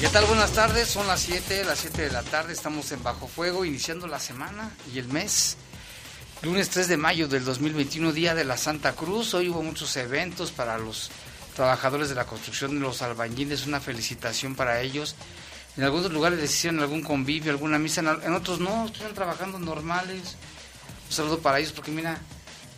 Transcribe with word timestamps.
¿Qué 0.00 0.08
tal? 0.08 0.24
Buenas 0.24 0.52
tardes, 0.52 0.88
son 0.88 1.06
las 1.06 1.20
7, 1.20 1.62
las 1.62 1.80
7 1.80 2.00
de 2.00 2.10
la 2.10 2.22
tarde, 2.22 2.54
estamos 2.54 2.90
en 2.90 3.02
Bajo 3.02 3.28
Fuego, 3.28 3.66
iniciando 3.66 4.06
la 4.06 4.18
semana 4.18 4.74
y 4.94 4.98
el 4.98 5.06
mes. 5.08 5.58
Lunes 6.40 6.70
3 6.70 6.88
de 6.88 6.96
mayo 6.96 7.28
del 7.28 7.44
2021, 7.44 8.10
Día 8.12 8.34
de 8.34 8.46
la 8.46 8.56
Santa 8.56 8.94
Cruz. 8.94 9.34
Hoy 9.34 9.50
hubo 9.50 9.62
muchos 9.62 9.94
eventos 9.98 10.52
para 10.52 10.78
los 10.78 11.10
trabajadores 11.54 12.08
de 12.08 12.14
la 12.14 12.24
construcción 12.24 12.76
de 12.76 12.80
los 12.80 13.02
albañiles, 13.02 13.66
una 13.66 13.78
felicitación 13.78 14.54
para 14.54 14.80
ellos. 14.80 15.16
En 15.76 15.84
algunos 15.84 16.10
lugares 16.10 16.38
les 16.38 16.50
hicieron 16.50 16.80
algún 16.80 17.02
convivio, 17.02 17.52
alguna 17.52 17.78
misa, 17.78 18.00
en 18.00 18.32
otros 18.32 18.58
no, 18.58 18.86
estuvieron 18.86 19.14
trabajando 19.14 19.58
normales. 19.58 20.36
Un 21.10 21.12
saludo 21.14 21.40
para 21.40 21.58
ellos, 21.58 21.72
porque 21.72 21.90
mira, 21.90 22.18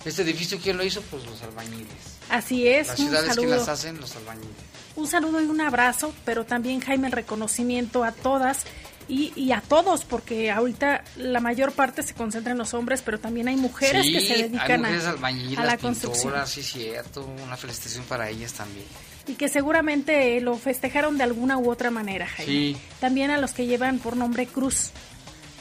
este 0.05 0.23
edificio, 0.23 0.59
¿quién 0.61 0.77
lo 0.77 0.83
hizo? 0.83 1.01
Pues 1.03 1.25
los 1.25 1.41
albañiles. 1.43 2.19
Así 2.31 2.67
es. 2.67 2.89
Las 2.89 2.97
ciudades, 2.97 3.37
¿quién 3.37 3.51
las 3.51 3.69
hacen? 3.69 4.01
Los 4.01 4.17
albañiles. 4.17 4.72
Un 4.95 5.07
saludo 5.07 5.41
y 5.41 5.47
un 5.47 5.61
abrazo, 5.61 6.13
pero 6.25 6.45
también, 6.45 6.81
Jaime, 6.81 7.07
el 7.09 7.13
reconocimiento 7.13 8.05
a 8.05 8.13
todas 8.13 8.65
y, 9.09 9.53
a 9.53 9.61
todos, 9.61 10.05
porque 10.05 10.51
ahorita 10.51 11.05
la 11.17 11.41
mayor 11.41 11.73
parte 11.73 12.03
se 12.03 12.15
concentra 12.15 12.53
en 12.53 12.59
los 12.59 12.73
hombres, 12.73 13.03
pero 13.03 13.19
también 13.19 13.49
hay 13.49 13.57
mujeres 13.57 14.07
que 14.07 14.21
se 14.21 14.49
dedican 14.49 14.85
a, 14.85 14.89
a, 14.89 15.65
la 15.65 15.77
construcción. 15.77 16.35
Sí, 16.47 16.63
cierto, 16.63 17.27
una 17.45 17.57
felicitación 17.57 18.05
para 18.05 18.31
ellas 18.31 18.53
también. 18.53 18.87
Y 19.27 19.35
que 19.35 19.49
seguramente 19.49 20.41
lo 20.41 20.57
festejaron 20.57 21.19
de 21.19 21.25
alguna 21.25 21.59
u 21.59 21.71
otra 21.71 21.91
manera, 21.91 22.27
Jaime. 22.27 22.53
Sí. 22.53 22.77
También 23.01 23.31
a 23.31 23.39
los 23.39 23.53
que 23.53 23.67
llevan 23.67 23.99
por 23.99 24.17
nombre 24.17 24.47
Cruz. 24.47 24.91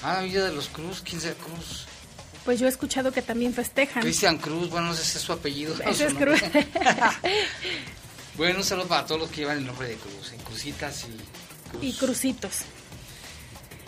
Ah, 0.01 0.21
Villa 0.21 0.45
de 0.45 0.53
los 0.53 0.69
Cruz, 0.69 1.01
¿quién 1.01 1.17
es 1.17 1.35
Cruz? 1.35 1.87
Pues 2.45 2.59
yo 2.59 2.65
he 2.65 2.69
escuchado 2.69 3.11
que 3.11 3.21
también 3.21 3.53
festejan. 3.53 4.01
Cristian 4.01 4.37
Cruz, 4.37 4.69
bueno, 4.69 4.93
si 4.95 5.01
es 5.01 5.21
su 5.21 5.31
apellido. 5.31 5.75
Ese 5.85 6.07
es 6.07 6.13
Cruz. 6.15 6.41
bueno, 8.37 8.59
un 8.59 8.65
saludo 8.65 8.87
para 8.87 9.05
todos 9.05 9.21
los 9.21 9.29
que 9.29 9.37
llevan 9.41 9.57
el 9.59 9.65
nombre 9.65 9.87
de 9.87 9.95
Cruz, 9.95 10.31
en 10.33 10.39
Crucitas 10.41 11.05
y 11.81 11.85
Y 11.85 11.93
Crucitos. 11.93 12.59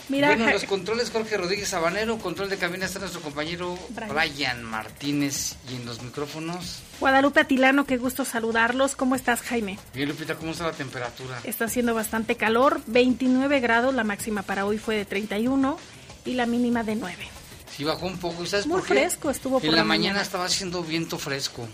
Mira, 0.09 0.27
bueno, 0.27 0.51
los 0.51 0.65
controles 0.65 1.09
Jorge 1.11 1.37
Rodríguez 1.37 1.69
Sabanero, 1.69 2.17
control 2.17 2.49
de 2.49 2.57
cabina 2.57 2.85
está 2.85 2.99
nuestro 2.99 3.21
compañero 3.21 3.79
Brian. 4.09 4.61
Martínez 4.63 5.55
y 5.71 5.75
en 5.77 5.85
los 5.85 6.01
micrófonos. 6.01 6.79
Guadalupe 6.99 7.39
Atilano, 7.39 7.85
qué 7.85 7.95
gusto 7.95 8.25
saludarlos. 8.25 8.97
¿Cómo 8.97 9.15
estás, 9.15 9.41
Jaime? 9.41 9.79
Bien, 9.93 10.09
Lupita, 10.09 10.35
¿cómo 10.35 10.51
está 10.51 10.65
la 10.65 10.73
temperatura? 10.73 11.39
Está 11.45 11.65
haciendo 11.65 11.93
bastante 11.93 12.35
calor, 12.35 12.81
29 12.87 13.61
grados, 13.61 13.95
la 13.95 14.03
máxima 14.03 14.41
para 14.41 14.65
hoy 14.65 14.77
fue 14.77 14.97
de 14.97 15.05
31 15.05 15.77
y 16.25 16.33
la 16.33 16.45
mínima 16.47 16.83
de 16.83 16.95
9. 16.97 17.27
Sí, 17.75 17.85
bajó 17.85 18.05
un 18.05 18.17
poco, 18.17 18.45
sabes 18.45 18.67
Muy 18.67 18.79
por 18.79 18.87
qué? 18.87 18.93
fresco 18.95 19.29
estuvo 19.29 19.59
por 19.59 19.69
En 19.69 19.75
la, 19.75 19.85
mañana 19.85 20.21
estaba 20.21 20.45
haciendo 20.45 20.83
viento 20.83 21.17
fresco. 21.17 21.67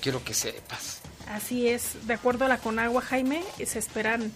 Quiero 0.00 0.22
que 0.24 0.34
sepas. 0.34 1.00
Así 1.28 1.68
es, 1.68 2.06
de 2.06 2.14
acuerdo 2.14 2.44
a 2.44 2.48
la 2.48 2.58
Conagua, 2.58 3.02
Jaime, 3.02 3.42
se 3.64 3.78
esperan 3.78 4.32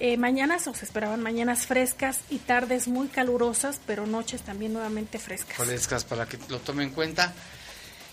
eh, 0.00 0.16
mañanas 0.16 0.66
o 0.68 0.74
se 0.74 0.84
esperaban 0.84 1.22
mañanas 1.22 1.66
frescas 1.66 2.20
y 2.30 2.38
tardes 2.38 2.86
muy 2.86 3.08
calurosas, 3.08 3.80
pero 3.86 4.06
noches 4.06 4.42
también 4.42 4.72
nuevamente 4.72 5.18
frescas. 5.18 5.56
Frescas 5.56 6.04
para 6.04 6.26
que 6.26 6.38
lo 6.48 6.60
tomen 6.60 6.88
en 6.88 6.94
cuenta. 6.94 7.34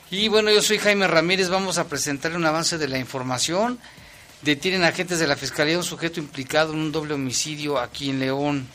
Y 0.09 0.27
bueno, 0.27 0.51
yo 0.51 0.61
soy 0.61 0.79
Jaime 0.79 1.07
Ramírez, 1.07 1.49
vamos 1.49 1.77
a 1.77 1.87
presentarle 1.87 2.37
un 2.37 2.45
avance 2.45 2.77
de 2.77 2.87
la 2.87 2.97
información. 2.97 3.79
Detienen 4.41 4.83
agentes 4.83 5.19
de 5.19 5.27
la 5.27 5.35
Fiscalía 5.35 5.77
un 5.77 5.83
sujeto 5.83 6.19
implicado 6.19 6.73
en 6.73 6.79
un 6.79 6.91
doble 6.91 7.13
homicidio 7.13 7.79
aquí 7.79 8.09
en 8.09 8.19
León. 8.19 8.67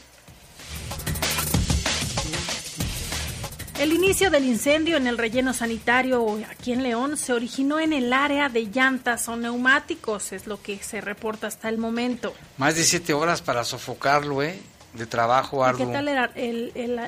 El 3.80 3.94
inicio 3.94 4.30
del 4.30 4.44
incendio 4.44 4.98
en 4.98 5.06
el 5.06 5.16
relleno 5.16 5.54
sanitario 5.54 6.38
aquí 6.50 6.74
en 6.74 6.82
León 6.82 7.16
se 7.16 7.32
originó 7.32 7.80
en 7.80 7.94
el 7.94 8.12
área 8.12 8.50
de 8.50 8.66
llantas 8.66 9.26
o 9.26 9.36
neumáticos, 9.36 10.32
es 10.32 10.46
lo 10.46 10.60
que 10.60 10.82
se 10.82 11.00
reporta 11.00 11.46
hasta 11.46 11.70
el 11.70 11.78
momento. 11.78 12.34
Más 12.58 12.74
de 12.74 12.84
siete 12.84 13.14
horas 13.14 13.40
para 13.40 13.64
sofocarlo, 13.64 14.42
¿eh? 14.42 14.60
De 14.92 15.06
trabajo 15.06 15.64
arduo. 15.64 15.86
¿Qué 15.86 15.92
tal 15.94 16.08
era 16.08 16.30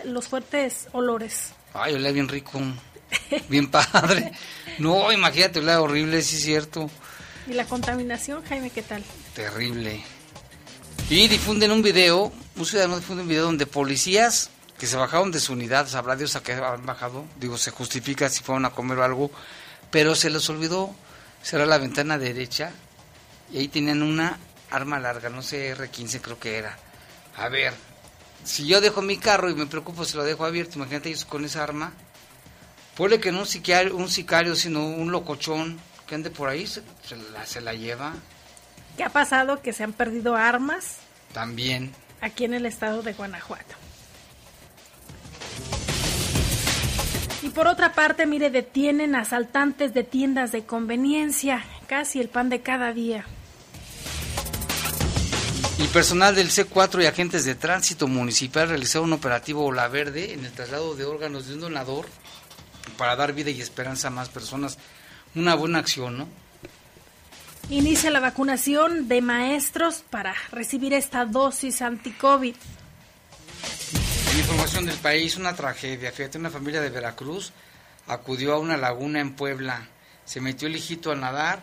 los 0.07 0.29
fuertes 0.29 0.89
olores? 0.93 1.53
Ay, 1.75 1.93
olía 1.93 2.11
bien 2.11 2.27
rico, 2.27 2.59
bien 3.51 3.71
padre. 3.71 4.33
No, 4.79 5.13
imagínate, 5.13 5.59
olía 5.59 5.79
horrible, 5.79 6.23
sí 6.23 6.37
es 6.37 6.43
cierto. 6.43 6.89
¿Y 7.47 7.53
la 7.53 7.67
contaminación, 7.67 8.43
Jaime, 8.45 8.71
qué 8.71 8.81
tal? 8.81 9.05
Terrible. 9.35 10.03
Y 11.11 11.29
difunden 11.29 11.71
un 11.71 11.83
video, 11.83 12.33
un 12.57 12.65
ciudadano 12.65 12.97
difunde 12.97 13.25
un 13.25 13.29
video 13.29 13.43
donde 13.43 13.67
policías 13.67 14.49
que 14.83 14.89
se 14.89 14.97
bajaron 14.97 15.31
de 15.31 15.39
su 15.39 15.53
unidad, 15.53 15.87
sabrá 15.87 16.17
Dios 16.17 16.35
a 16.35 16.43
qué 16.43 16.55
han 16.55 16.85
bajado, 16.85 17.25
digo, 17.39 17.57
se 17.57 17.71
justifica 17.71 18.29
si 18.29 18.43
fueron 18.43 18.65
a 18.65 18.71
comer 18.71 18.99
o 18.99 19.05
algo, 19.05 19.31
pero 19.93 20.17
se 20.17 20.29
les 20.29 20.51
olvidó 20.51 20.93
cerrar 21.41 21.69
la 21.69 21.79
ventana 21.79 22.19
derecha 22.19 22.73
y 23.53 23.59
ahí 23.59 23.69
tenían 23.69 24.03
una 24.03 24.41
arma 24.73 24.99
larga, 24.99 25.29
no 25.29 25.41
sé, 25.41 25.77
R15 25.77 26.21
creo 26.21 26.41
que 26.41 26.59
era. 26.59 26.77
A 27.37 27.49
ver, 27.49 27.75
si 28.43 28.67
yo 28.67 28.81
dejo 28.81 29.03
mi 29.03 29.19
carro 29.19 29.51
y 29.51 29.55
me 29.55 29.67
preocupo 29.67 30.05
si 30.05 30.17
lo 30.17 30.25
dejo 30.25 30.45
abierto, 30.45 30.79
imagínate 30.79 31.11
ellos 31.11 31.27
con 31.27 31.45
esa 31.45 31.63
arma, 31.63 31.93
puede 32.97 33.21
que 33.21 33.31
no 33.31 33.39
un 33.39 33.47
sicario, 33.47 33.95
un 33.95 34.09
sicario 34.09 34.57
sino 34.57 34.85
un 34.85 35.13
locochón 35.13 35.79
que 36.09 36.17
ande 36.17 36.31
por 36.31 36.49
ahí, 36.49 36.67
se, 36.67 36.83
la, 37.33 37.47
se 37.47 37.61
la 37.61 37.73
lleva. 37.73 38.15
¿Qué 38.97 39.05
ha 39.05 39.11
pasado? 39.11 39.63
Que 39.63 39.73
se 39.73 39.85
han 39.85 39.93
perdido 39.93 40.35
armas. 40.35 40.97
También. 41.33 41.95
Aquí 42.21 42.45
en 42.45 42.55
el 42.55 42.67
estado 42.67 43.03
de 43.03 43.13
Guanajuato. 43.13 43.77
Y 47.43 47.49
por 47.49 47.67
otra 47.67 47.93
parte, 47.93 48.27
mire, 48.27 48.51
detienen 48.51 49.15
asaltantes 49.15 49.93
de 49.95 50.05
tiendas 50.05 50.53
de 50.53 50.65
conveniencia, 50.65 51.65
casi 51.87 52.21
el 52.21 52.29
pan 52.29 52.49
de 52.49 52.61
cada 52.61 52.93
día. 52.93 53.25
Y 55.79 55.87
personal 55.89 56.35
del 56.35 56.51
C4 56.51 57.03
y 57.03 57.07
agentes 57.07 57.45
de 57.45 57.57
tránsito 57.57 58.07
municipal 58.07 58.69
realizaron 58.69 59.09
un 59.09 59.15
operativo 59.15 59.65
Ola 59.65 59.89
Verde 59.89 60.33
en 60.33 60.45
el 60.45 60.53
traslado 60.53 60.95
de 60.95 61.05
órganos 61.05 61.49
de 61.49 61.55
un 61.55 61.61
donador 61.61 62.07
para 62.97 63.17
dar 63.17 63.33
vida 63.33 63.51
y 63.51 63.61
esperanza 63.61 64.09
a 64.09 64.13
más 64.13 64.29
personas. 64.29 64.79
Una 65.35 65.57
buena 65.57 65.79
acción, 65.81 66.19
¿no? 66.19 66.29
Inicia 67.69 68.11
la 68.11 68.21
vacunación 68.21 69.09
de 69.09 69.23
maestros 69.23 70.05
para 70.09 70.35
recibir 70.51 70.93
esta 70.93 71.25
dosis 71.25 71.83
anti-COVID. 71.83 72.55
En 74.33 74.39
información 74.39 74.87
del 74.87 74.97
país, 74.97 75.37
una 75.37 75.55
tragedia. 75.55 76.11
Fíjate, 76.11 76.39
una 76.39 76.49
familia 76.49 76.81
de 76.81 76.89
Veracruz 76.89 77.53
acudió 78.07 78.55
a 78.55 78.59
una 78.59 78.79
laguna 78.79 79.21
en 79.21 79.35
Puebla. 79.35 79.87
Se 80.25 80.41
metió 80.41 80.69
el 80.69 80.77
hijito 80.77 81.13
a 81.13 81.15
nadar, 81.15 81.63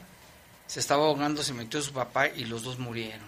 se 0.68 0.80
estaba 0.80 1.08
ahogando, 1.08 1.42
se 1.42 1.54
metió 1.54 1.82
su 1.82 1.94
papá 1.94 2.28
y 2.28 2.46
los 2.46 2.62
dos 2.62 2.78
murieron. 2.78 3.28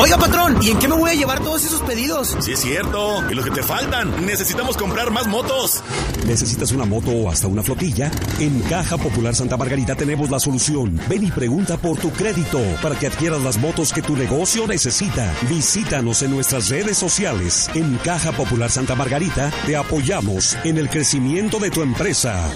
Oiga, 0.01 0.18
patrón, 0.18 0.57
¿y 0.62 0.69
en 0.69 0.80
qué 0.80 0.88
me 0.88 0.96
voy 0.96 1.12
a 1.12 1.13
llevar 1.13 1.42
todos 1.42 1.66
esos 1.66 1.81
pedidos? 1.81 2.38
Sí, 2.40 2.54
es 2.54 2.62
cierto. 2.62 3.22
Y 3.30 3.36
los 3.36 3.44
que 3.44 3.51
te 3.51 3.62
faltan. 3.62 4.25
Necesitamos 4.25 4.78
comprar 4.78 5.12
más 5.12 5.28
motos. 5.28 5.84
¿Necesitas 6.25 6.72
una 6.72 6.86
moto 6.86 7.12
o 7.12 7.30
hasta 7.30 7.48
una 7.48 7.63
flotilla? 7.63 8.10
En 8.40 8.62
Caja 8.62 8.98
Popular 8.98 9.36
Santa 9.36 9.57
Margarita 9.57 9.96
tenemos 9.96 10.30
la 10.30 10.40
solución. 10.40 10.98
Ven 11.10 11.25
y 11.25 11.31
pregunta 11.31 11.75
por 11.75 11.98
tu 11.98 12.12
crédito 12.12 12.62
para 12.81 12.98
que 12.98 13.07
adquieras 13.07 13.42
las 13.42 13.57
motos 13.57 13.92
que 13.92 14.01
tu 14.01 14.16
negocio 14.16 14.66
necesita. 14.68 15.34
Visítanos 15.50 16.22
en 16.22 16.31
nuestras 16.31 16.69
redes 16.69 16.98
sociales. 16.98 17.69
En 17.74 17.98
Caja 17.98 18.31
Popular 18.31 18.69
Santa 18.69 18.95
Margarita 18.95 19.52
te 19.66 19.75
apoyamos 19.75 20.56
en 20.63 20.78
el 20.78 20.90
crecimiento 20.90 21.60
de 21.60 21.72
tu 21.72 21.81
empresa. 21.81 22.50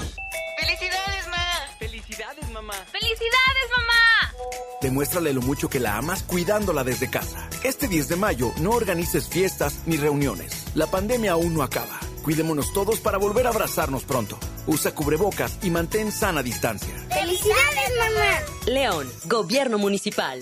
Demuéstrale 4.84 5.32
lo 5.32 5.42
mucho 5.42 5.70
que 5.70 5.80
la 5.80 5.98
amas 5.98 6.24
cuidándola 6.24 6.84
desde 6.84 7.10
casa. 7.10 7.48
Este 7.64 7.88
10 7.88 8.10
de 8.10 8.16
mayo 8.18 8.52
no 8.60 8.72
organices 8.72 9.30
fiestas 9.30 9.80
ni 9.86 9.96
reuniones. 9.96 10.66
La 10.76 10.88
pandemia 10.88 11.32
aún 11.32 11.54
no 11.54 11.64
acaba. 11.64 12.02
Cuidémonos 12.22 12.74
todos 12.74 13.00
para 13.00 13.18
volver 13.18 13.48
a 13.48 13.52
abrazarnos 13.52 14.04
pronto. 14.04 14.38
Usa 14.68 14.94
cubrebocas 14.94 15.58
y 15.64 15.70
mantén 15.70 16.12
sana 16.12 16.44
distancia. 16.44 16.94
¡Felicidades, 17.10 17.92
mamá! 17.98 18.74
León, 18.74 19.08
Gobierno 19.24 19.78
Municipal. 19.78 20.42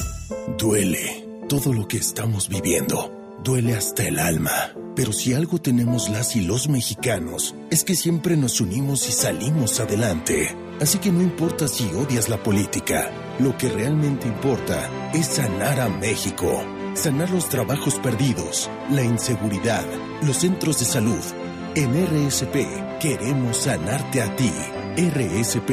Duele 0.57 1.27
todo 1.47 1.71
lo 1.71 1.87
que 1.87 1.97
estamos 1.97 2.49
viviendo. 2.49 3.11
Duele 3.43 3.75
hasta 3.75 4.07
el 4.07 4.17
alma. 4.17 4.73
Pero 4.95 5.13
si 5.13 5.35
algo 5.35 5.61
tenemos 5.61 6.09
las 6.09 6.35
y 6.35 6.41
los 6.41 6.67
mexicanos, 6.67 7.53
es 7.69 7.83
que 7.83 7.93
siempre 7.93 8.37
nos 8.37 8.59
unimos 8.59 9.07
y 9.07 9.11
salimos 9.11 9.79
adelante. 9.79 10.55
Así 10.81 10.97
que 10.97 11.11
no 11.11 11.21
importa 11.21 11.67
si 11.67 11.93
odias 11.93 12.27
la 12.27 12.41
política, 12.41 13.11
lo 13.37 13.55
que 13.55 13.69
realmente 13.69 14.27
importa 14.27 14.89
es 15.13 15.27
sanar 15.27 15.79
a 15.79 15.87
México. 15.89 16.65
Sanar 16.95 17.29
los 17.29 17.49
trabajos 17.49 17.99
perdidos, 17.99 18.67
la 18.89 19.03
inseguridad, 19.03 19.85
los 20.23 20.37
centros 20.37 20.79
de 20.79 20.85
salud. 20.85 21.21
En 21.75 21.93
RSP 21.93 22.99
queremos 22.99 23.57
sanarte 23.57 24.23
a 24.23 24.35
ti. 24.35 24.51
RSP, 24.97 25.71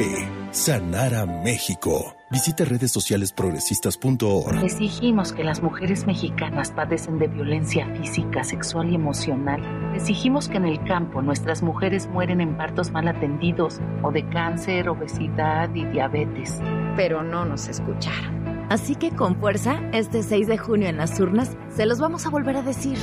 sanar 0.51 1.13
a 1.13 1.25
México. 1.25 2.15
Visita 2.31 2.63
redes 2.63 2.91
sociales 2.91 3.31
progresistas.org. 3.33 4.63
Exigimos 4.63 5.33
que 5.33 5.43
las 5.43 5.63
mujeres 5.63 6.05
mexicanas 6.05 6.71
padecen 6.71 7.17
de 7.17 7.27
violencia 7.27 7.87
física, 7.95 8.43
sexual 8.43 8.91
y 8.91 8.95
emocional. 8.95 9.61
Exigimos 9.95 10.47
que 10.47 10.57
en 10.57 10.65
el 10.65 10.83
campo 10.83 11.21
nuestras 11.21 11.63
mujeres 11.63 12.07
mueren 12.07 12.41
en 12.41 12.55
partos 12.55 12.91
mal 12.91 13.07
atendidos 13.07 13.79
o 14.03 14.11
de 14.11 14.27
cáncer, 14.29 14.89
obesidad 14.89 15.73
y 15.73 15.85
diabetes. 15.85 16.59
Pero 16.95 17.23
no 17.23 17.45
nos 17.45 17.67
escucharon. 17.67 18.67
Así 18.69 18.95
que 18.95 19.09
con 19.09 19.35
fuerza, 19.39 19.79
este 19.93 20.21
6 20.21 20.47
de 20.47 20.57
junio 20.59 20.89
en 20.89 20.97
las 20.97 21.19
urnas, 21.19 21.57
se 21.69 21.87
los 21.87 21.99
vamos 21.99 22.27
a 22.27 22.29
volver 22.29 22.57
a 22.57 22.61
decir. 22.61 22.97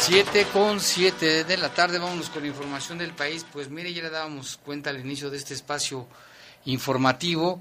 7 0.03 0.47
con 0.53 0.79
7 0.79 1.43
de 1.43 1.57
la 1.57 1.75
tarde, 1.75 1.99
vámonos 1.99 2.31
con 2.31 2.47
información 2.47 2.97
del 2.97 3.11
país. 3.11 3.45
Pues 3.53 3.71
mire, 3.71 3.93
ya 3.93 4.05
le 4.05 4.11
dábamos 4.11 4.61
cuenta 4.65 4.91
al 4.91 5.01
inicio 5.01 5.31
de 5.31 5.37
este 5.37 5.55
espacio 5.55 6.07
informativo 6.65 7.61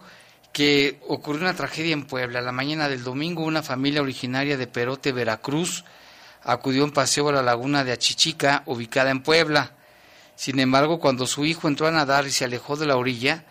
que 0.56 1.02
ocurrió 1.10 1.42
una 1.42 1.54
tragedia 1.54 1.92
en 1.92 2.06
Puebla. 2.06 2.40
La 2.40 2.54
mañana 2.54 2.88
del 2.88 3.04
domingo, 3.04 3.44
una 3.44 3.62
familia 3.62 4.02
originaria 4.02 4.56
de 4.56 4.68
Perote, 4.68 5.12
Veracruz, 5.12 5.84
acudió 6.44 6.86
en 6.86 6.92
paseo 6.92 7.28
a 7.28 7.34
la 7.34 7.42
laguna 7.42 7.84
de 7.84 7.92
Achichica, 7.92 8.64
ubicada 8.66 9.12
en 9.12 9.22
Puebla. 9.22 9.74
Sin 10.38 10.58
embargo, 10.62 10.98
cuando 11.02 11.28
su 11.28 11.44
hijo 11.44 11.68
entró 11.68 11.88
a 11.88 11.92
nadar 11.92 12.26
y 12.26 12.32
se 12.32 12.46
alejó 12.46 12.78
de 12.78 12.86
la 12.86 12.96
orilla, 12.96 13.44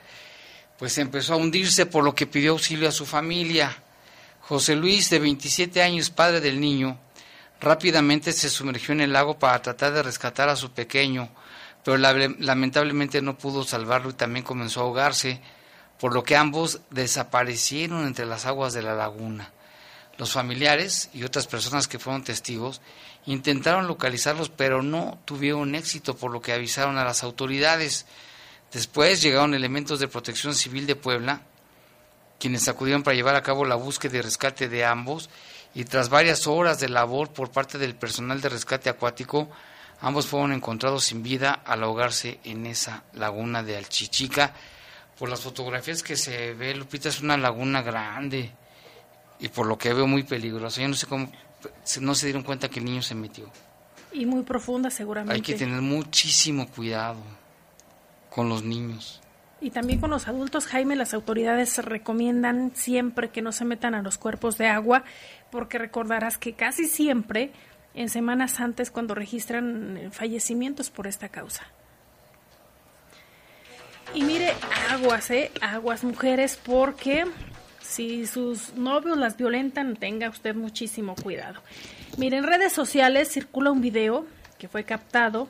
pues 0.79 0.97
empezó 0.97 1.35
a 1.35 1.37
hundirse, 1.37 1.85
por 1.85 2.05
lo 2.05 2.15
que 2.15 2.27
pidió 2.27 2.53
auxilio 2.53 2.89
a 2.89 2.93
su 2.93 3.05
familia. 3.05 3.83
José 4.41 4.75
Luis, 4.75 5.11
de 5.11 5.19
27 5.19 5.83
años, 5.83 6.09
padre 6.09 6.41
del 6.41 6.59
niño, 6.59 6.99
rápidamente 7.61 8.33
se 8.33 8.49
sumergió 8.49 8.95
en 8.95 9.03
el 9.03 9.13
lago 9.13 9.39
para 9.39 9.61
tratar 9.61 9.93
de 9.93 10.03
rescatar 10.03 10.49
a 10.49 10.57
su 10.57 10.71
pequeño, 10.73 11.29
pero 11.85 11.99
lamentablemente 11.99 13.21
no 13.21 13.37
pudo 13.37 13.63
salvarlo 13.63 14.09
y 14.09 14.15
también 14.15 14.43
comenzó 14.43 14.81
a 14.81 14.85
ahogarse, 14.85 15.43
por 16.05 16.13
lo 16.13 16.23
que 16.23 16.37
ambos 16.37 16.81
desaparecieron 16.91 18.07
entre 18.07 18.27
las 18.27 18.45
aguas 18.45 18.75
de 18.75 18.83
la 18.83 18.95
laguna. 18.95 19.53
Los 20.19 20.33
familiares 20.33 21.09
y 21.15 21.25
otras 21.25 21.47
personas 21.47 21.89
que 21.89 21.99
fueron 21.99 22.23
testigos 22.23 22.83
intentaron 23.25 23.87
localizarlos, 23.87 24.51
pero 24.51 24.83
no 24.83 25.19
tuvieron 25.25 25.75
éxito, 25.75 26.15
por 26.15 26.31
lo 26.31 26.43
que 26.43 26.53
avisaron 26.53 26.99
a 26.99 27.05
las 27.05 27.23
autoridades. 27.23 28.05
Después 28.71 29.23
llegaron 29.23 29.55
elementos 29.55 29.99
de 29.99 30.07
protección 30.07 30.55
civil 30.55 30.87
de 30.87 30.95
Puebla, 30.95 31.41
quienes 32.39 32.69
acudieron 32.69 33.03
para 33.03 33.17
llevar 33.17 33.37
a 33.37 33.43
cabo 33.43 33.65
la 33.65 33.77
búsqueda 33.77 34.19
y 34.19 34.21
rescate 34.21 34.69
de 34.69 34.85
ambos, 34.85 35.31
y 35.75 35.85
tras 35.85 36.11
varias 36.11 36.47
horas 36.47 36.81
de 36.81 36.91
labor 36.91 37.31
por 37.31 37.51
parte 37.51 37.79
del 37.79 37.95
personal 37.95 38.43
de 38.43 38.51
rescate 38.51 38.91
acuático, 38.91 39.49
ambos 40.03 40.27
fueron 40.27 40.53
encontrados 40.53 41.05
sin 41.05 41.23
vida 41.23 41.63
al 41.65 41.83
ahogarse 41.83 42.41
en 42.45 42.67
esa 42.67 43.05
laguna 43.15 43.63
de 43.63 43.79
Alchichica. 43.79 44.53
Por 45.19 45.29
las 45.29 45.41
fotografías 45.41 46.03
que 46.03 46.17
se 46.17 46.55
ve, 46.55 46.75
Lupita, 46.75 47.09
es 47.09 47.21
una 47.21 47.37
laguna 47.37 47.83
grande 47.83 48.51
y 49.39 49.49
por 49.49 49.67
lo 49.67 49.79
que 49.79 49.93
veo 49.93 50.07
muy 50.07 50.23
peligrosa. 50.25 50.81
Yo 50.81 50.89
no 50.89 50.95
sé 50.95 51.07
cómo, 51.07 51.31
no 52.01 52.15
se 52.15 52.27
dieron 52.27 52.43
cuenta 52.43 52.69
que 52.69 52.81
el 52.81 52.85
niño 52.87 53.03
se 53.03 53.15
metió. 53.15 53.51
Y 54.13 54.27
muy 54.27 54.43
profunda 54.43 54.91
seguramente. 54.91 55.35
Hay 55.35 55.43
que 55.43 55.55
tener 55.55 55.81
muchísimo 55.81 56.69
cuidado 56.69 57.21
con 58.31 58.49
los 58.49 58.63
niños. 58.63 59.21
Y 59.61 59.71
también 59.71 60.01
con 60.01 60.11
los 60.11 60.29
adultos, 60.29 60.67
Jaime, 60.67 60.97
las 60.97 61.15
autoridades 61.15 61.79
recomiendan 61.79 62.73
siempre 62.75 63.31
que 63.31 63.41
no 63.41 63.53
se 63.53 63.65
metan 63.65 63.95
a 63.95 64.03
los 64.03 64.19
cuerpos 64.19 64.59
de 64.59 64.67
agua, 64.67 65.05
porque 65.51 65.79
recordarás 65.79 66.37
que 66.39 66.53
casi 66.53 66.87
siempre 66.87 67.53
en 67.95 68.09
semanas 68.09 68.61
antes 68.61 68.91
cuando 68.91 69.15
registran 69.15 70.11
fallecimientos 70.13 70.91
por 70.91 71.07
esta 71.07 71.29
causa. 71.29 71.65
Y 74.15 74.23
mire, 74.23 74.53
aguas, 74.91 75.31
¿eh? 75.33 75.51
Aguas, 75.61 76.05
mujeres, 76.05 76.59
porque 76.65 77.25
si 77.83 78.27
sus 78.27 78.75
novios 78.75 79.19
las 79.19 79.37
violentan, 79.37 79.97
tenga 79.97 80.29
usted 80.29 80.55
muchísimo 80.55 81.17
cuidado. 81.17 81.61
Mire, 82.17 82.37
en 82.37 82.45
redes 82.45 82.73
sociales 82.73 83.29
circula 83.29 83.73
un 83.73 83.81
video 83.81 84.25
que 84.59 84.69
fue 84.69 84.85
captado 84.85 85.49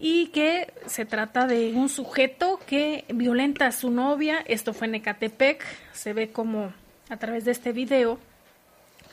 y 0.00 0.26
que 0.28 0.72
se 0.86 1.04
trata 1.04 1.46
de 1.46 1.72
un 1.74 1.88
sujeto 1.88 2.58
que 2.66 3.04
violenta 3.14 3.66
a 3.66 3.72
su 3.72 3.90
novia. 3.90 4.42
Esto 4.46 4.74
fue 4.74 4.88
en 4.88 4.96
Ecatepec. 4.96 5.64
Se 5.92 6.12
ve 6.12 6.32
como 6.32 6.72
a 7.08 7.16
través 7.18 7.44
de 7.44 7.52
este 7.52 7.72
video 7.72 8.18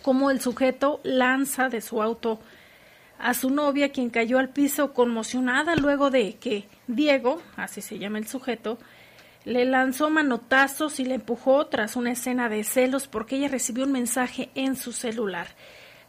como 0.01 0.31
el 0.31 0.41
sujeto 0.41 0.99
lanza 1.03 1.69
de 1.69 1.81
su 1.81 2.01
auto 2.01 2.39
a 3.21 3.33
su 3.33 3.49
novia, 3.49 3.91
quien 3.91 4.09
cayó 4.09 4.39
al 4.39 4.49
piso 4.49 4.93
conmocionada 4.93 5.75
luego 5.75 6.09
de 6.09 6.35
que 6.35 6.67
Diego, 6.87 7.41
así 7.55 7.81
se 7.81 7.99
llama 7.99 8.17
el 8.17 8.27
sujeto, 8.27 8.77
le 9.45 9.65
lanzó 9.65 10.09
manotazos 10.09 10.99
y 10.99 11.05
le 11.05 11.15
empujó 11.15 11.67
tras 11.67 11.95
una 11.95 12.11
escena 12.11 12.49
de 12.49 12.63
celos 12.63 13.07
porque 13.07 13.37
ella 13.37 13.47
recibió 13.47 13.85
un 13.85 13.91
mensaje 13.91 14.49
en 14.55 14.75
su 14.75 14.91
celular. 14.91 15.47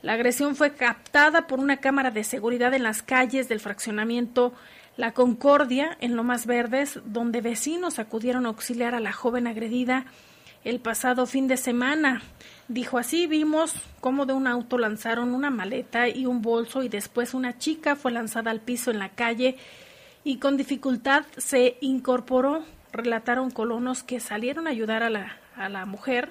La 0.02 0.14
agresión 0.14 0.56
fue 0.56 0.74
captada 0.74 1.46
por 1.46 1.60
una 1.60 1.78
cámara 1.78 2.10
de 2.10 2.24
seguridad 2.24 2.74
en 2.74 2.82
las 2.82 3.02
calles 3.02 3.48
del 3.48 3.60
fraccionamiento 3.60 4.52
La 4.96 5.12
Concordia, 5.12 5.96
en 6.00 6.16
Lomas 6.16 6.46
Verdes, 6.46 7.00
donde 7.04 7.40
vecinos 7.40 7.98
acudieron 7.98 8.44
a 8.44 8.50
auxiliar 8.50 8.94
a 8.94 9.00
la 9.00 9.12
joven 9.12 9.46
agredida 9.46 10.06
el 10.64 10.80
pasado 10.80 11.26
fin 11.26 11.48
de 11.48 11.56
semana. 11.56 12.22
Dijo 12.68 12.98
así, 12.98 13.26
vimos 13.26 13.74
cómo 14.00 14.26
de 14.26 14.32
un 14.32 14.46
auto 14.46 14.78
lanzaron 14.78 15.34
una 15.34 15.50
maleta 15.50 16.08
y 16.08 16.26
un 16.26 16.42
bolso 16.42 16.82
y 16.82 16.88
después 16.88 17.34
una 17.34 17.58
chica 17.58 17.96
fue 17.96 18.12
lanzada 18.12 18.50
al 18.50 18.60
piso 18.60 18.90
en 18.90 18.98
la 18.98 19.10
calle 19.10 19.56
y 20.24 20.38
con 20.38 20.56
dificultad 20.56 21.24
se 21.36 21.76
incorporó, 21.80 22.64
relataron 22.92 23.50
colonos 23.50 24.02
que 24.02 24.20
salieron 24.20 24.66
a 24.66 24.70
ayudar 24.70 25.02
a 25.02 25.10
la, 25.10 25.38
a 25.56 25.68
la 25.68 25.84
mujer 25.84 26.30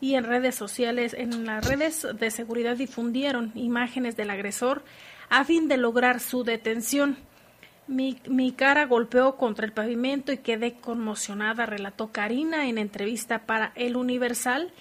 y 0.00 0.14
en 0.14 0.24
redes 0.24 0.54
sociales, 0.54 1.14
en 1.14 1.44
las 1.44 1.66
redes 1.66 2.06
de 2.18 2.30
seguridad 2.30 2.76
difundieron 2.76 3.52
imágenes 3.54 4.16
del 4.16 4.30
agresor 4.30 4.82
a 5.28 5.44
fin 5.44 5.68
de 5.68 5.76
lograr 5.76 6.20
su 6.20 6.42
detención. 6.42 7.16
Mi, 7.90 8.20
mi, 8.28 8.52
cara 8.52 8.86
golpeó 8.86 9.36
contra 9.36 9.66
el 9.66 9.72
pavimento 9.72 10.30
y 10.30 10.38
quedé 10.38 10.74
conmocionada, 10.74 11.66
relató 11.66 12.12
Karina 12.12 12.68
en 12.68 12.78
entrevista 12.78 13.40
para 13.46 13.72
El 13.74 13.96
Universal, 13.96 14.72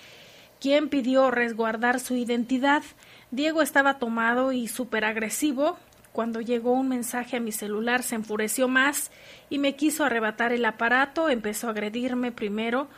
quien 0.61 0.89
pidió 0.89 1.31
resguardar 1.31 1.99
su 1.99 2.15
identidad. 2.15 2.83
Diego 3.31 3.63
estaba 3.63 3.97
tomado 3.97 4.51
y 4.51 4.67
súper 4.67 5.05
agresivo. 5.05 5.79
Cuando 6.11 6.39
llegó 6.39 6.71
un 6.73 6.87
mensaje 6.87 7.37
a 7.37 7.39
mi 7.39 7.51
celular 7.51 8.03
se 8.03 8.13
enfureció 8.13 8.67
más 8.67 9.09
y 9.49 9.57
me 9.57 9.75
quiso 9.75 10.03
arrebatar 10.03 10.51
el 10.53 10.63
aparato, 10.63 11.29
empezó 11.29 11.65
a 11.65 11.71
agredirme 11.71 12.31
primero, 12.31 12.89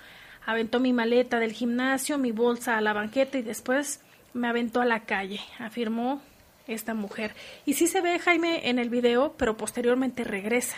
aventó 0.45 0.81
mi 0.81 0.91
maleta 0.91 1.39
del 1.39 1.53
gimnasio, 1.53 2.17
mi 2.17 2.33
bolsa 2.33 2.77
a 2.77 2.81
la 2.81 2.91
banqueta 2.91 3.37
y 3.37 3.43
después 3.43 4.01
me 4.33 4.49
aventó 4.49 4.81
a 4.81 4.85
la 4.85 5.05
calle, 5.05 5.39
afirmó 5.57 6.21
esta 6.67 6.93
mujer. 6.93 7.33
Y 7.65 7.73
sí 7.73 7.87
se 7.87 8.01
ve 8.01 8.19
Jaime 8.19 8.69
en 8.69 8.79
el 8.79 8.89
video, 8.89 9.33
pero 9.37 9.57
posteriormente 9.57 10.23
regresa. 10.23 10.77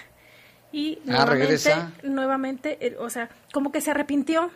Y 0.71 0.99
ah, 0.99 1.05
nuevamente, 1.05 1.43
regresa. 1.43 1.91
nuevamente, 2.03 2.77
eh, 2.81 2.97
o 2.99 3.09
sea, 3.09 3.29
como 3.51 3.71
que 3.71 3.81
se 3.81 3.91
arrepintió, 3.91 4.51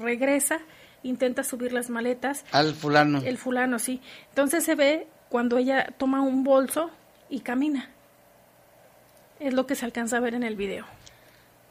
regresa, 0.00 0.60
intenta 1.02 1.42
subir 1.42 1.72
las 1.72 1.90
maletas. 1.90 2.44
Al 2.52 2.74
fulano. 2.74 3.20
El 3.24 3.38
fulano, 3.38 3.78
sí. 3.78 4.00
Entonces 4.28 4.64
se 4.64 4.74
ve 4.74 5.06
cuando 5.28 5.58
ella 5.58 5.94
toma 5.98 6.22
un 6.22 6.44
bolso 6.44 6.90
y 7.28 7.40
camina. 7.40 7.90
Es 9.40 9.52
lo 9.52 9.66
que 9.66 9.74
se 9.74 9.84
alcanza 9.84 10.16
a 10.16 10.20
ver 10.20 10.34
en 10.34 10.44
el 10.44 10.56
video. 10.56 10.86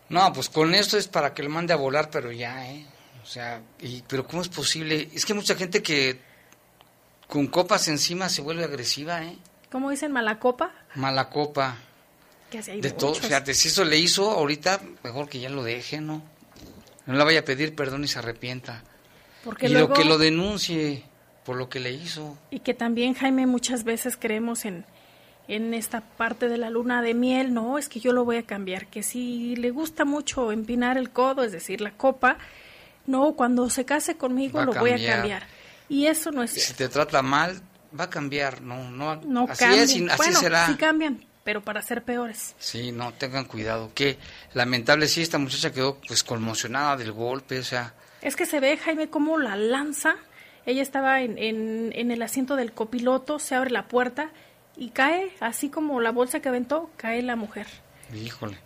No, 0.09 0.31
pues 0.33 0.49
con 0.49 0.75
esto 0.75 0.97
es 0.97 1.07
para 1.07 1.33
que 1.33 1.41
lo 1.41 1.49
mande 1.49 1.73
a 1.73 1.77
volar, 1.77 2.09
pero 2.11 2.31
ya, 2.31 2.69
¿eh? 2.71 2.85
O 3.23 3.25
sea, 3.25 3.61
y, 3.79 4.03
pero 4.07 4.27
¿cómo 4.27 4.41
es 4.43 4.49
posible? 4.49 5.09
Es 5.13 5.25
que 5.25 5.33
mucha 5.33 5.55
gente 5.55 5.81
que 5.81 6.19
con 7.27 7.47
copas 7.47 7.87
encima 7.87 8.29
se 8.29 8.41
vuelve 8.41 8.63
agresiva, 8.63 9.23
¿eh? 9.23 9.37
¿Cómo 9.71 9.89
dicen 9.89 10.11
mala 10.11 10.39
copa? 10.39 10.71
Mala 10.95 11.29
copa. 11.29 11.77
Que 12.49 12.59
así 12.59 12.71
hay 12.71 12.81
de 12.81 12.91
todo, 12.91 13.15
fíjate, 13.15 13.53
si 13.53 13.67
eso 13.67 13.83
le 13.83 13.97
hizo 13.97 14.31
ahorita, 14.31 14.81
mejor 15.03 15.27
que 15.27 15.39
ya 15.39 15.49
lo 15.49 15.63
deje, 15.63 15.99
¿no? 15.99 16.21
No 17.05 17.13
le 17.13 17.23
vaya 17.23 17.41
a 17.41 17.45
pedir 17.45 17.75
perdón 17.75 18.03
y 18.03 18.07
se 18.07 18.19
arrepienta. 18.19 18.83
Porque 19.43 19.67
y 19.67 19.69
luego, 19.69 19.89
lo 19.89 19.93
que 19.93 20.05
lo 20.05 20.17
denuncie 20.17 21.03
por 21.45 21.55
lo 21.55 21.69
que 21.69 21.79
le 21.79 21.91
hizo. 21.91 22.37
Y 22.49 22.59
que 22.59 22.73
también, 22.73 23.13
Jaime, 23.13 23.45
muchas 23.45 23.83
veces 23.83 24.17
creemos 24.17 24.65
en, 24.65 24.85
en 25.47 25.73
esta 25.73 26.01
parte 26.01 26.49
de 26.49 26.57
la 26.57 26.69
luna 26.69 27.01
de 27.01 27.13
miel, 27.13 27.53
no, 27.53 27.77
es 27.77 27.87
que 27.87 27.99
yo 27.99 28.11
lo 28.11 28.25
voy 28.25 28.37
a 28.37 28.43
cambiar, 28.43 28.87
que 28.87 29.03
si 29.03 29.55
le 29.55 29.69
gusta 29.69 30.05
mucho 30.05 30.51
empinar 30.51 30.97
el 30.97 31.11
codo, 31.11 31.43
es 31.43 31.51
decir, 31.51 31.81
la 31.81 31.91
copa, 31.91 32.37
no, 33.05 33.33
cuando 33.33 33.69
se 33.69 33.85
case 33.85 34.17
conmigo 34.17 34.63
lo 34.63 34.73
voy 34.73 34.91
a 34.91 35.05
cambiar. 35.05 35.47
Y 35.89 36.07
eso 36.07 36.31
no 36.31 36.43
es 36.43 36.51
Si 36.51 36.59
cierto. 36.61 36.77
te 36.83 36.89
trata 36.89 37.21
mal, 37.21 37.61
va 37.97 38.05
a 38.05 38.09
cambiar, 38.09 38.61
no, 38.61 38.89
no, 38.91 39.15
No 39.17 39.45
así 39.49 39.63
es 39.65 39.95
y 39.95 40.07
así 40.07 40.17
bueno, 40.17 40.39
será. 40.39 40.67
sí 40.67 40.75
cambian, 40.75 41.23
pero 41.43 41.63
para 41.63 41.81
ser 41.81 42.03
peores. 42.03 42.55
Sí, 42.59 42.91
no, 42.91 43.13
tengan 43.13 43.45
cuidado. 43.45 43.91
Qué 43.93 44.17
lamentable, 44.53 45.07
sí, 45.07 45.21
esta 45.21 45.37
muchacha 45.37 45.71
quedó 45.71 45.99
pues 46.07 46.23
conmocionada 46.23 46.97
del 46.97 47.11
golpe, 47.11 47.59
o 47.59 47.63
sea, 47.63 47.93
Es 48.21 48.35
que 48.35 48.45
se 48.45 48.59
ve, 48.59 48.77
Jaime, 48.77 49.09
cómo 49.09 49.37
la 49.37 49.55
lanza. 49.55 50.15
Ella 50.65 50.81
estaba 50.81 51.21
en, 51.21 51.37
en, 51.37 51.91
en 51.93 52.09
el 52.11 52.21
asiento 52.23 52.55
del 52.55 52.71
copiloto, 52.73 53.37
se 53.37 53.53
abre 53.53 53.69
la 53.69 53.87
puerta 53.87 54.31
y 54.75 54.89
cae, 54.89 55.31
así 55.39 55.69
como 55.69 56.01
la 56.01 56.11
bolsa 56.11 56.39
que 56.39 56.49
aventó, 56.49 56.89
cae 56.97 57.21
la 57.21 57.35
mujer. 57.35 57.67
híjole. 58.13 58.57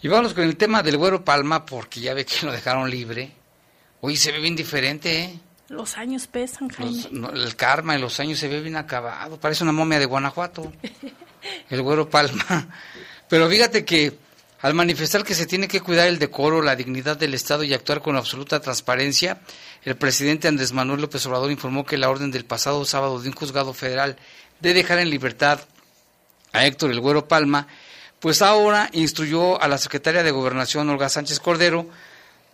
Y 0.00 0.06
vámonos 0.06 0.32
con 0.32 0.44
el 0.44 0.56
tema 0.56 0.84
del 0.84 0.96
güero 0.96 1.24
Palma, 1.24 1.66
porque 1.66 1.98
ya 2.00 2.14
ve 2.14 2.24
que 2.24 2.46
lo 2.46 2.52
dejaron 2.52 2.88
libre. 2.88 3.32
Oye, 4.00 4.16
se 4.16 4.30
ve 4.30 4.38
bien 4.38 4.54
diferente, 4.54 5.24
¿eh? 5.24 5.40
Los 5.68 5.96
años 5.98 6.26
pesan, 6.26 6.68
Jaime. 6.68 6.92
Los- 7.02 7.12
no, 7.12 7.30
el 7.30 7.54
karma 7.56 7.94
en 7.94 8.00
los 8.00 8.18
años 8.20 8.38
se 8.38 8.48
ve 8.48 8.60
bien 8.60 8.76
acabado. 8.76 9.38
Parece 9.38 9.62
una 9.64 9.72
momia 9.72 9.98
de 9.98 10.06
Guanajuato. 10.06 10.72
El 11.70 11.82
güero 11.82 12.08
Palma. 12.10 12.68
Pero 13.28 13.48
fíjate 13.48 13.84
que 13.84 14.18
al 14.60 14.74
manifestar 14.74 15.22
que 15.22 15.34
se 15.34 15.46
tiene 15.46 15.68
que 15.68 15.80
cuidar 15.80 16.08
el 16.08 16.18
decoro, 16.18 16.62
la 16.62 16.74
dignidad 16.74 17.16
del 17.16 17.32
Estado 17.34 17.62
y 17.62 17.72
actuar 17.74 18.02
con 18.02 18.16
absoluta 18.16 18.58
transparencia, 18.60 19.40
el 19.84 19.96
presidente 19.96 20.48
Andrés 20.48 20.72
Manuel 20.72 21.00
López 21.02 21.24
Obrador 21.26 21.50
informó 21.52 21.86
que 21.86 21.96
la 21.96 22.10
orden 22.10 22.32
del 22.32 22.44
pasado 22.44 22.84
sábado 22.84 23.20
de 23.20 23.28
un 23.28 23.34
juzgado 23.36 23.72
federal 23.72 24.16
de 24.58 24.74
dejar 24.74 24.98
en 24.98 25.10
libertad 25.10 25.60
a 26.52 26.66
Héctor 26.66 26.90
el 26.90 27.00
Güero 27.00 27.28
Palma, 27.28 27.68
pues 28.18 28.42
ahora 28.42 28.90
instruyó 28.92 29.62
a 29.62 29.68
la 29.68 29.78
secretaria 29.78 30.24
de 30.24 30.32
Gobernación, 30.32 30.90
Olga 30.90 31.08
Sánchez 31.08 31.38
Cordero, 31.38 31.88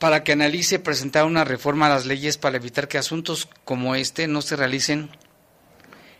para 0.04 0.22
que 0.22 0.32
analice 0.32 0.78
presentar 0.78 1.24
una 1.24 1.44
reforma 1.44 1.86
a 1.86 1.88
las 1.88 2.04
leyes 2.04 2.36
para 2.36 2.58
evitar 2.58 2.88
que 2.88 2.98
asuntos 2.98 3.48
como 3.64 3.94
este 3.94 4.28
no 4.28 4.42
se 4.42 4.54
realicen 4.54 5.08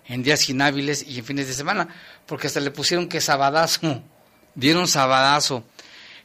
en 0.07 0.23
días 0.23 0.49
inhábiles 0.49 1.03
y 1.07 1.19
en 1.19 1.25
fines 1.27 1.49
de 1.49 1.53
semana, 1.53 1.89
porque 2.25 2.47
hasta 2.47 2.61
le 2.61 2.71
pusieron 2.71 3.11
que 3.11 3.21
sabadazo, 3.21 4.03
dieron 4.55 4.89
sabadazo. 4.89 5.65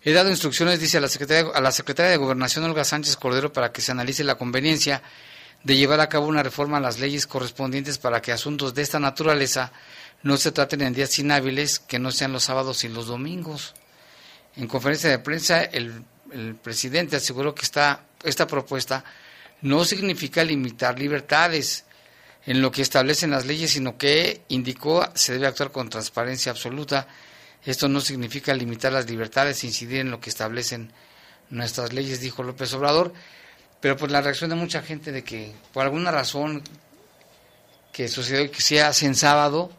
He 0.06 0.14
dado 0.14 0.30
instrucciones, 0.30 0.80
dice 0.80 1.00
a 1.00 1.02
la 1.02 1.10
secretaria, 1.10 1.52
a 1.54 1.60
la 1.60 1.74
secretaria 1.74 2.12
de 2.12 2.16
Gobernación 2.16 2.64
Olga 2.64 2.86
Sánchez 2.86 3.18
Cordero, 3.18 3.52
para 3.52 3.74
que 3.74 3.82
se 3.82 3.92
analice 3.92 4.24
la 4.24 4.36
conveniencia 4.36 5.04
de 5.66 5.76
llevar 5.76 6.00
a 6.00 6.08
cabo 6.08 6.28
una 6.28 6.44
reforma 6.44 6.78
a 6.78 6.80
las 6.80 6.98
leyes 7.02 7.28
correspondientes 7.28 7.98
para 7.98 8.22
que 8.22 8.32
asuntos 8.32 8.74
de 8.74 8.84
esta 8.84 9.02
naturaleza 9.02 9.74
no 10.24 10.38
se 10.38 10.54
traten 10.54 10.82
en 10.82 10.94
días 10.94 11.20
inhábiles 11.20 11.80
que 11.80 12.00
no 12.00 12.14
sean 12.14 12.32
los 12.32 12.46
sábados 12.46 12.86
y 12.86 12.88
los 12.88 13.08
domingos. 13.08 13.74
En 14.56 14.66
conferencia 14.66 15.10
de 15.10 15.20
prensa, 15.20 15.62
el, 15.62 16.06
el 16.32 16.56
presidente 16.56 17.16
aseguró 17.16 17.54
que 17.56 17.64
esta, 17.64 18.04
esta 18.24 18.48
propuesta 18.48 19.04
no 19.62 19.84
significa 19.86 20.44
limitar 20.44 20.98
libertades 20.98 21.86
en 22.46 22.62
lo 22.62 22.72
que 22.72 22.82
establecen 22.82 23.32
las 23.32 23.46
leyes, 23.46 23.72
sino 23.72 23.98
que 23.98 24.42
indicó 24.48 25.08
se 25.14 25.34
debe 25.34 25.48
actuar 25.48 25.72
con 25.72 25.90
transparencia 25.90 26.52
absoluta. 26.52 27.08
Esto 27.66 27.90
no 27.90 28.00
significa 28.00 28.54
limitar 28.54 28.94
las 28.94 29.10
libertades, 29.10 29.64
incidir 29.64 30.00
en 30.00 30.12
lo 30.12 30.20
que 30.20 30.30
establecen 30.30 30.92
nuestras 31.50 31.94
leyes, 31.94 32.22
dijo 32.22 32.44
López 32.44 32.74
Obrador. 32.74 33.14
Pero 33.82 33.98
pues 33.98 34.12
la 34.12 34.22
reacción 34.22 34.50
de 34.50 34.56
mucha 34.56 34.82
gente 34.82 35.12
de 35.12 35.24
que 35.24 35.54
por 35.74 35.84
alguna 35.84 36.12
razón 36.12 36.64
que 37.92 38.08
sucedió 38.08 38.50
que 38.52 38.62
se 38.62 38.82
hace 38.82 39.06
en 39.06 39.16
sábado, 39.16 39.72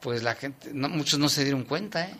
pues 0.00 0.22
la 0.22 0.34
gente, 0.34 0.70
no, 0.72 0.88
muchos 0.88 1.18
no 1.18 1.28
se 1.28 1.44
dieron 1.44 1.64
cuenta, 1.64 2.04
¿eh? 2.04 2.14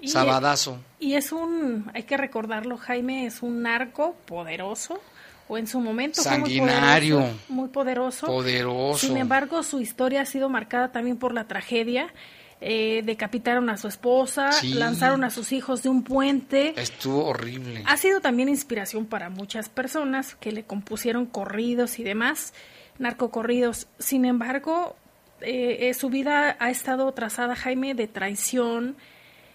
Y- 0.00 0.08
Sabadazo. 0.08 0.78
Y 1.00 1.14
es 1.14 1.32
un, 1.32 1.90
hay 1.94 2.02
que 2.04 2.16
recordarlo, 2.16 2.76
Jaime, 2.76 3.26
es 3.26 3.42
un 3.42 3.62
narco 3.62 4.14
poderoso, 4.26 5.00
o 5.48 5.58
en 5.58 5.66
su 5.66 5.80
momento 5.80 6.22
fue 6.22 6.38
muy 6.38 6.50
Sanguinario. 6.50 7.16
poderoso, 7.18 7.38
muy 7.48 7.68
poderoso. 7.68 8.26
Poderoso. 8.26 9.06
Sin 9.06 9.16
embargo, 9.16 9.62
su 9.62 9.80
historia 9.80 10.22
ha 10.22 10.26
sido 10.26 10.48
marcada 10.48 10.92
también 10.92 11.16
por 11.18 11.32
la 11.34 11.44
tragedia. 11.46 12.12
Eh, 12.60 13.02
decapitaron 13.04 13.68
a 13.68 13.76
su 13.76 13.88
esposa, 13.88 14.52
Sí. 14.52 14.72
lanzaron 14.72 15.22
a 15.24 15.28
sus 15.30 15.52
hijos 15.52 15.82
de 15.82 15.90
un 15.90 16.02
puente. 16.02 16.72
Estuvo 16.80 17.26
horrible. 17.26 17.82
Ha 17.86 17.96
sido 17.98 18.20
también 18.20 18.48
inspiración 18.48 19.04
para 19.04 19.28
muchas 19.28 19.68
personas 19.68 20.34
que 20.36 20.50
le 20.52 20.64
compusieron 20.64 21.26
corridos 21.26 21.98
y 21.98 22.04
demás, 22.04 22.54
narcocorridos. 22.98 23.88
Sin 23.98 24.24
embargo, 24.24 24.96
eh, 25.42 25.88
eh, 25.90 25.94
su 25.94 26.08
vida 26.08 26.56
ha 26.58 26.70
estado 26.70 27.12
trazada, 27.12 27.54
Jaime, 27.54 27.94
de 27.94 28.06
traición, 28.06 28.96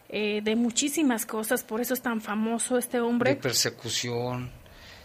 eh, 0.10 0.42
de 0.44 0.56
muchísimas 0.56 1.26
cosas, 1.26 1.64
por 1.64 1.82
eso 1.82 1.94
es 1.94 2.02
tan 2.02 2.20
famoso 2.22 2.78
este 2.78 2.98
de 2.98 3.02
hombre. 3.04 3.36
persecución. 3.36 4.52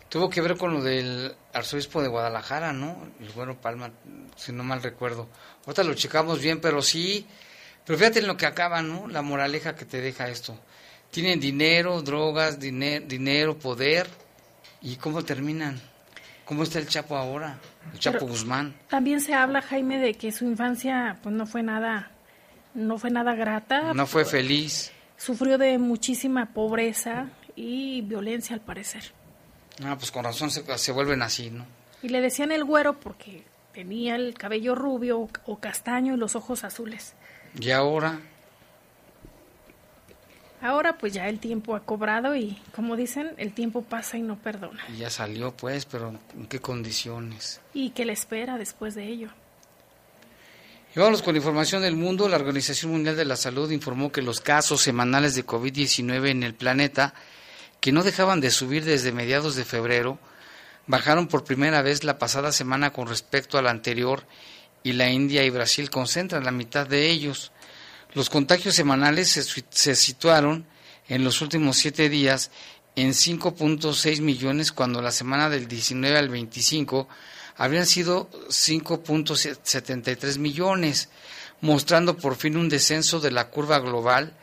Tuvo 0.08 0.30
que 0.30 0.40
ver 0.40 0.56
con 0.56 0.72
lo 0.74 0.82
del 0.82 1.34
arzobispo 1.52 2.00
de 2.02 2.08
Guadalajara, 2.08 2.72
¿no? 2.72 2.96
El 3.20 3.30
bueno 3.30 3.56
Palma, 3.60 3.90
si 4.36 4.52
no 4.52 4.62
mal 4.62 4.82
recuerdo. 4.82 5.28
Ahorita 5.66 5.82
lo 5.82 5.94
checamos 5.94 6.40
bien, 6.40 6.60
pero 6.60 6.82
sí. 6.82 7.26
Pero 7.84 7.98
fíjate 7.98 8.20
en 8.20 8.26
lo 8.28 8.36
que 8.36 8.46
acaba, 8.46 8.80
¿no? 8.80 9.08
La 9.08 9.22
moraleja 9.22 9.74
que 9.74 9.84
te 9.84 10.00
deja 10.00 10.28
esto. 10.28 10.58
Tienen 11.10 11.40
dinero, 11.40 12.00
drogas, 12.02 12.58
dine- 12.60 13.00
dinero, 13.00 13.58
poder. 13.58 14.06
¿Y 14.82 14.96
cómo 14.96 15.24
terminan? 15.24 15.80
¿Cómo 16.44 16.62
está 16.62 16.78
el 16.78 16.86
Chapo 16.88 17.16
ahora? 17.16 17.58
El 17.92 17.98
Chapo 17.98 18.18
Pero- 18.20 18.30
Guzmán. 18.32 18.74
También 18.88 19.20
se 19.20 19.34
habla, 19.34 19.62
Jaime, 19.62 19.98
de 19.98 20.14
que 20.14 20.30
su 20.30 20.44
infancia 20.44 21.18
pues 21.22 21.34
no 21.34 21.46
fue 21.46 21.62
nada, 21.62 22.10
no 22.74 22.98
fue 22.98 23.10
nada 23.10 23.34
grata. 23.34 23.92
No 23.94 24.06
fue 24.06 24.24
feliz. 24.24 24.92
Sufrió 25.24 25.56
de 25.58 25.78
muchísima 25.78 26.46
pobreza 26.52 27.28
y 27.56 28.02
violencia, 28.02 28.54
al 28.54 28.60
parecer. 28.60 29.04
Ah, 29.82 29.96
pues 29.98 30.10
con 30.10 30.24
razón 30.24 30.50
se, 30.50 30.76
se 30.78 30.92
vuelven 30.92 31.22
así, 31.22 31.50
¿no? 31.50 31.64
Y 32.02 32.08
le 32.10 32.20
decían 32.20 32.52
el 32.52 32.64
güero 32.64 33.00
porque 33.00 33.44
tenía 33.72 34.16
el 34.16 34.34
cabello 34.34 34.74
rubio 34.74 35.20
o, 35.20 35.28
o 35.46 35.58
castaño 35.58 36.14
y 36.14 36.16
los 36.18 36.36
ojos 36.36 36.64
azules. 36.64 37.14
Y 37.58 37.70
ahora, 37.70 38.20
Ahora 40.60 40.96
pues 40.96 41.12
ya 41.12 41.28
el 41.28 41.40
tiempo 41.40 41.74
ha 41.76 41.80
cobrado 41.80 42.34
y 42.34 42.58
como 42.74 42.96
dicen, 42.96 43.32
el 43.36 43.52
tiempo 43.52 43.82
pasa 43.82 44.16
y 44.16 44.22
no 44.22 44.36
perdona. 44.38 44.82
ya 44.96 45.10
salió 45.10 45.52
pues, 45.52 45.84
pero 45.84 46.14
¿en 46.34 46.46
qué 46.46 46.58
condiciones? 46.58 47.60
¿Y 47.74 47.90
qué 47.90 48.06
le 48.06 48.14
espera 48.14 48.56
después 48.56 48.94
de 48.94 49.06
ello? 49.06 49.28
Y 50.96 51.22
con 51.22 51.34
información 51.34 51.82
del 51.82 51.96
mundo. 51.96 52.28
La 52.28 52.36
Organización 52.36 52.92
Mundial 52.92 53.16
de 53.16 53.24
la 53.24 53.34
Salud 53.34 53.68
informó 53.72 54.12
que 54.12 54.22
los 54.22 54.40
casos 54.40 54.80
semanales 54.80 55.34
de 55.34 55.44
COVID-19 55.44 56.28
en 56.28 56.44
el 56.44 56.54
planeta, 56.54 57.14
que 57.80 57.90
no 57.90 58.04
dejaban 58.04 58.40
de 58.40 58.52
subir 58.52 58.84
desde 58.84 59.10
mediados 59.10 59.56
de 59.56 59.64
febrero, 59.64 60.20
bajaron 60.86 61.26
por 61.26 61.42
primera 61.42 61.82
vez 61.82 62.04
la 62.04 62.18
pasada 62.18 62.52
semana 62.52 62.92
con 62.92 63.08
respecto 63.08 63.58
a 63.58 63.62
la 63.62 63.72
anterior 63.72 64.24
y 64.84 64.92
la 64.92 65.10
India 65.10 65.42
y 65.42 65.50
Brasil 65.50 65.90
concentran 65.90 66.44
la 66.44 66.52
mitad 66.52 66.86
de 66.86 67.10
ellos. 67.10 67.50
Los 68.12 68.30
contagios 68.30 68.76
semanales 68.76 69.30
se 69.70 69.96
situaron 69.96 70.64
en 71.08 71.24
los 71.24 71.42
últimos 71.42 71.76
siete 71.76 72.08
días 72.08 72.52
en 72.94 73.10
5.6 73.10 74.20
millones 74.20 74.70
cuando 74.70 75.02
la 75.02 75.10
semana 75.10 75.50
del 75.50 75.66
19 75.66 76.16
al 76.16 76.28
25 76.28 77.08
habrían 77.56 77.86
sido 77.86 78.28
5.73 78.48 80.38
millones, 80.38 81.08
mostrando 81.60 82.16
por 82.16 82.36
fin 82.36 82.56
un 82.56 82.68
descenso 82.68 83.20
de 83.20 83.30
la 83.30 83.48
curva 83.48 83.78
global 83.78 84.34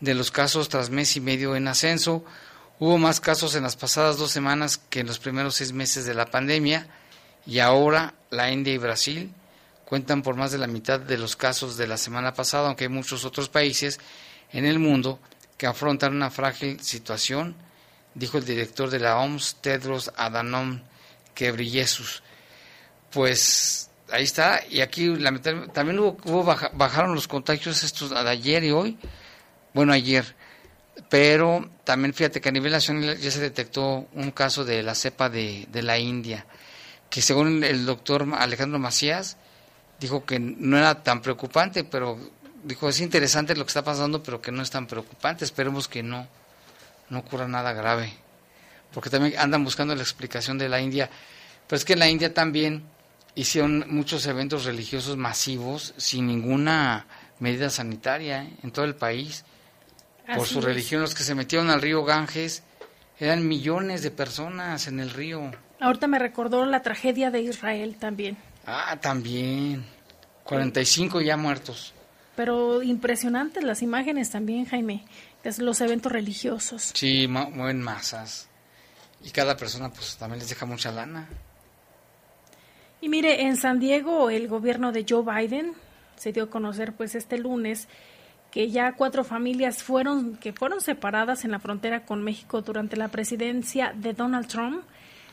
de 0.00 0.14
los 0.14 0.30
casos 0.30 0.68
tras 0.68 0.90
mes 0.90 1.16
y 1.16 1.20
medio 1.20 1.56
en 1.56 1.68
ascenso. 1.68 2.24
Hubo 2.78 2.98
más 2.98 3.20
casos 3.20 3.54
en 3.54 3.62
las 3.62 3.76
pasadas 3.76 4.18
dos 4.18 4.30
semanas 4.30 4.78
que 4.90 5.00
en 5.00 5.06
los 5.06 5.18
primeros 5.18 5.56
seis 5.56 5.72
meses 5.72 6.06
de 6.06 6.14
la 6.14 6.26
pandemia 6.26 6.88
y 7.46 7.58
ahora 7.58 8.14
la 8.30 8.50
India 8.50 8.74
y 8.74 8.78
Brasil 8.78 9.32
cuentan 9.84 10.22
por 10.22 10.34
más 10.34 10.50
de 10.50 10.58
la 10.58 10.66
mitad 10.66 10.98
de 10.98 11.18
los 11.18 11.36
casos 11.36 11.76
de 11.76 11.86
la 11.86 11.98
semana 11.98 12.34
pasada, 12.34 12.66
aunque 12.66 12.84
hay 12.84 12.90
muchos 12.90 13.24
otros 13.24 13.48
países 13.48 14.00
en 14.52 14.64
el 14.64 14.78
mundo 14.78 15.20
que 15.58 15.66
afrontan 15.66 16.14
una 16.14 16.30
frágil 16.30 16.80
situación, 16.80 17.54
dijo 18.14 18.38
el 18.38 18.44
director 18.44 18.90
de 18.90 19.00
la 19.00 19.18
OMS, 19.18 19.56
Tedros 19.60 20.10
Adhanom 20.16 20.80
Ghebreyesus. 21.36 22.22
Pues 23.14 23.90
ahí 24.10 24.24
está, 24.24 24.60
y 24.68 24.80
aquí 24.80 25.06
lamentablemente, 25.06 25.72
también 25.72 25.98
hubo, 26.00 26.16
hubo 26.24 26.42
baja- 26.42 26.70
bajaron 26.74 27.14
los 27.14 27.28
contagios 27.28 27.84
estos 27.84 28.10
de 28.10 28.28
ayer 28.28 28.64
y 28.64 28.72
hoy, 28.72 28.98
bueno 29.72 29.92
ayer, 29.92 30.34
pero 31.08 31.70
también 31.84 32.12
fíjate 32.12 32.40
que 32.40 32.48
a 32.48 32.52
nivel 32.52 32.72
nacional 32.72 33.16
ya 33.18 33.30
se 33.30 33.40
detectó 33.40 34.08
un 34.12 34.32
caso 34.32 34.64
de 34.64 34.82
la 34.82 34.96
cepa 34.96 35.30
de, 35.30 35.66
de 35.70 35.82
la 35.82 35.96
India, 35.98 36.44
que 37.08 37.22
según 37.22 37.62
el 37.62 37.86
doctor 37.86 38.26
Alejandro 38.36 38.80
Macías, 38.80 39.36
dijo 40.00 40.24
que 40.24 40.40
no 40.40 40.76
era 40.76 41.04
tan 41.04 41.22
preocupante, 41.22 41.84
pero 41.84 42.18
dijo 42.64 42.88
es 42.88 42.98
interesante 43.00 43.54
lo 43.54 43.64
que 43.64 43.68
está 43.70 43.84
pasando, 43.84 44.22
pero 44.24 44.40
que 44.42 44.50
no 44.50 44.60
es 44.60 44.70
tan 44.70 44.88
preocupante, 44.88 45.44
esperemos 45.44 45.86
que 45.86 46.02
no, 46.02 46.26
no 47.10 47.20
ocurra 47.20 47.46
nada 47.46 47.72
grave, 47.72 48.12
porque 48.92 49.08
también 49.08 49.38
andan 49.38 49.62
buscando 49.62 49.94
la 49.94 50.02
explicación 50.02 50.58
de 50.58 50.68
la 50.68 50.80
India, 50.80 51.08
pero 51.68 51.76
es 51.76 51.84
que 51.84 51.92
en 51.92 52.00
la 52.00 52.08
India 52.08 52.34
también 52.34 52.92
hicieron 53.34 53.84
muchos 53.88 54.26
eventos 54.26 54.64
religiosos 54.64 55.16
masivos 55.16 55.94
sin 55.96 56.26
ninguna 56.26 57.06
medida 57.40 57.68
sanitaria 57.70 58.44
¿eh? 58.44 58.52
en 58.62 58.70
todo 58.70 58.84
el 58.84 58.94
país 58.94 59.44
por 60.36 60.46
su 60.46 60.60
es. 60.60 60.64
religión, 60.64 61.00
los 61.02 61.14
que 61.14 61.22
se 61.22 61.34
metieron 61.34 61.68
al 61.70 61.82
río 61.82 62.04
Ganges, 62.04 62.62
eran 63.18 63.46
millones 63.46 64.02
de 64.02 64.10
personas 64.10 64.86
en 64.86 65.00
el 65.00 65.10
río. 65.10 65.50
Ahorita 65.80 66.06
me 66.06 66.18
recordó 66.18 66.64
la 66.64 66.82
tragedia 66.82 67.30
de 67.30 67.42
Israel 67.42 67.96
también. 67.98 68.36
Ah, 68.66 68.96
también. 69.00 69.84
45 70.44 71.20
ya 71.20 71.36
muertos. 71.36 71.92
Pero 72.36 72.82
impresionantes 72.82 73.62
las 73.64 73.82
imágenes 73.82 74.30
también, 74.30 74.64
Jaime, 74.66 75.04
de 75.42 75.62
los 75.62 75.80
eventos 75.80 76.10
religiosos. 76.10 76.90
Sí, 76.94 77.28
mu- 77.28 77.50
mueven 77.50 77.80
masas. 77.82 78.48
Y 79.22 79.30
cada 79.30 79.56
persona 79.56 79.90
pues 79.90 80.16
también 80.16 80.40
les 80.40 80.48
deja 80.48 80.66
mucha 80.66 80.90
lana. 80.90 81.28
Y 83.00 83.08
mire, 83.08 83.42
en 83.42 83.56
San 83.56 83.80
Diego 83.80 84.30
el 84.30 84.48
gobierno 84.48 84.92
de 84.92 85.04
Joe 85.08 85.22
Biden 85.22 85.74
se 86.16 86.32
dio 86.32 86.44
a 86.44 86.50
conocer 86.50 86.92
pues 86.92 87.14
este 87.14 87.38
lunes 87.38 87.88
que 88.50 88.70
ya 88.70 88.92
cuatro 88.92 89.24
familias 89.24 89.82
fueron 89.82 90.36
que 90.36 90.52
fueron 90.52 90.80
separadas 90.80 91.44
en 91.44 91.50
la 91.50 91.58
frontera 91.58 92.04
con 92.06 92.22
México 92.22 92.62
durante 92.62 92.96
la 92.96 93.08
presidencia 93.08 93.92
de 93.96 94.12
Donald 94.12 94.46
Trump. 94.46 94.84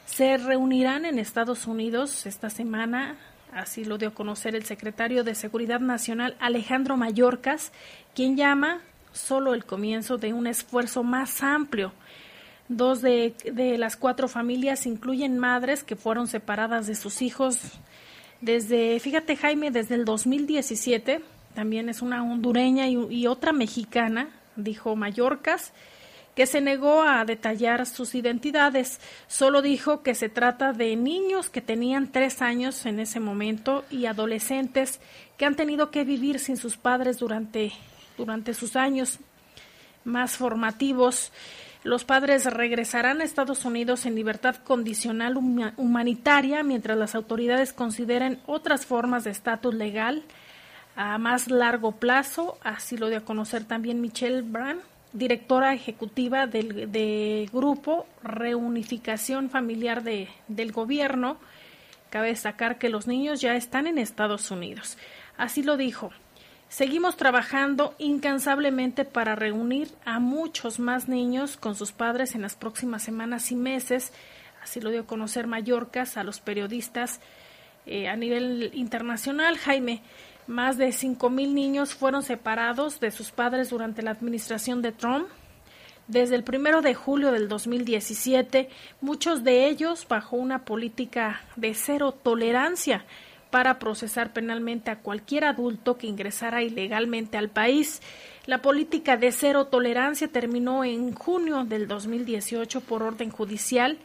Se 0.05 0.37
reunirán 0.37 1.05
en 1.05 1.19
Estados 1.19 1.67
Unidos 1.67 2.25
esta 2.25 2.49
semana, 2.49 3.17
así 3.53 3.85
lo 3.85 3.97
dio 3.97 4.09
a 4.09 4.13
conocer 4.13 4.55
el 4.55 4.65
secretario 4.65 5.23
de 5.23 5.35
Seguridad 5.35 5.79
Nacional 5.79 6.35
Alejandro 6.39 6.97
Mayorkas, 6.97 7.71
quien 8.15 8.35
llama 8.35 8.81
solo 9.13 9.53
el 9.53 9.65
comienzo 9.65 10.17
de 10.17 10.33
un 10.33 10.47
esfuerzo 10.47 11.03
más 11.03 11.43
amplio 11.43 11.93
Dos 12.73 13.01
de, 13.01 13.35
de 13.51 13.77
las 13.77 13.97
cuatro 13.97 14.29
familias 14.29 14.85
incluyen 14.85 15.37
madres 15.37 15.83
que 15.83 15.97
fueron 15.97 16.27
separadas 16.27 16.87
de 16.87 16.95
sus 16.95 17.21
hijos 17.21 17.59
desde, 18.39 18.97
fíjate 19.01 19.35
Jaime, 19.35 19.71
desde 19.71 19.95
el 19.95 20.05
2017. 20.05 21.21
También 21.53 21.89
es 21.89 22.01
una 22.01 22.23
hondureña 22.23 22.87
y, 22.87 23.27
otra 23.27 23.51
mexicana, 23.51 24.29
dijo 24.55 24.95
Mallorcas, 24.95 25.73
que 26.33 26.47
se 26.47 26.61
negó 26.61 27.03
a 27.03 27.25
detallar 27.25 27.85
sus 27.85 28.15
identidades. 28.15 29.01
Solo 29.27 29.61
dijo 29.61 30.01
que 30.01 30.15
se 30.15 30.29
trata 30.29 30.71
de 30.71 30.95
niños 30.95 31.49
que 31.49 31.59
tenían 31.59 32.09
tres 32.11 32.41
años 32.41 32.85
en 32.85 33.01
ese 33.01 33.19
momento 33.19 33.83
y 33.91 34.05
adolescentes 34.05 35.01
que 35.37 35.45
han 35.45 35.55
tenido 35.55 35.91
que 35.91 36.05
vivir 36.05 36.39
sin 36.39 36.55
sus 36.55 36.77
padres 36.77 37.19
durante, 37.19 37.73
durante 38.17 38.53
sus 38.53 38.77
años 38.77 39.19
más 40.05 40.37
formativos. 40.37 41.33
Los 41.83 42.03
padres 42.05 42.45
regresarán 42.45 43.21
a 43.21 43.23
Estados 43.23 43.65
Unidos 43.65 44.05
en 44.05 44.13
libertad 44.13 44.55
condicional 44.57 45.35
huma- 45.35 45.73
humanitaria 45.77 46.61
mientras 46.61 46.95
las 46.95 47.15
autoridades 47.15 47.73
consideren 47.73 48.39
otras 48.45 48.85
formas 48.85 49.23
de 49.23 49.31
estatus 49.31 49.73
legal 49.73 50.23
a 50.95 51.17
más 51.17 51.49
largo 51.49 51.93
plazo. 51.93 52.59
Así 52.63 52.97
lo 52.97 53.09
dio 53.09 53.17
a 53.17 53.25
conocer 53.25 53.63
también 53.65 53.99
Michelle 53.99 54.43
Brand, 54.43 54.81
directora 55.11 55.73
ejecutiva 55.73 56.45
del 56.45 56.91
de 56.91 57.49
grupo 57.51 58.05
Reunificación 58.21 59.49
Familiar 59.49 60.03
de, 60.03 60.29
del 60.47 60.71
Gobierno. 60.71 61.37
Cabe 62.11 62.27
destacar 62.27 62.77
que 62.77 62.89
los 62.89 63.07
niños 63.07 63.41
ya 63.41 63.55
están 63.55 63.87
en 63.87 63.97
Estados 63.97 64.51
Unidos. 64.51 64.99
Así 65.35 65.63
lo 65.63 65.77
dijo. 65.77 66.11
Seguimos 66.71 67.17
trabajando 67.17 67.95
incansablemente 67.97 69.03
para 69.03 69.35
reunir 69.35 69.89
a 70.05 70.21
muchos 70.21 70.79
más 70.79 71.09
niños 71.09 71.57
con 71.57 71.75
sus 71.75 71.91
padres 71.91 72.33
en 72.33 72.41
las 72.41 72.55
próximas 72.55 73.03
semanas 73.03 73.51
y 73.51 73.57
meses. 73.57 74.13
Así 74.63 74.79
lo 74.79 74.89
dio 74.89 75.01
a 75.01 75.05
conocer 75.05 75.47
Mallorcas 75.47 76.15
a 76.15 76.23
los 76.23 76.39
periodistas 76.39 77.19
eh, 77.85 78.07
a 78.07 78.15
nivel 78.15 78.71
internacional. 78.73 79.57
Jaime, 79.57 80.01
más 80.47 80.77
de 80.77 80.87
5.000 80.87 81.51
niños 81.51 81.93
fueron 81.93 82.23
separados 82.23 83.01
de 83.01 83.11
sus 83.11 83.31
padres 83.31 83.69
durante 83.69 84.01
la 84.01 84.11
administración 84.11 84.81
de 84.81 84.93
Trump. 84.93 85.27
Desde 86.07 86.35
el 86.35 86.45
primero 86.45 86.81
de 86.81 86.95
julio 86.95 87.33
del 87.33 87.49
2017, 87.49 88.69
muchos 89.01 89.43
de 89.43 89.67
ellos 89.67 90.07
bajo 90.07 90.37
una 90.37 90.63
política 90.63 91.41
de 91.57 91.73
cero 91.73 92.13
tolerancia 92.13 93.03
para 93.51 93.77
procesar 93.77 94.33
penalmente 94.33 94.89
a 94.89 94.99
cualquier 94.99 95.43
adulto 95.45 95.97
que 95.97 96.07
ingresara 96.07 96.63
ilegalmente 96.63 97.37
al 97.37 97.49
país. 97.49 98.01
La 98.47 98.61
política 98.61 99.17
de 99.17 99.31
cero 99.31 99.65
tolerancia 99.65 100.27
terminó 100.27 100.83
en 100.83 101.13
junio 101.13 101.65
del 101.65 101.87
2018 101.87 102.81
por 102.81 103.03
orden 103.03 103.29
judicial 103.29 103.99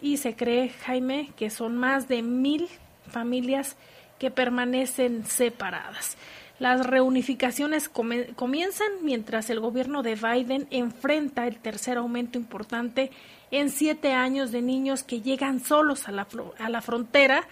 y 0.00 0.18
se 0.18 0.36
cree, 0.36 0.68
Jaime, 0.68 1.30
que 1.36 1.50
son 1.50 1.76
más 1.76 2.06
de 2.06 2.22
mil 2.22 2.68
familias 3.08 3.76
que 4.18 4.30
permanecen 4.30 5.24
separadas. 5.26 6.16
Las 6.58 6.86
reunificaciones 6.86 7.88
comienzan 7.88 8.86
mientras 9.02 9.50
el 9.50 9.58
gobierno 9.58 10.02
de 10.02 10.14
Biden 10.14 10.68
enfrenta 10.70 11.48
el 11.48 11.58
tercer 11.58 11.98
aumento 11.98 12.38
importante 12.38 13.10
en 13.50 13.70
siete 13.70 14.12
años 14.12 14.52
de 14.52 14.62
niños 14.62 15.02
que 15.02 15.20
llegan 15.20 15.58
solos 15.58 16.06
a 16.06 16.12
la, 16.12 16.28
a 16.58 16.68
la 16.68 16.80
frontera. 16.80 17.48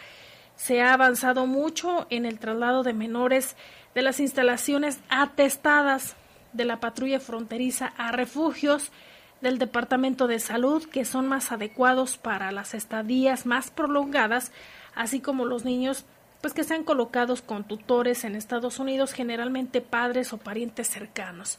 Se 0.56 0.80
ha 0.80 0.92
avanzado 0.92 1.46
mucho 1.46 2.06
en 2.10 2.26
el 2.26 2.38
traslado 2.38 2.82
de 2.82 2.92
menores 2.92 3.56
de 3.94 4.02
las 4.02 4.20
instalaciones 4.20 5.00
atestadas 5.08 6.16
de 6.52 6.64
la 6.64 6.80
patrulla 6.80 7.20
fronteriza 7.20 7.92
a 7.96 8.12
refugios 8.12 8.90
del 9.40 9.58
Departamento 9.58 10.28
de 10.28 10.38
Salud 10.38 10.84
que 10.88 11.04
son 11.04 11.26
más 11.26 11.50
adecuados 11.52 12.16
para 12.16 12.52
las 12.52 12.74
estadías 12.74 13.44
más 13.44 13.70
prolongadas, 13.70 14.52
así 14.94 15.20
como 15.20 15.44
los 15.44 15.64
niños 15.64 16.04
pues 16.40 16.54
que 16.54 16.64
sean 16.64 16.82
colocados 16.82 17.40
con 17.40 17.64
tutores 17.64 18.24
en 18.24 18.34
Estados 18.34 18.80
Unidos, 18.80 19.12
generalmente 19.12 19.80
padres 19.80 20.32
o 20.32 20.38
parientes 20.38 20.88
cercanos. 20.88 21.58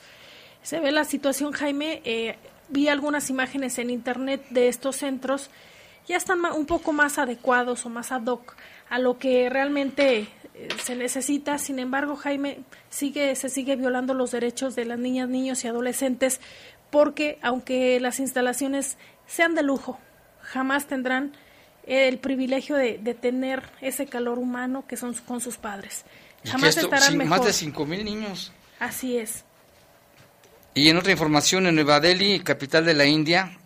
Se 0.62 0.82
ve 0.82 0.92
la 0.92 1.06
situación, 1.06 1.54
Jaime, 1.54 2.02
eh, 2.04 2.38
vi 2.68 2.90
algunas 2.90 3.30
imágenes 3.30 3.78
en 3.80 3.90
internet 3.90 4.46
de 4.50 4.68
estos 4.68 4.98
centros 4.98 5.50
ya 6.08 6.18
están 6.18 6.44
un 6.46 6.66
poco 6.66 6.92
más 6.92 7.18
adecuados 7.18 7.86
o 7.86 7.90
más 7.90 8.12
ad 8.12 8.26
hoc 8.26 8.56
a 8.94 9.00
lo 9.00 9.18
que 9.18 9.50
realmente 9.50 10.28
eh, 10.54 10.68
se 10.84 10.96
necesita. 10.96 11.58
Sin 11.58 11.80
embargo, 11.80 12.16
Jaime, 12.16 12.60
sigue, 12.90 13.36
se 13.36 13.50
sigue 13.50 13.76
violando 13.76 14.14
los 14.14 14.30
derechos 14.32 14.76
de 14.76 14.86
las 14.86 15.00
niñas, 15.00 15.30
niños 15.30 15.64
y 15.64 15.68
adolescentes 15.68 16.40
porque 16.92 17.40
aunque 17.42 18.00
las 18.00 18.20
instalaciones 18.20 18.98
sean 19.26 19.56
de 19.56 19.64
lujo, 19.64 19.98
jamás 20.42 20.86
tendrán 20.86 21.34
el 21.88 22.20
privilegio 22.20 22.76
de, 22.76 23.00
de 23.00 23.16
tener 23.16 23.64
ese 23.82 24.06
calor 24.06 24.38
humano 24.38 24.86
que 24.88 24.96
son 24.96 25.14
con 25.26 25.42
sus 25.42 25.58
padres. 25.58 26.06
Jamás 26.46 26.70
esto- 26.70 26.82
estarán 26.82 27.10
sin- 27.10 27.18
mejor. 27.18 27.38
más 27.40 27.46
de 27.48 27.52
5 27.54 27.86
mil 27.88 28.06
niños. 28.06 28.52
Así 28.80 29.18
es. 29.18 29.44
Y 30.76 30.90
en 30.90 30.98
otra 30.98 31.12
información, 31.12 31.66
en 31.68 31.76
Nueva 31.76 32.00
Delhi, 32.00 32.42
capital 32.42 32.86
de 32.86 32.94
la 32.94 33.06
India, 33.06 33.58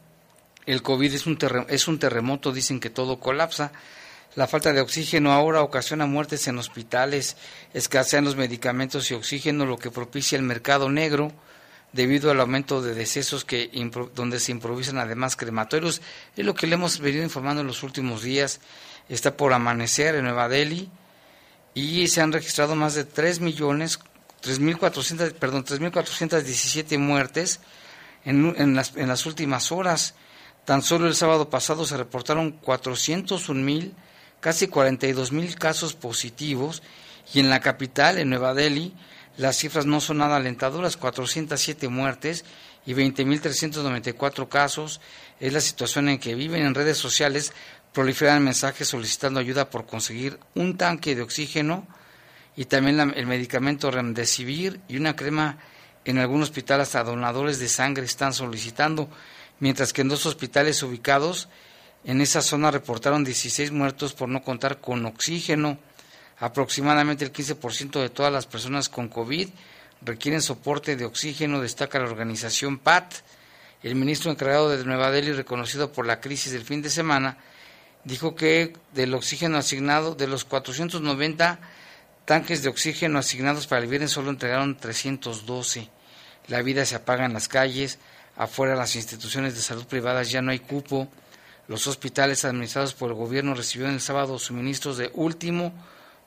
el 0.65 0.81
COVID 0.81 1.13
es 1.13 1.25
un, 1.27 1.37
es 1.69 1.87
un 1.87 1.99
terremoto, 1.99 2.51
dicen 2.53 2.79
que 2.79 2.89
todo 2.89 3.19
colapsa. 3.19 3.71
La 4.37 4.45
falta 4.45 4.71
de 4.71 4.81
oxígeno 4.81 5.31
ahora 5.31 5.63
ocasiona 5.63 6.05
muertes 6.05 6.47
en 6.47 6.59
hospitales, 6.59 7.37
escasean 7.73 8.23
los 8.23 8.35
medicamentos 8.35 9.09
y 9.09 9.15
oxígeno, 9.15 9.65
lo 9.65 9.79
que 9.79 9.89
propicia 9.89 10.35
el 10.35 10.43
mercado 10.43 10.91
negro 10.91 11.31
debido 11.91 12.29
al 12.29 12.39
aumento 12.39 12.83
de 12.83 12.93
decesos 12.93 13.45
que 13.45 13.71
donde 14.13 14.39
se 14.39 14.51
improvisan 14.51 14.99
además 14.99 15.35
crematorios. 15.35 16.03
Es 16.35 16.45
lo 16.45 16.53
que 16.53 16.67
le 16.67 16.75
hemos 16.75 16.99
venido 16.99 17.23
informando 17.23 17.61
en 17.61 17.67
los 17.67 17.81
últimos 17.81 18.21
días. 18.21 18.59
Está 19.09 19.35
por 19.35 19.53
amanecer 19.53 20.13
en 20.13 20.25
Nueva 20.25 20.47
Delhi 20.47 20.87
y 21.73 22.07
se 22.07 22.21
han 22.21 22.31
registrado 22.31 22.75
más 22.75 22.93
de 22.93 23.05
3 23.05 23.39
millones, 23.39 23.99
3.400, 24.43 25.33
perdón, 25.33 25.65
3.417 25.65 26.99
muertes 26.99 27.59
en, 28.23 28.53
en, 28.55 28.75
las, 28.75 28.95
en 28.97 29.07
las 29.07 29.25
últimas 29.25 29.71
horas. 29.71 30.13
Tan 30.63 30.83
solo 30.83 31.07
el 31.07 31.15
sábado 31.15 31.49
pasado 31.49 31.85
se 31.85 31.97
reportaron 31.97 32.61
401.000, 32.61 33.93
casi 34.39 34.67
42.000 34.67 35.55
casos 35.55 35.93
positivos 35.93 36.83
y 37.33 37.39
en 37.39 37.49
la 37.49 37.59
capital, 37.59 38.17
en 38.17 38.29
Nueva 38.29 38.53
Delhi, 38.53 38.93
las 39.37 39.57
cifras 39.57 39.85
no 39.85 40.01
son 40.01 40.17
nada 40.17 40.37
alentadoras, 40.37 40.97
407 40.97 41.89
muertes 41.89 42.45
y 42.85 42.93
20.394 42.93 44.49
casos. 44.49 45.01
Es 45.39 45.53
la 45.53 45.61
situación 45.61 46.09
en 46.09 46.17
que 46.17 46.35
viven 46.35 46.65
en 46.65 46.73
redes 46.73 46.97
sociales, 46.97 47.53
proliferan 47.93 48.43
mensajes 48.43 48.87
solicitando 48.87 49.39
ayuda 49.39 49.69
por 49.69 49.85
conseguir 49.85 50.39
un 50.55 50.77
tanque 50.77 51.15
de 51.15 51.21
oxígeno 51.21 51.87
y 52.55 52.65
también 52.65 52.99
el 52.99 53.27
medicamento 53.27 53.91
Remdesivir 53.91 54.79
y 54.87 54.97
una 54.97 55.15
crema 55.15 55.59
en 56.05 56.17
algún 56.17 56.41
hospital 56.41 56.81
hasta 56.81 57.03
donadores 57.03 57.59
de 57.59 57.67
sangre 57.67 58.05
están 58.05 58.33
solicitando, 58.33 59.09
mientras 59.59 59.93
que 59.93 60.01
en 60.01 60.09
dos 60.09 60.25
hospitales 60.25 60.81
ubicados 60.81 61.49
en 62.07 62.21
esa 62.21 62.41
zona 62.41 62.71
reportaron 62.71 63.25
16 63.25 63.71
muertos 63.71 64.13
por 64.13 64.29
no 64.29 64.41
contar 64.41 64.79
con 64.79 65.05
oxígeno. 65.05 65.77
Aproximadamente 66.39 67.25
el 67.25 67.33
15% 67.33 67.99
de 67.99 68.09
todas 68.09 68.31
las 68.31 68.47
personas 68.47 68.87
con 68.87 69.09
COVID 69.09 69.49
requieren 70.01 70.41
soporte 70.41 70.95
de 70.95 71.03
oxígeno, 71.03 71.59
destaca 71.59 71.99
la 71.99 72.05
organización 72.05 72.77
PAT. 72.77 73.13
El 73.83 73.95
ministro 73.95 74.31
encargado 74.31 74.69
de 74.69 74.85
Nueva 74.85 75.11
Delhi, 75.11 75.33
reconocido 75.33 75.91
por 75.91 76.05
la 76.05 76.21
crisis 76.21 76.53
del 76.53 76.63
fin 76.63 76.81
de 76.81 76.89
semana, 76.89 77.39
dijo 78.05 78.35
que 78.35 78.73
del 78.93 79.13
oxígeno 79.13 79.57
asignado, 79.57 80.15
de 80.15 80.27
los 80.27 80.45
490 80.45 81.59
tanques 82.23 82.63
de 82.63 82.69
oxígeno 82.69 83.19
asignados 83.19 83.67
para 83.67 83.81
el 83.81 83.89
viernes, 83.89 84.11
solo 84.11 84.29
entregaron 84.29 84.77
312. 84.77 85.89
La 86.47 86.61
vida 86.61 86.85
se 86.85 86.95
apaga 86.95 87.25
en 87.25 87.33
las 87.33 87.49
calles, 87.49 87.99
afuera 88.37 88.77
las 88.77 88.95
instituciones 88.95 89.55
de 89.55 89.61
salud 89.61 89.85
privadas 89.87 90.31
ya 90.31 90.41
no 90.41 90.51
hay 90.51 90.59
cupo. 90.59 91.09
Los 91.67 91.85
hospitales 91.87 92.45
administrados 92.45 92.93
por 92.93 93.09
el 93.09 93.15
gobierno 93.15 93.53
recibieron 93.53 93.93
el 93.95 94.01
sábado 94.01 94.39
suministros 94.39 94.97
de 94.97 95.11
último 95.13 95.73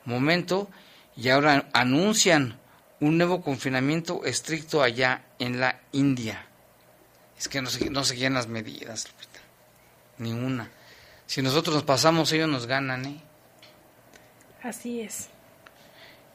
momento 0.05 0.69
y 1.17 1.29
ahora 1.29 1.67
anuncian 1.73 2.59
un 2.99 3.17
nuevo 3.17 3.41
confinamiento 3.41 4.23
estricto 4.25 4.83
allá 4.83 5.23
en 5.39 5.59
la 5.59 5.79
India. 5.91 6.45
Es 7.39 7.47
que 7.47 7.61
no, 7.61 7.69
se- 7.71 7.89
no 7.89 8.03
seguían 8.03 8.35
las 8.35 8.47
medidas, 8.47 9.07
Lupita. 9.09 9.39
Ni 10.19 10.31
una. 10.31 10.69
Si 11.25 11.41
nosotros 11.41 11.73
nos 11.75 11.83
pasamos, 11.85 12.31
ellos 12.31 12.47
nos 12.49 12.67
ganan, 12.67 13.05
¿eh? 13.05 13.21
Así 14.61 15.01
es. 15.01 15.27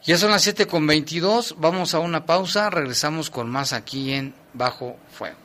Ya 0.03 0.19
son 0.19 0.33
las 0.33 0.43
7 0.43 0.67
con 0.67 0.85
22, 0.87 1.55
vamos 1.59 1.95
a 1.95 2.01
una 2.01 2.27
pausa, 2.27 2.71
regresamos 2.71 3.31
con 3.31 3.49
más 3.51 3.73
aquí 3.73 4.13
en 4.13 4.35
Bajo 4.53 4.97
Fuego. 5.13 5.37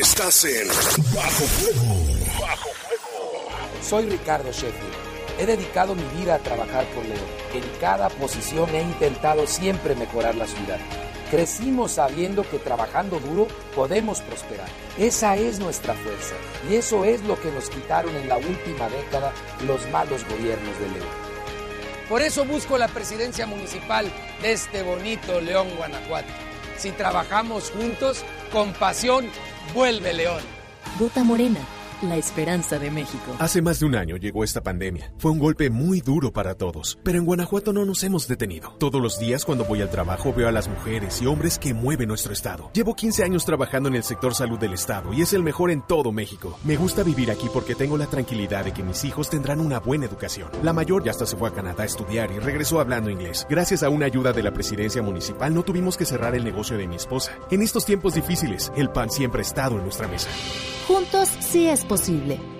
Estás 0.00 0.44
en 0.44 0.68
Bajo 1.14 1.44
Fuego. 1.44 1.96
Soy 3.82 4.06
Ricardo 4.06 4.52
Sheffield. 4.52 4.94
He 5.38 5.46
dedicado 5.46 5.94
mi 5.96 6.04
vida 6.20 6.34
a 6.36 6.38
trabajar 6.38 6.86
por 6.94 7.04
León. 7.04 7.18
En 7.52 7.64
cada 7.80 8.08
posición 8.10 8.72
he 8.74 8.82
intentado 8.82 9.44
siempre 9.46 9.94
mejorar 9.96 10.34
la 10.36 10.46
ciudad. 10.46 10.78
Crecimos 11.32 11.92
sabiendo 11.92 12.46
que 12.46 12.58
trabajando 12.58 13.18
duro 13.18 13.48
podemos 13.74 14.20
prosperar. 14.20 14.68
Esa 14.98 15.34
es 15.34 15.60
nuestra 15.60 15.94
fuerza 15.94 16.34
y 16.68 16.74
eso 16.74 17.06
es 17.06 17.22
lo 17.22 17.40
que 17.40 17.50
nos 17.50 17.70
quitaron 17.70 18.14
en 18.16 18.28
la 18.28 18.36
última 18.36 18.90
década 18.90 19.32
los 19.66 19.88
malos 19.88 20.26
gobiernos 20.28 20.78
de 20.78 20.88
León. 20.90 21.08
Por 22.06 22.20
eso 22.20 22.44
busco 22.44 22.76
la 22.76 22.88
presidencia 22.88 23.46
municipal 23.46 24.12
de 24.42 24.52
este 24.52 24.82
bonito 24.82 25.40
León, 25.40 25.68
Guanajuato. 25.78 26.28
Si 26.76 26.90
trabajamos 26.90 27.70
juntos, 27.70 28.26
con 28.52 28.74
pasión, 28.74 29.24
vuelve 29.72 30.12
León. 30.12 30.42
Vota 30.98 31.24
Morena, 31.24 31.60
la 32.02 32.16
esperanza 32.16 32.78
de 32.78 32.90
México. 32.90 33.36
Hace 33.38 33.62
más 33.62 33.80
de 33.80 33.86
un 33.86 33.94
año 33.94 34.16
llegó 34.16 34.44
esta 34.44 34.62
pandemia. 34.62 35.12
Fue 35.18 35.30
un 35.30 35.38
golpe 35.38 35.70
muy 35.70 36.00
duro 36.00 36.32
para 36.32 36.54
todos, 36.54 36.98
pero 37.02 37.18
en 37.18 37.24
Guanajuato 37.24 37.72
no 37.72 37.84
nos 37.84 38.02
hemos 38.04 38.28
detenido. 38.28 38.74
Todos 38.78 39.00
los 39.00 39.18
días 39.18 39.44
cuando 39.44 39.64
voy 39.64 39.82
al 39.82 39.90
trabajo 39.90 40.32
veo 40.32 40.48
a 40.48 40.52
las 40.52 40.68
mujeres 40.68 41.20
y 41.22 41.26
hombres 41.26 41.58
que 41.58 41.74
mueven 41.74 42.08
nuestro 42.08 42.32
estado. 42.32 42.70
Llevo 42.72 42.94
15 42.94 43.24
años 43.24 43.44
trabajando 43.44 43.88
en 43.88 43.96
el 43.96 44.04
sector 44.04 44.34
salud 44.34 44.58
del 44.58 44.74
estado 44.74 45.12
y 45.12 45.22
es 45.22 45.32
el 45.32 45.42
mejor 45.42 45.70
en 45.70 45.82
todo 45.82 46.12
México. 46.12 46.58
Me 46.64 46.76
gusta 46.76 47.02
vivir 47.02 47.30
aquí 47.30 47.48
porque 47.52 47.74
tengo 47.74 47.96
la 47.96 48.06
tranquilidad 48.06 48.64
de 48.64 48.72
que 48.72 48.82
mis 48.82 49.04
hijos 49.04 49.30
tendrán 49.30 49.60
una 49.60 49.80
buena 49.80 50.06
educación. 50.06 50.48
La 50.62 50.72
mayor 50.72 51.04
ya 51.04 51.10
hasta 51.10 51.26
se 51.26 51.36
fue 51.36 51.48
a 51.48 51.52
Canadá 51.52 51.82
a 51.82 51.86
estudiar 51.86 52.30
y 52.32 52.38
regresó 52.38 52.80
hablando 52.80 53.10
inglés. 53.10 53.46
Gracias 53.48 53.82
a 53.82 53.88
una 53.88 54.06
ayuda 54.06 54.32
de 54.32 54.42
la 54.42 54.52
presidencia 54.52 55.02
municipal 55.02 55.52
no 55.54 55.62
tuvimos 55.62 55.96
que 55.96 56.04
cerrar 56.04 56.34
el 56.34 56.44
negocio 56.44 56.76
de 56.76 56.86
mi 56.86 56.96
esposa. 56.96 57.32
En 57.50 57.62
estos 57.62 57.84
tiempos 57.84 58.14
difíciles, 58.14 58.72
el 58.76 58.90
pan 58.90 59.10
siempre 59.10 59.40
ha 59.40 59.42
estado 59.42 59.76
en 59.76 59.84
nuestra 59.84 60.08
mesa. 60.08 60.28
Juntos 60.86 61.28
sí 61.40 61.68
es 61.68 61.84
posible. 61.84 62.40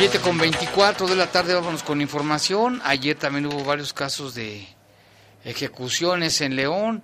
Siete 0.00 0.18
con 0.20 0.38
24 0.38 1.08
de 1.08 1.14
la 1.14 1.30
tarde, 1.30 1.52
vámonos 1.52 1.82
con 1.82 2.00
información. 2.00 2.80
Ayer 2.84 3.18
también 3.18 3.44
hubo 3.44 3.62
varios 3.64 3.92
casos 3.92 4.34
de 4.34 4.66
ejecuciones 5.44 6.40
en 6.40 6.56
León. 6.56 7.02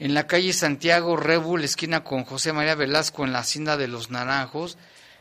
En 0.00 0.12
la 0.12 0.26
calle 0.26 0.52
Santiago 0.52 1.16
Rebul, 1.16 1.62
esquina 1.62 2.02
con 2.02 2.24
José 2.24 2.52
María 2.52 2.74
Velasco, 2.74 3.22
en 3.22 3.32
la 3.32 3.38
hacienda 3.38 3.76
de 3.76 3.86
Los 3.86 4.10
Naranjos, 4.10 4.76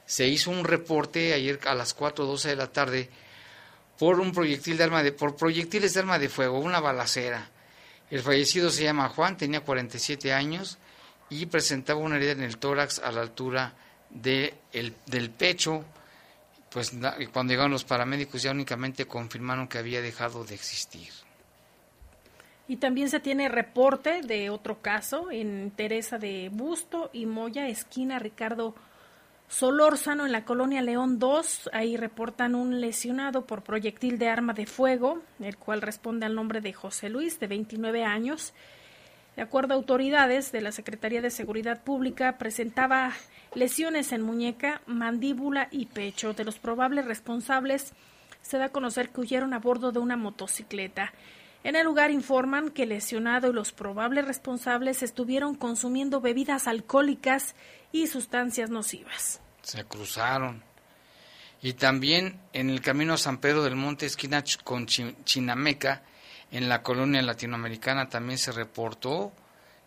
se 0.07 0.29
hizo 0.29 0.49
un 0.49 0.63
reporte 0.63 1.35
ayer 1.35 1.59
a 1.67 1.75
las 1.75 1.95
4.12 1.95 2.41
de 2.41 2.55
la 2.55 2.71
tarde 2.71 3.11
por 3.99 4.19
un 4.19 4.31
proyectil 4.31 4.77
de 4.77 4.85
arma 4.85 5.03
de 5.03 5.11
por 5.11 5.35
proyectiles 5.35 5.93
de 5.93 5.99
arma 5.99 6.17
de 6.17 6.27
fuego, 6.27 6.57
una 6.57 6.79
balacera. 6.79 7.51
El 8.09 8.21
fallecido 8.21 8.71
se 8.71 8.85
llama 8.85 9.09
Juan, 9.09 9.37
tenía 9.37 9.61
47 9.61 10.33
años 10.33 10.79
y 11.29 11.45
presentaba 11.45 11.99
una 11.99 12.15
herida 12.15 12.31
en 12.31 12.41
el 12.41 12.57
tórax 12.57 12.97
a 12.97 13.11
la 13.11 13.21
altura 13.21 13.75
de 14.09 14.55
el, 14.73 14.95
del 15.05 15.29
pecho. 15.29 15.85
Pues 16.71 16.91
cuando 17.33 17.51
llegaron 17.51 17.71
los 17.71 17.83
paramédicos 17.83 18.41
ya 18.41 18.51
únicamente 18.51 19.05
confirmaron 19.05 19.67
que 19.67 19.77
había 19.77 20.01
dejado 20.01 20.45
de 20.45 20.55
existir. 20.55 21.09
Y 22.67 22.77
también 22.77 23.09
se 23.09 23.19
tiene 23.19 23.49
reporte 23.49 24.21
de 24.21 24.49
otro 24.49 24.81
caso 24.81 25.29
en 25.29 25.71
Teresa 25.71 26.17
de 26.17 26.49
Busto 26.49 27.09
y 27.11 27.25
Moya, 27.25 27.67
esquina 27.67 28.17
Ricardo 28.19 28.75
Solórzano, 29.49 30.25
en 30.25 30.31
la 30.31 30.45
colonia 30.45 30.81
León 30.81 31.19
2. 31.19 31.71
Ahí 31.73 31.97
reportan 31.97 32.55
un 32.55 32.79
lesionado 32.79 33.45
por 33.45 33.63
proyectil 33.63 34.17
de 34.17 34.29
arma 34.29 34.53
de 34.53 34.65
fuego, 34.65 35.21
el 35.41 35.57
cual 35.57 35.81
responde 35.81 36.25
al 36.25 36.35
nombre 36.35 36.61
de 36.61 36.71
José 36.71 37.09
Luis, 37.09 37.37
de 37.41 37.47
29 37.47 38.05
años. 38.05 38.53
De 39.35 39.41
acuerdo 39.41 39.73
a 39.73 39.77
autoridades 39.77 40.51
de 40.51 40.61
la 40.61 40.71
Secretaría 40.71 41.21
de 41.21 41.29
Seguridad 41.31 41.83
Pública, 41.83 42.37
presentaba 42.37 43.13
lesiones 43.55 44.11
en 44.11 44.21
muñeca, 44.21 44.81
mandíbula 44.87 45.67
y 45.71 45.85
pecho. 45.85 46.33
De 46.33 46.43
los 46.43 46.59
probables 46.59 47.05
responsables, 47.05 47.93
se 48.41 48.57
da 48.57 48.65
a 48.65 48.69
conocer 48.69 49.09
que 49.09 49.21
huyeron 49.21 49.53
a 49.53 49.59
bordo 49.59 49.91
de 49.91 49.99
una 49.99 50.17
motocicleta. 50.17 51.13
En 51.63 51.75
el 51.75 51.85
lugar 51.85 52.11
informan 52.11 52.71
que 52.71 52.83
el 52.83 52.89
lesionado 52.89 53.49
y 53.49 53.53
los 53.53 53.71
probables 53.71 54.25
responsables 54.25 55.03
estuvieron 55.03 55.55
consumiendo 55.55 56.19
bebidas 56.19 56.67
alcohólicas 56.67 57.55
y 57.91 58.07
sustancias 58.07 58.69
nocivas. 58.69 59.39
Se 59.61 59.83
cruzaron. 59.85 60.63
Y 61.61 61.73
también 61.73 62.39
en 62.53 62.71
el 62.71 62.81
camino 62.81 63.13
a 63.13 63.17
San 63.17 63.37
Pedro 63.37 63.63
del 63.63 63.75
Monte, 63.75 64.07
esquina 64.07 64.43
con 64.63 64.87
Chi- 64.87 65.15
Chinameca, 65.23 66.01
en 66.51 66.67
la 66.67 66.83
colonia 66.83 67.21
latinoamericana, 67.21 68.09
también 68.09 68.37
se 68.37 68.51
reportó 68.51 69.31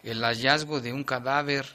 el 0.02 0.22
hallazgo 0.22 0.80
de 0.80 0.92
un 0.92 1.04
cadáver. 1.04 1.66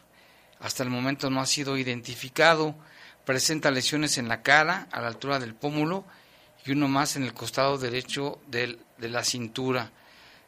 Hasta 0.59 0.83
el 0.83 0.89
momento 0.89 1.29
no 1.29 1.41
ha 1.41 1.45
sido 1.45 1.77
identificado. 1.77 2.75
Presenta 3.23 3.71
lesiones 3.71 4.17
en 4.17 4.27
la 4.27 4.41
cara, 4.41 4.87
a 4.91 5.01
la 5.01 5.07
altura 5.07 5.39
del 5.39 5.53
pómulo, 5.53 6.05
y 6.65 6.71
uno 6.71 6.87
más 6.87 7.15
en 7.15 7.23
el 7.23 7.33
costado 7.33 7.77
derecho 7.77 8.39
de 8.47 8.77
la 8.99 9.23
cintura. 9.23 9.91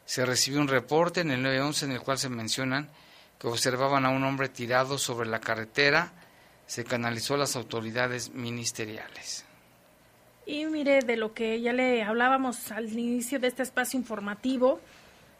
Se 0.04 0.26
recibió 0.26 0.60
un 0.60 0.68
reporte 0.68 1.20
en 1.20 1.30
el 1.30 1.42
911 1.42 1.84
en 1.86 1.92
el 1.92 2.00
cual 2.00 2.18
se 2.18 2.28
mencionan 2.28 2.90
que 3.38 3.46
observaban 3.46 4.04
a 4.04 4.10
un 4.10 4.24
hombre 4.24 4.48
tirado 4.48 4.98
sobre 4.98 5.28
la 5.28 5.40
carretera. 5.40 6.12
Se 6.66 6.84
canalizó 6.84 7.34
a 7.34 7.38
las 7.38 7.56
autoridades 7.56 8.30
ministeriales. 8.30 9.44
Y 10.46 10.66
mire, 10.66 11.00
de 11.00 11.16
lo 11.16 11.34
que 11.34 11.60
ya 11.60 11.72
le 11.72 12.02
hablábamos 12.02 12.72
al 12.72 12.92
inicio 12.92 13.38
de 13.38 13.46
este 13.46 13.62
espacio 13.62 13.98
informativo, 13.98 14.80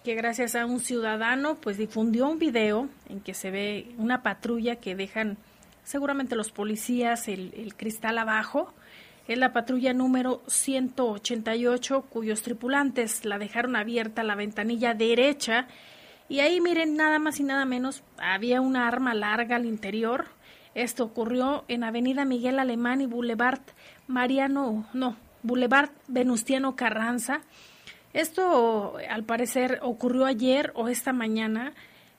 que 0.05 0.15
gracias 0.15 0.55
a 0.55 0.67
un 0.67 0.81
ciudadano 0.81 1.57
pues 1.57 1.77
difundió 1.77 2.29
un 2.29 2.39
video 2.39 2.89
en 3.09 3.21
que 3.21 3.35
se 3.35 3.51
ve 3.51 3.95
una 3.99 4.23
patrulla 4.23 4.77
que 4.77 4.95
dejan 4.95 5.39
seguramente 5.85 6.37
los 6.37 6.51
policías 6.51 7.29
el, 7.29 7.75
cristal 7.77 8.19
abajo. 8.19 8.73
Es 9.29 9.39
la 9.39 9.53
patrulla 9.53 9.93
número 9.93 10.43
188 10.49 12.03
cuyos 12.11 12.43
tripulantes 12.43 13.25
la 13.25 13.39
dejaron 13.39 13.77
abierta 13.77 14.25
la 14.25 14.35
ventanilla 14.35 14.95
derecha 14.95 15.69
y 16.29 16.41
ahí 16.41 16.61
miren 16.61 16.97
nada 16.97 17.19
más 17.19 17.39
y 17.39 17.45
nada 17.45 17.65
menos 17.65 18.03
había 18.19 18.61
una 18.61 18.89
arma 18.89 19.15
larga 19.15 19.57
al 19.57 19.67
interior. 19.67 20.27
Esto 20.75 21.05
ocurrió 21.05 21.65
en 21.69 21.85
Avenida 21.85 22.25
Miguel 22.25 22.59
Alemán 22.59 23.01
y 23.01 23.07
Boulevard 23.07 23.61
Mariano, 24.07 24.87
no, 24.93 25.17
Boulevard 25.43 25.91
Venustiano 26.09 26.77
Carranza. 26.77 27.41
Esto 28.13 28.97
al 29.09 29.25
parecer 29.25 29.81
ocurrió 29.83 30.27
ayer 30.27 30.73
o 30.75 30.89
esta 30.89 31.13
mañana. 31.13 31.73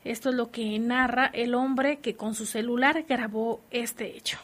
Esto 0.04 0.30
es 0.30 0.36
lo 0.36 0.52
que 0.52 0.78
narra 0.80 1.28
el 1.28 1.56
hombre 1.56 2.00
que 2.00 2.16
con 2.16 2.36
su 2.36 2.46
celular 2.46 3.06
grabó 3.08 3.62
este 3.72 4.18
hecho. 4.18 4.38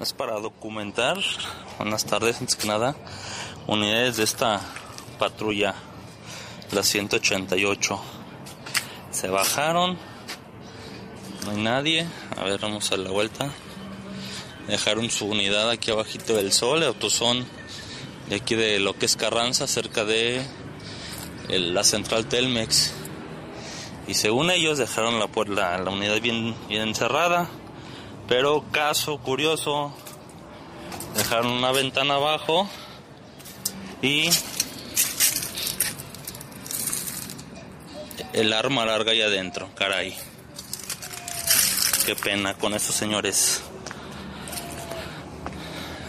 Es 0.00 0.12
para 0.12 0.38
documentar, 0.40 1.18
buenas 1.78 2.06
tardes, 2.06 2.40
antes 2.40 2.56
que 2.56 2.66
nada, 2.66 2.96
unidades 3.66 4.16
de 4.16 4.24
esta 4.24 4.60
patrulla, 5.18 5.74
la 6.72 6.82
188. 6.82 8.00
Se 9.10 9.28
bajaron, 9.28 9.98
no 11.44 11.50
hay 11.50 11.62
nadie, 11.62 12.06
a 12.36 12.44
ver, 12.44 12.60
vamos 12.60 12.90
a 12.92 12.96
la 12.96 13.10
vuelta. 13.10 13.50
Dejaron 14.70 15.10
su 15.10 15.26
unidad 15.26 15.68
aquí 15.68 15.90
abajito 15.90 16.36
del 16.36 16.52
sol, 16.52 16.84
autosón 16.84 17.44
de 18.28 18.36
aquí 18.36 18.54
de 18.54 18.78
lo 18.78 18.96
que 18.96 19.06
es 19.06 19.16
Carranza, 19.16 19.66
cerca 19.66 20.04
de 20.04 20.46
la 21.48 21.82
central 21.82 22.26
Telmex. 22.26 22.92
Y 24.06 24.14
según 24.14 24.48
ellos 24.52 24.78
dejaron 24.78 25.18
la, 25.18 25.28
la, 25.48 25.78
la 25.78 25.90
unidad 25.90 26.20
bien, 26.20 26.54
bien 26.68 26.82
encerrada. 26.82 27.48
Pero 28.28 28.64
caso 28.70 29.18
curioso, 29.18 29.92
dejaron 31.16 31.48
una 31.48 31.72
ventana 31.72 32.14
abajo 32.14 32.70
y 34.02 34.30
el 38.32 38.52
arma 38.52 38.86
larga 38.86 39.10
ahí 39.10 39.22
adentro, 39.22 39.68
caray. 39.74 40.16
Qué 42.06 42.14
pena 42.14 42.54
con 42.54 42.72
estos 42.74 42.94
señores. 42.94 43.62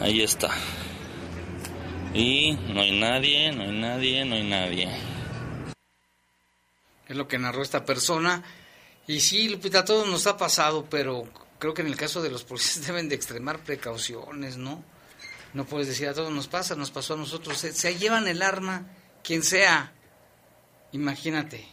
Ahí 0.01 0.21
está. 0.21 0.49
Y 2.13 2.57
no 2.73 2.81
hay 2.81 2.99
nadie, 2.99 3.51
no 3.51 3.63
hay 3.63 3.71
nadie, 3.71 4.25
no 4.25 4.35
hay 4.35 4.49
nadie. 4.49 4.89
Es 7.07 7.15
lo 7.15 7.27
que 7.27 7.37
narró 7.37 7.61
esta 7.61 7.85
persona. 7.85 8.43
Y 9.05 9.19
sí, 9.19 9.47
Lupita, 9.47 9.79
a 9.79 9.85
todos 9.85 10.07
nos 10.07 10.25
ha 10.25 10.37
pasado, 10.37 10.87
pero 10.89 11.25
creo 11.59 11.75
que 11.75 11.83
en 11.83 11.87
el 11.87 11.95
caso 11.95 12.21
de 12.23 12.31
los 12.31 12.43
policías 12.43 12.87
deben 12.87 13.09
de 13.09 13.15
extremar 13.15 13.59
precauciones, 13.59 14.57
¿no? 14.57 14.83
No 15.53 15.65
puedes 15.65 15.87
decir 15.87 16.07
a 16.07 16.13
todos 16.13 16.31
nos 16.31 16.47
pasa, 16.47 16.75
nos 16.75 16.89
pasó 16.89 17.13
a 17.13 17.17
nosotros. 17.17 17.57
Se, 17.57 17.71
se 17.71 17.97
llevan 17.97 18.27
el 18.27 18.41
arma, 18.41 18.87
quien 19.23 19.43
sea. 19.43 19.91
Imagínate. 20.93 21.63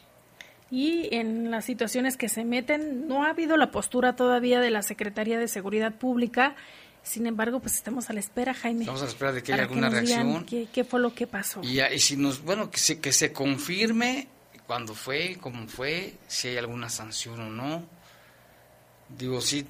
Y 0.70 1.08
en 1.14 1.50
las 1.50 1.64
situaciones 1.64 2.18
que 2.18 2.28
se 2.28 2.44
meten, 2.44 3.08
no 3.08 3.24
ha 3.24 3.30
habido 3.30 3.56
la 3.56 3.70
postura 3.70 4.16
todavía 4.16 4.60
de 4.60 4.70
la 4.70 4.82
Secretaría 4.82 5.38
de 5.38 5.48
Seguridad 5.48 5.94
Pública. 5.94 6.56
Sin 7.08 7.26
embargo, 7.26 7.60
pues 7.60 7.74
estamos 7.74 8.10
a 8.10 8.12
la 8.12 8.20
espera, 8.20 8.52
Jaime. 8.52 8.80
Estamos 8.80 9.00
a 9.00 9.04
la 9.04 9.10
espera 9.10 9.32
de 9.32 9.42
que 9.42 9.54
haya 9.54 9.62
alguna 9.62 9.88
reacción. 9.88 10.44
¿Qué, 10.44 10.68
qué 10.70 10.84
fue 10.84 11.00
lo 11.00 11.14
que 11.14 11.26
pasó? 11.26 11.62
Y, 11.62 11.80
si 11.98 12.18
nos, 12.18 12.42
bueno, 12.42 12.70
que 12.70 12.78
se, 12.78 13.00
que 13.00 13.12
se 13.12 13.32
confirme 13.32 14.28
cuándo 14.66 14.94
fue, 14.94 15.38
cómo 15.40 15.66
fue, 15.68 16.18
si 16.26 16.48
hay 16.48 16.58
alguna 16.58 16.90
sanción 16.90 17.40
o 17.40 17.48
no. 17.48 17.82
Digo, 19.08 19.40
sí, 19.40 19.66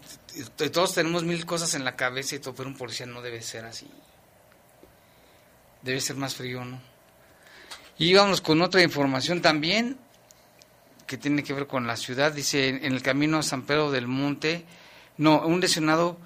todos 0.73 0.95
tenemos 0.95 1.23
mil 1.23 1.47
cosas 1.47 1.75
en 1.75 1.85
la 1.85 1.95
cabeza 1.95 2.35
y 2.35 2.41
todo, 2.41 2.57
pero 2.57 2.69
un 2.69 2.77
policía 2.77 3.07
no 3.07 3.23
debe 3.23 3.41
ser 3.41 3.67
así. 3.67 3.89
Debe 5.83 6.01
ser 6.01 6.17
más 6.17 6.35
frío, 6.35 6.65
¿no? 6.65 6.81
Y 7.99 8.15
vamos 8.15 8.41
con 8.41 8.61
otra 8.63 8.83
información 8.83 9.41
también 9.43 9.97
que 11.07 11.17
tiene 11.17 11.45
que 11.45 11.53
ver 11.53 11.69
con 11.69 11.87
la 11.87 11.97
ciudad. 11.97 12.33
Dice, 12.33 12.69
en 12.69 12.93
el 12.93 13.01
camino 13.01 13.39
a 13.39 13.43
San 13.45 13.63
Pedro 13.63 13.93
del 13.93 14.09
Monte, 14.09 14.65
no, 15.19 15.47
un 15.47 15.61
lesionado 15.61 16.19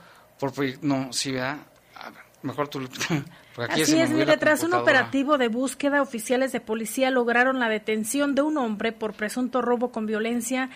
por 0.43 0.83
no, 0.83 1.13
sí, 1.13 1.31
¿verdad? 1.31 1.59
A 1.95 2.11
ver, 2.11 2.23
mejor 2.43 2.67
tú, 2.67 2.81
aquí 3.59 3.83
Así 3.83 4.01
es, 4.01 4.11
mire, 4.11 4.37
tras 4.39 4.65
un 4.65 4.75
operativo 4.75 5.39
de 5.39 5.47
búsqueda, 5.47 6.03
oficiales 6.03 6.51
de 6.51 6.59
policía 6.59 7.13
lograron 7.13 7.61
la 7.61 7.69
detención 7.69 8.35
de 8.35 8.43
un 8.43 8.59
hombre 8.59 8.91
por 8.91 9.15
presunto 9.15 9.63
robo 9.63 9.93
con 9.93 10.05
violencia 10.05 10.71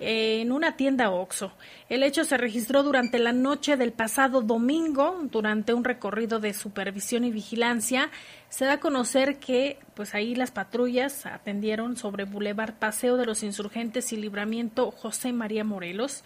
en 0.00 0.52
una 0.52 0.76
tienda 0.76 1.08
Oxxo. 1.08 1.52
El 1.88 2.02
hecho 2.02 2.24
se 2.24 2.36
registró 2.36 2.82
durante 2.82 3.18
la 3.18 3.32
noche 3.32 3.78
del 3.78 3.94
pasado 3.94 4.42
domingo, 4.42 5.18
durante 5.32 5.72
un 5.72 5.84
recorrido 5.84 6.38
de 6.38 6.52
supervisión 6.52 7.24
y 7.24 7.30
vigilancia. 7.30 8.10
Se 8.50 8.66
da 8.66 8.74
a 8.74 8.80
conocer 8.80 9.38
que, 9.38 9.78
pues 9.94 10.14
ahí 10.14 10.34
las 10.34 10.50
patrullas 10.50 11.24
atendieron 11.24 11.96
sobre 11.96 12.24
Boulevard 12.24 12.74
Paseo 12.74 13.16
de 13.16 13.24
los 13.24 13.42
Insurgentes 13.42 14.12
y 14.12 14.16
Libramiento 14.18 14.90
José 14.90 15.32
María 15.32 15.64
Morelos. 15.64 16.22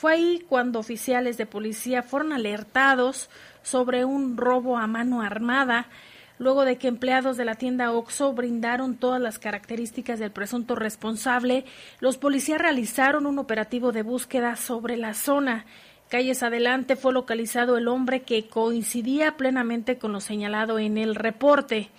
Fue 0.00 0.14
ahí 0.14 0.42
cuando 0.48 0.78
oficiales 0.78 1.36
de 1.36 1.44
policía 1.44 2.02
fueron 2.02 2.32
alertados 2.32 3.28
sobre 3.62 4.06
un 4.06 4.38
robo 4.38 4.78
a 4.78 4.86
mano 4.86 5.20
armada, 5.20 5.88
luego 6.38 6.64
de 6.64 6.78
que 6.78 6.88
empleados 6.88 7.36
de 7.36 7.44
la 7.44 7.56
tienda 7.56 7.92
Oxo 7.92 8.32
brindaron 8.32 8.96
todas 8.96 9.20
las 9.20 9.38
características 9.38 10.18
del 10.18 10.30
presunto 10.30 10.74
responsable, 10.74 11.66
los 11.98 12.16
policías 12.16 12.62
realizaron 12.62 13.26
un 13.26 13.38
operativo 13.38 13.92
de 13.92 14.00
búsqueda 14.00 14.56
sobre 14.56 14.96
la 14.96 15.12
zona. 15.12 15.66
Calles 16.08 16.42
adelante 16.42 16.96
fue 16.96 17.12
localizado 17.12 17.76
el 17.76 17.86
hombre 17.86 18.22
que 18.22 18.48
coincidía 18.48 19.36
plenamente 19.36 19.98
con 19.98 20.12
lo 20.12 20.22
señalado 20.22 20.78
en 20.78 20.96
el 20.96 21.14
reporte. 21.14 21.90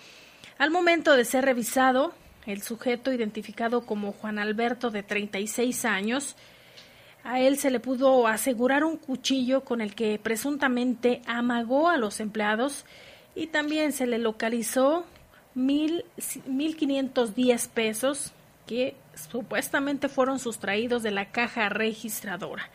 Al 0.58 0.72
momento 0.72 1.14
de 1.14 1.24
ser 1.24 1.44
revisado, 1.44 2.12
el 2.46 2.62
sujeto 2.62 3.12
identificado 3.12 3.86
como 3.86 4.10
Juan 4.10 4.40
Alberto 4.40 4.90
de 4.90 5.04
36 5.04 5.84
años, 5.84 6.34
a 7.24 7.40
él 7.40 7.58
se 7.58 7.70
le 7.70 7.80
pudo 7.80 8.26
asegurar 8.26 8.84
un 8.84 8.96
cuchillo 8.96 9.62
con 9.62 9.80
el 9.80 9.94
que 9.94 10.18
presuntamente 10.18 11.22
amagó 11.26 11.88
a 11.88 11.96
los 11.96 12.20
empleados 12.20 12.84
y 13.34 13.46
también 13.46 13.92
se 13.92 14.06
le 14.06 14.18
localizó 14.18 15.04
mil, 15.54 16.04
1.510 16.16 17.68
pesos 17.68 18.32
que 18.66 18.96
supuestamente 19.14 20.08
fueron 20.08 20.38
sustraídos 20.38 21.02
de 21.02 21.10
la 21.10 21.30
caja 21.30 21.68
registradora. 21.68 22.70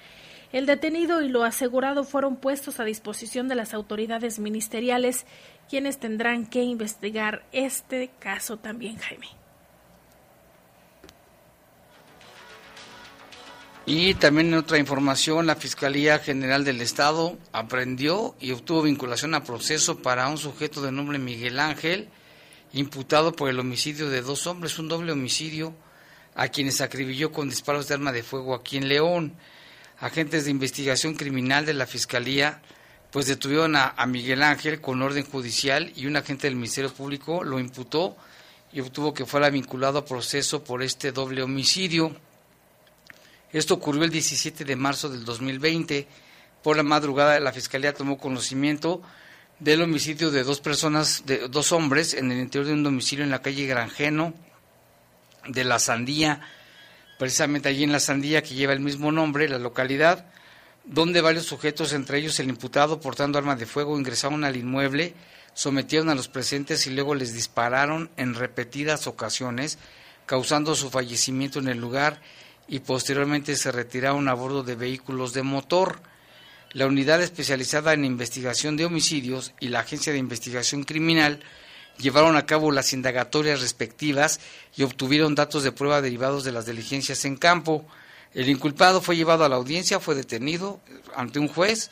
El 0.53 0.65
detenido 0.65 1.21
y 1.21 1.27
lo 1.27 1.43
asegurado 1.43 2.05
fueron 2.05 2.37
puestos 2.37 2.79
a 2.79 2.85
disposición 2.85 3.49
de 3.49 3.55
las 3.55 3.73
autoridades 3.73 4.39
ministeriales, 4.39 5.25
quienes 5.69 5.99
tendrán 5.99 6.45
que 6.45 6.63
investigar 6.63 7.43
este 7.51 8.11
caso 8.19 8.57
también, 8.57 8.95
Jaime. 8.97 9.27
Y 13.89 14.15
también 14.15 14.47
en 14.47 14.55
otra 14.55 14.77
información, 14.79 15.47
la 15.47 15.55
Fiscalía 15.55 16.19
General 16.19 16.65
del 16.65 16.81
Estado 16.81 17.37
aprendió 17.53 18.35
y 18.37 18.51
obtuvo 18.51 18.81
vinculación 18.81 19.33
a 19.33 19.45
proceso 19.45 19.99
para 19.99 20.27
un 20.27 20.37
sujeto 20.37 20.81
de 20.81 20.91
nombre 20.91 21.19
Miguel 21.19 21.57
Ángel, 21.57 22.09
imputado 22.73 23.31
por 23.31 23.49
el 23.49 23.61
homicidio 23.61 24.09
de 24.09 24.21
dos 24.21 24.45
hombres, 24.45 24.77
un 24.77 24.89
doble 24.89 25.13
homicidio, 25.13 25.73
a 26.35 26.49
quienes 26.49 26.81
acribilló 26.81 27.31
con 27.31 27.47
disparos 27.49 27.87
de 27.87 27.93
arma 27.93 28.11
de 28.11 28.23
fuego 28.23 28.55
aquí 28.55 28.75
en 28.75 28.89
León. 28.89 29.37
Agentes 29.99 30.43
de 30.43 30.51
investigación 30.51 31.15
criminal 31.15 31.65
de 31.65 31.73
la 31.73 31.87
Fiscalía 31.87 32.61
pues 33.09 33.27
detuvieron 33.27 33.77
a, 33.77 33.93
a 33.95 34.05
Miguel 34.05 34.43
Ángel 34.43 34.81
con 34.81 35.01
orden 35.01 35.23
judicial 35.23 35.93
y 35.95 36.07
un 36.07 36.17
agente 36.17 36.47
del 36.47 36.57
Ministerio 36.57 36.93
Público 36.93 37.41
lo 37.41 37.57
imputó 37.57 38.17
y 38.73 38.81
obtuvo 38.81 39.13
que 39.13 39.25
fuera 39.25 39.49
vinculado 39.49 39.99
a 39.99 40.05
proceso 40.05 40.61
por 40.61 40.83
este 40.83 41.13
doble 41.13 41.41
homicidio. 41.41 42.26
Esto 43.53 43.75
ocurrió 43.75 44.03
el 44.03 44.09
17 44.09 44.65
de 44.65 44.75
marzo 44.75 45.07
del 45.09 45.23
2020. 45.23 46.07
Por 46.61 46.75
la 46.75 46.83
madrugada 46.83 47.39
la 47.39 47.53
Fiscalía 47.53 47.93
tomó 47.93 48.17
conocimiento 48.17 49.01
del 49.59 49.81
homicidio 49.81 50.31
de 50.31 50.43
dos 50.43 50.59
personas, 50.59 51.23
de 51.25 51.47
dos 51.47 51.71
hombres, 51.71 52.13
en 52.13 52.31
el 52.31 52.39
interior 52.39 52.67
de 52.67 52.73
un 52.73 52.83
domicilio 52.83 53.23
en 53.23 53.31
la 53.31 53.41
calle 53.41 53.65
Granjeno 53.65 54.33
de 55.47 55.63
La 55.63 55.79
Sandía, 55.79 56.41
precisamente 57.17 57.69
allí 57.69 57.83
en 57.83 57.93
La 57.93 58.01
Sandía, 58.01 58.43
que 58.43 58.53
lleva 58.53 58.73
el 58.73 58.81
mismo 58.81 59.13
nombre, 59.13 59.47
la 59.47 59.59
localidad, 59.59 60.25
donde 60.83 61.21
varios 61.21 61.45
sujetos, 61.45 61.93
entre 61.93 62.19
ellos 62.19 62.39
el 62.39 62.49
imputado 62.49 62.99
portando 62.99 63.37
arma 63.37 63.55
de 63.55 63.65
fuego, 63.65 63.97
ingresaron 63.97 64.43
al 64.43 64.57
inmueble, 64.57 65.13
sometieron 65.53 66.09
a 66.09 66.15
los 66.15 66.27
presentes 66.27 66.85
y 66.85 66.91
luego 66.91 67.15
les 67.15 67.33
dispararon 67.33 68.11
en 68.17 68.35
repetidas 68.35 69.07
ocasiones, 69.07 69.79
causando 70.25 70.75
su 70.75 70.89
fallecimiento 70.89 71.59
en 71.59 71.69
el 71.69 71.77
lugar 71.77 72.19
y 72.67 72.79
posteriormente 72.79 73.55
se 73.55 73.71
retiraron 73.71 74.27
a 74.27 74.33
bordo 74.33 74.63
de 74.63 74.75
vehículos 74.75 75.33
de 75.33 75.43
motor. 75.43 76.01
La 76.71 76.85
unidad 76.85 77.21
especializada 77.21 77.93
en 77.93 78.05
investigación 78.05 78.75
de 78.75 78.85
homicidios 78.85 79.53
y 79.59 79.69
la 79.69 79.79
Agencia 79.79 80.11
de 80.11 80.19
Investigación 80.19 80.83
Criminal 80.83 81.39
llevaron 81.97 82.35
a 82.35 82.45
cabo 82.45 82.71
las 82.71 82.93
indagatorias 82.93 83.61
respectivas 83.61 84.39
y 84.75 84.83
obtuvieron 84.83 85.35
datos 85.35 85.63
de 85.63 85.71
prueba 85.71 86.01
derivados 86.01 86.43
de 86.43 86.51
las 86.51 86.65
diligencias 86.65 87.25
en 87.25 87.37
campo. 87.37 87.85
El 88.33 88.49
inculpado 88.49 89.01
fue 89.01 89.15
llevado 89.15 89.45
a 89.45 89.49
la 89.49 89.55
audiencia, 89.55 89.99
fue 89.99 90.15
detenido 90.15 90.79
ante 91.15 91.39
un 91.39 91.47
juez, 91.47 91.89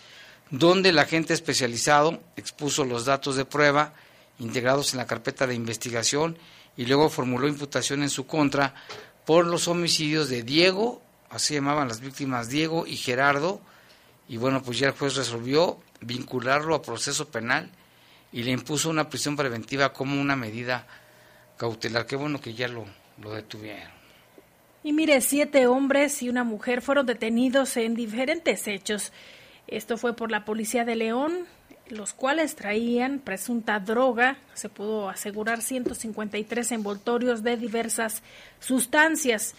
donde 0.51 0.89
el 0.89 0.99
agente 0.99 1.33
especializado 1.33 2.21
expuso 2.35 2.85
los 2.85 3.05
datos 3.05 3.35
de 3.35 3.45
prueba 3.45 3.93
integrados 4.39 4.93
en 4.93 4.97
la 4.97 5.07
carpeta 5.07 5.47
de 5.47 5.55
investigación 5.55 6.37
y 6.77 6.85
luego 6.85 7.09
formuló 7.09 7.47
imputación 7.47 8.03
en 8.03 8.09
su 8.09 8.27
contra 8.27 8.75
por 9.25 9.45
los 9.45 9.67
homicidios 9.67 10.29
de 10.29 10.43
Diego, 10.43 11.01
así 11.29 11.55
llamaban 11.55 11.87
las 11.87 11.99
víctimas 11.99 12.49
Diego 12.49 12.85
y 12.87 12.97
Gerardo, 12.97 13.59
y 14.27 14.37
bueno, 14.37 14.61
pues 14.63 14.79
ya 14.79 14.87
el 14.87 14.93
juez 14.93 15.15
resolvió 15.15 15.79
vincularlo 16.01 16.75
a 16.75 16.81
proceso 16.81 17.27
penal 17.29 17.69
y 18.31 18.43
le 18.43 18.51
impuso 18.51 18.89
una 18.89 19.09
prisión 19.09 19.35
preventiva 19.35 19.93
como 19.93 20.19
una 20.19 20.35
medida 20.35 20.87
cautelar. 21.57 22.05
Qué 22.05 22.15
bueno 22.15 22.41
que 22.41 22.53
ya 22.53 22.67
lo, 22.67 22.85
lo 23.21 23.33
detuvieron. 23.33 23.93
Y 24.83 24.93
mire, 24.93 25.21
siete 25.21 25.67
hombres 25.67 26.21
y 26.21 26.29
una 26.29 26.43
mujer 26.43 26.81
fueron 26.81 27.05
detenidos 27.05 27.77
en 27.77 27.95
diferentes 27.95 28.67
hechos. 28.67 29.11
Esto 29.67 29.97
fue 29.97 30.15
por 30.15 30.29
la 30.29 30.45
policía 30.45 30.85
de 30.85 30.95
León, 30.95 31.47
los 31.89 32.13
cuales 32.13 32.55
traían 32.55 33.19
presunta 33.19 33.79
droga. 33.79 34.37
Se 34.53 34.69
pudo 34.69 35.09
asegurar 35.09 35.61
153 35.61 36.71
envoltorios 36.71 37.43
de 37.43 37.57
diversas 37.57 38.23
sustancias. 38.59 39.55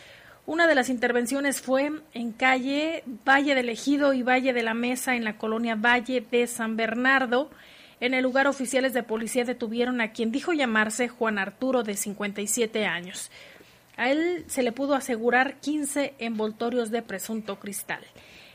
Una 0.47 0.67
de 0.67 0.75
las 0.75 0.89
intervenciones 0.89 1.61
fue 1.61 1.91
en 2.15 2.33
calle 2.33 3.03
Valle 3.29 3.55
del 3.55 3.69
Ejido 3.69 4.13
y 4.13 4.23
Valle 4.23 4.53
de 4.53 4.63
la 4.63 4.75
Mesa 4.75 5.17
en 5.17 5.25
la 5.25 5.39
colonia 5.39 5.75
Valle 5.75 6.25
de 6.31 6.47
San 6.47 6.77
Bernardo. 6.77 7.51
En 7.99 8.15
el 8.15 8.23
lugar 8.23 8.47
oficiales 8.47 8.93
de 8.93 9.03
policía 9.03 9.45
detuvieron 9.45 10.01
a 10.01 10.13
quien 10.13 10.31
dijo 10.31 10.53
llamarse 10.53 11.09
Juan 11.09 11.39
Arturo 11.39 11.83
de 11.83 11.95
57 11.95 12.87
años. 12.87 13.31
A 13.97 14.11
él 14.11 14.45
se 14.47 14.63
le 14.63 14.73
pudo 14.73 14.95
asegurar 14.95 15.59
15 15.61 16.15
envoltorios 16.19 16.91
de 16.91 17.03
presunto 17.03 17.59
cristal. 17.59 18.05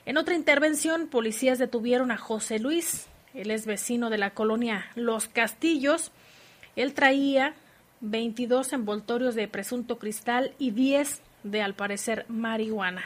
En 0.06 0.18
otra 0.18 0.36
intervención, 0.36 1.08
policías 1.08 1.60
detuvieron 1.60 2.12
a 2.12 2.18
José 2.18 2.60
Luis, 2.60 3.08
él 3.34 3.52
es 3.52 3.65
vecino 3.65 4.10
de 4.10 4.17
la 4.17 4.32
colonia 4.32 4.86
Los 4.96 5.28
Castillos. 5.28 6.12
Él 6.76 6.94
traía 6.94 7.54
22 8.02 8.74
envoltorios 8.74 9.36
de 9.36 9.48
presunto 9.48 9.98
cristal 9.98 10.54
y 10.60 10.72
10 10.72 11.22
de, 11.44 11.62
al 11.62 11.74
parecer, 11.74 12.26
marihuana. 12.28 13.04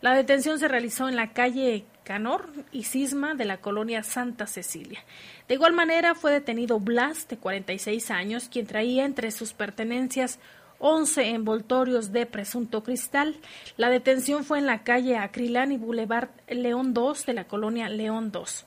La 0.00 0.14
detención 0.14 0.58
se 0.58 0.68
realizó 0.68 1.08
en 1.08 1.16
la 1.16 1.32
calle 1.32 1.84
Canor 2.04 2.48
y 2.72 2.84
Cisma 2.84 3.34
de 3.34 3.44
la 3.44 3.58
colonia 3.58 4.02
Santa 4.02 4.46
Cecilia. 4.46 5.04
De 5.46 5.54
igual 5.54 5.74
manera 5.74 6.14
fue 6.14 6.32
detenido 6.32 6.80
Blas, 6.80 7.28
de 7.28 7.36
46 7.36 8.10
años, 8.10 8.48
quien 8.48 8.66
traía 8.66 9.04
entre 9.04 9.30
sus 9.30 9.52
pertenencias 9.52 10.38
11 10.78 11.28
envoltorios 11.28 12.10
de 12.10 12.24
presunto 12.24 12.82
cristal. 12.82 13.36
La 13.76 13.90
detención 13.90 14.44
fue 14.44 14.58
en 14.58 14.66
la 14.66 14.82
calle 14.82 15.18
Acrilán 15.18 15.72
y 15.72 15.76
Boulevard 15.76 16.30
León 16.48 16.94
2 16.94 17.26
de 17.26 17.34
la 17.34 17.44
colonia 17.44 17.90
León 17.90 18.32
2. 18.32 18.66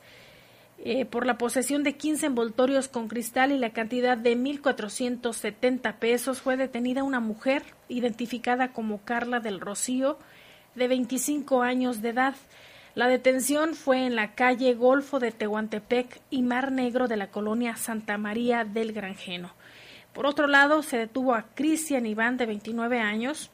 Eh, 0.86 1.06
por 1.06 1.24
la 1.24 1.38
posesión 1.38 1.82
de 1.82 1.96
15 1.96 2.26
envoltorios 2.26 2.88
con 2.88 3.08
cristal 3.08 3.52
y 3.52 3.58
la 3.58 3.70
cantidad 3.70 4.18
de 4.18 4.36
1.470 4.36 5.94
pesos 5.94 6.42
fue 6.42 6.58
detenida 6.58 7.02
una 7.02 7.20
mujer 7.20 7.62
identificada 7.88 8.72
como 8.72 8.98
Carla 9.02 9.40
del 9.40 9.60
Rocío, 9.60 10.18
de 10.74 10.86
25 10.86 11.62
años 11.62 12.02
de 12.02 12.10
edad. 12.10 12.34
La 12.94 13.08
detención 13.08 13.74
fue 13.74 14.04
en 14.04 14.14
la 14.14 14.34
calle 14.34 14.74
Golfo 14.74 15.20
de 15.20 15.32
Tehuantepec 15.32 16.20
y 16.28 16.42
Mar 16.42 16.70
Negro 16.70 17.08
de 17.08 17.16
la 17.16 17.28
colonia 17.28 17.76
Santa 17.76 18.18
María 18.18 18.64
del 18.64 18.92
Granjeno. 18.92 19.52
Por 20.12 20.26
otro 20.26 20.46
lado, 20.48 20.82
se 20.82 20.98
detuvo 20.98 21.34
a 21.34 21.46
Cristian 21.54 22.04
Iván, 22.04 22.36
de 22.36 22.44
29 22.44 23.00
años. 23.00 23.50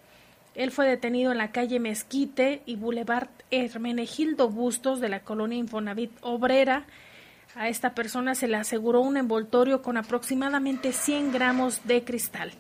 Él 0.56 0.72
fue 0.72 0.88
detenido 0.88 1.30
en 1.30 1.38
la 1.38 1.52
calle 1.52 1.78
Mezquite 1.78 2.62
y 2.66 2.74
Boulevard 2.74 3.28
Hermenegildo 3.52 4.48
Bustos 4.48 4.98
de 4.98 5.08
la 5.08 5.20
colonia 5.20 5.58
Infonavit 5.58 6.10
Obrera. 6.22 6.86
A 7.56 7.68
esta 7.68 7.94
persona 7.94 8.34
se 8.34 8.46
le 8.46 8.56
aseguró 8.56 9.00
un 9.00 9.16
envoltorio 9.16 9.82
con 9.82 9.96
aproximadamente 9.96 10.92
100 10.92 11.32
gramos 11.32 11.80
de 11.84 12.04
cristal. 12.04 12.52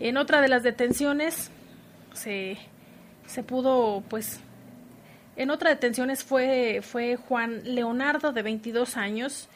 En 0.00 0.16
otra 0.16 0.40
de 0.40 0.48
las 0.48 0.62
detenciones 0.62 1.50
se, 2.14 2.56
se 3.26 3.42
pudo, 3.42 4.02
pues, 4.08 4.40
en 5.36 5.50
otra 5.50 5.68
detenciones 5.70 6.24
fue, 6.24 6.80
fue 6.82 7.16
Juan 7.16 7.60
Leonardo, 7.64 8.32
de 8.32 8.42
22 8.42 8.96
años. 8.96 9.48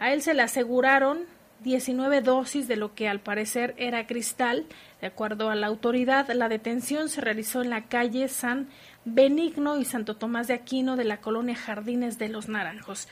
A 0.00 0.12
él 0.12 0.20
se 0.20 0.34
le 0.34 0.42
aseguraron 0.42 1.20
19 1.62 2.22
dosis 2.22 2.66
de 2.66 2.74
lo 2.74 2.94
que 2.94 3.08
al 3.08 3.20
parecer 3.20 3.74
era 3.76 4.08
cristal. 4.08 4.66
De 5.00 5.06
acuerdo 5.06 5.48
a 5.48 5.54
la 5.54 5.68
autoridad, 5.68 6.28
la 6.32 6.48
detención 6.48 7.08
se 7.08 7.20
realizó 7.20 7.62
en 7.62 7.70
la 7.70 7.84
calle 7.84 8.26
San 8.26 8.68
Benigno 9.04 9.78
y 9.78 9.84
Santo 9.84 10.16
Tomás 10.16 10.48
de 10.48 10.54
Aquino 10.54 10.96
de 10.96 11.04
la 11.04 11.20
colonia 11.20 11.54
Jardines 11.54 12.18
de 12.18 12.28
los 12.28 12.48
Naranjos. 12.48 13.06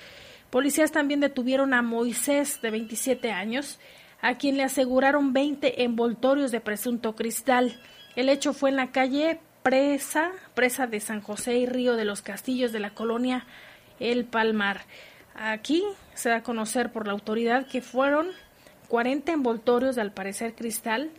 Policías 0.50 0.92
también 0.92 1.20
detuvieron 1.20 1.74
a 1.74 1.82
Moisés, 1.82 2.60
de 2.60 2.70
27 2.70 3.30
años, 3.30 3.78
a 4.20 4.36
quien 4.36 4.56
le 4.56 4.64
aseguraron 4.64 5.32
20 5.32 5.82
envoltorios 5.84 6.50
de 6.50 6.60
presunto 6.60 7.14
cristal. 7.14 7.80
El 8.16 8.28
hecho 8.28 8.52
fue 8.52 8.70
en 8.70 8.76
la 8.76 8.90
calle 8.90 9.40
Presa, 9.62 10.32
Presa 10.54 10.86
de 10.86 11.00
San 11.00 11.20
José 11.20 11.56
y 11.58 11.66
Río 11.66 11.96
de 11.96 12.04
los 12.04 12.22
Castillos 12.22 12.72
de 12.72 12.80
la 12.80 12.90
colonia 12.90 13.46
El 13.98 14.24
Palmar. 14.24 14.82
Aquí 15.34 15.84
se 16.14 16.28
da 16.28 16.36
a 16.36 16.42
conocer 16.42 16.92
por 16.92 17.06
la 17.06 17.12
autoridad 17.12 17.66
que 17.66 17.80
fueron 17.80 18.28
40 18.88 19.32
envoltorios 19.32 19.94
de 19.96 20.02
al 20.02 20.12
parecer 20.12 20.54
cristal 20.54 21.10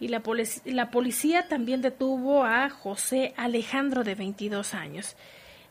y 0.00 0.08
la, 0.08 0.90
policía 0.90 1.46
también 1.48 1.82
detuvo 1.82 2.44
a 2.44 2.70
José 2.70 3.34
Alejandro 3.36 4.02
de 4.02 4.14
22 4.14 4.72
años. 4.72 5.14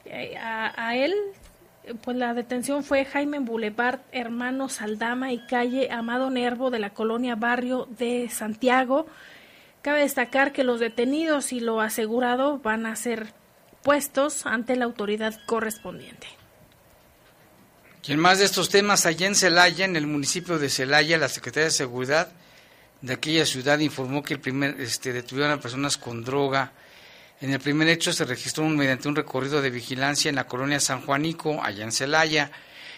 Eh, 0.06 0.38
a, 0.38 0.96
él, 0.96 1.16
pues 2.02 2.18
la 2.18 2.34
detención 2.34 2.84
fue 2.84 3.06
Jaime 3.06 3.40
Boulevard, 3.40 4.00
Hermano 4.12 4.70
Saldama 4.70 5.32
y 5.32 5.46
calle 5.46 5.90
Amado 5.92 6.30
Nervo 6.30 6.70
de 6.70 6.80
la 6.80 6.92
colonia 6.92 7.36
Barrio 7.36 7.88
de 7.98 8.30
Santiago. 8.30 9.08
Cabe 9.82 10.02
destacar 10.02 10.52
que 10.52 10.64
los 10.64 10.80
detenidos 10.80 11.54
y 11.54 11.60
lo 11.60 11.82
asegurado 11.82 12.60
van 12.60 12.86
a 12.86 12.96
ser 12.96 13.34
puestos 13.84 14.46
ante 14.46 14.76
la 14.76 14.86
autoridad 14.86 15.40
correspondiente. 15.46 16.28
Y 18.06 18.14
en 18.14 18.20
más 18.20 18.40
de 18.40 18.46
estos 18.46 18.70
temas, 18.70 19.06
allá 19.06 19.28
en 19.28 19.36
Celaya, 19.36 19.86
en 19.86 19.96
el 19.96 20.08
municipio 20.08 20.58
de 20.58 20.70
Celaya, 20.70 21.18
la 21.18 21.30
Secretaría 21.30 21.66
de 21.66 21.72
Seguridad 21.72 22.32
de 23.02 23.14
aquella 23.14 23.46
ciudad 23.46 23.80
informó 23.80 24.24
que 24.24 24.34
el 24.34 24.40
primer, 24.40 24.82
este, 24.82 25.14
detuvieron 25.14 25.52
a 25.52 25.62
personas 25.62 25.98
con 25.98 26.24
droga. 26.24 26.72
En 27.42 27.54
el 27.54 27.60
primer 27.62 27.88
hecho 27.88 28.12
se 28.12 28.26
registró 28.26 28.66
mediante 28.66 29.08
un 29.08 29.16
recorrido 29.16 29.62
de 29.62 29.70
vigilancia 29.70 30.28
en 30.28 30.36
la 30.36 30.46
colonia 30.46 30.82
San 30.82 31.02
Juanico, 31.02 31.64
allá 31.64 31.86
en 31.86 31.94
Celaya. 31.94 32.52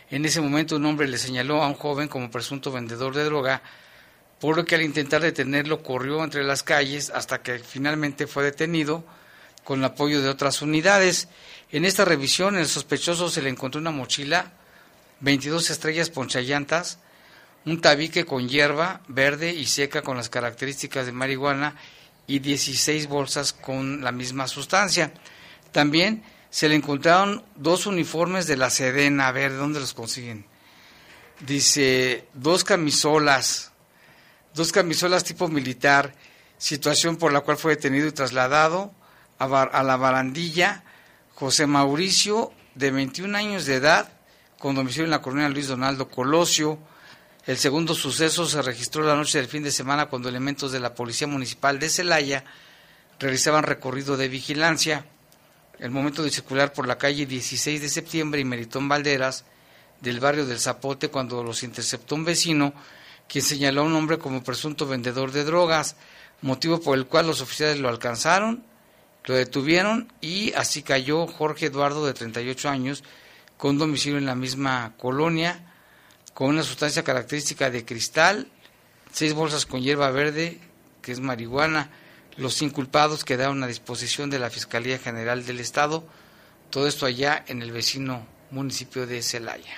En 0.09 0.25
ese 0.25 0.41
momento 0.41 0.77
un 0.77 0.85
hombre 0.87 1.07
le 1.07 1.19
señaló 1.19 1.61
a 1.61 1.67
un 1.67 1.75
joven 1.75 2.07
como 2.07 2.31
presunto 2.31 2.71
vendedor 2.71 3.13
de 3.13 3.23
droga, 3.23 3.61
por 4.39 4.57
lo 4.57 4.65
que 4.65 4.73
al 4.73 4.81
intentar 4.81 5.21
detenerlo 5.21 5.83
corrió 5.83 6.23
entre 6.23 6.43
las 6.43 6.63
calles 6.63 7.11
hasta 7.11 7.43
que 7.43 7.59
finalmente 7.59 8.25
fue 8.25 8.43
detenido 8.43 9.05
con 9.63 9.77
el 9.77 9.85
apoyo 9.85 10.23
de 10.23 10.29
otras 10.29 10.63
unidades. 10.63 11.27
En 11.71 11.85
esta 11.85 12.03
revisión 12.03 12.57
el 12.57 12.67
sospechoso 12.67 13.29
se 13.29 13.43
le 13.43 13.49
encontró 13.49 13.79
una 13.79 13.91
mochila, 13.91 14.53
22 15.19 15.69
estrellas 15.69 16.09
ponchallantas, 16.09 16.97
un 17.67 17.79
tabique 17.79 18.25
con 18.25 18.49
hierba 18.49 19.01
verde 19.07 19.53
y 19.53 19.67
seca 19.67 20.01
con 20.01 20.17
las 20.17 20.29
características 20.29 21.05
de 21.05 21.11
marihuana 21.11 21.75
y 22.27 22.39
16 22.39 23.07
bolsas 23.07 23.53
con 23.53 24.01
la 24.01 24.11
misma 24.11 24.47
sustancia. 24.47 25.13
También 25.71 26.23
se 26.49 26.69
le 26.69 26.75
encontraron 26.75 27.43
dos 27.55 27.85
uniformes 27.85 28.47
de 28.47 28.57
la 28.57 28.69
Sedena, 28.69 29.27
a 29.27 29.31
ver, 29.31 29.51
¿de 29.51 29.57
dónde 29.57 29.79
los 29.79 29.93
consiguen? 29.93 30.45
Dice, 31.39 32.27
dos 32.33 32.63
camisolas, 32.63 33.71
dos 34.53 34.71
camisolas 34.71 35.23
tipo 35.23 35.47
militar, 35.47 36.13
situación 36.57 37.17
por 37.17 37.33
la 37.33 37.41
cual 37.41 37.57
fue 37.57 37.75
detenido 37.75 38.07
y 38.07 38.11
trasladado 38.11 38.93
a, 39.39 39.45
a 39.45 39.83
la 39.83 39.97
barandilla 39.97 40.83
José 41.41 41.65
Mauricio, 41.65 42.53
de 42.75 42.91
21 42.91 43.35
años 43.37 43.65
de 43.65 43.75
edad, 43.75 44.13
con 44.59 44.75
domicilio 44.75 45.05
en 45.05 45.11
la 45.11 45.21
colonia 45.21 45.49
Luis 45.49 45.67
Donaldo 45.67 46.07
Colosio, 46.07 46.77
el 47.47 47.57
segundo 47.57 47.95
suceso 47.95 48.45
se 48.45 48.61
registró 48.61 49.03
la 49.03 49.15
noche 49.15 49.39
del 49.39 49.47
fin 49.47 49.63
de 49.63 49.71
semana 49.71 50.05
cuando 50.05 50.29
elementos 50.29 50.71
de 50.71 50.79
la 50.79 50.93
Policía 50.93 51.25
Municipal 51.25 51.79
de 51.79 51.89
Celaya 51.89 52.43
realizaban 53.19 53.63
recorrido 53.63 54.15
de 54.15 54.27
vigilancia. 54.27 55.05
El 55.79 55.89
momento 55.89 56.21
de 56.21 56.29
circular 56.29 56.71
por 56.71 56.87
la 56.87 56.99
calle 56.99 57.25
16 57.25 57.81
de 57.81 57.89
septiembre 57.89 58.41
y 58.41 58.45
Meritón 58.45 58.87
Valderas 58.87 59.43
del 60.01 60.19
barrio 60.19 60.45
del 60.45 60.59
Zapote 60.59 61.09
cuando 61.09 61.43
los 61.43 61.63
interceptó 61.63 62.13
un 62.13 62.25
vecino 62.25 62.73
quien 63.27 63.43
señaló 63.43 63.81
a 63.81 63.85
un 63.85 63.95
hombre 63.95 64.19
como 64.19 64.43
presunto 64.43 64.85
vendedor 64.85 65.31
de 65.31 65.43
drogas, 65.43 65.95
motivo 66.41 66.79
por 66.79 66.95
el 66.95 67.07
cual 67.07 67.25
los 67.25 67.41
oficiales 67.41 67.79
lo 67.79 67.89
alcanzaron, 67.89 68.63
lo 69.25 69.33
detuvieron 69.33 70.13
y 70.21 70.53
así 70.53 70.83
cayó 70.83 71.25
Jorge 71.25 71.67
Eduardo 71.67 72.05
de 72.05 72.13
38 72.13 72.69
años 72.69 73.03
con 73.57 73.79
domicilio 73.79 74.19
en 74.19 74.25
la 74.27 74.35
misma 74.35 74.93
colonia 74.97 75.70
con 76.33 76.49
una 76.49 76.63
sustancia 76.63 77.03
característica 77.03 77.69
de 77.69 77.85
cristal, 77.85 78.47
seis 79.11 79.33
bolsas 79.33 79.65
con 79.65 79.81
hierba 79.81 80.09
verde, 80.11 80.59
que 81.01 81.11
es 81.11 81.19
marihuana. 81.19 81.89
Los 82.37 82.61
inculpados 82.61 83.25
quedaron 83.25 83.63
a 83.63 83.67
disposición 83.67 84.29
de 84.29 84.39
la 84.39 84.49
Fiscalía 84.49 84.97
General 84.97 85.45
del 85.45 85.59
Estado, 85.59 86.03
todo 86.69 86.87
esto 86.87 87.05
allá 87.05 87.43
en 87.47 87.61
el 87.61 87.71
vecino 87.71 88.25
municipio 88.51 89.05
de 89.05 89.21
Celaya. 89.21 89.75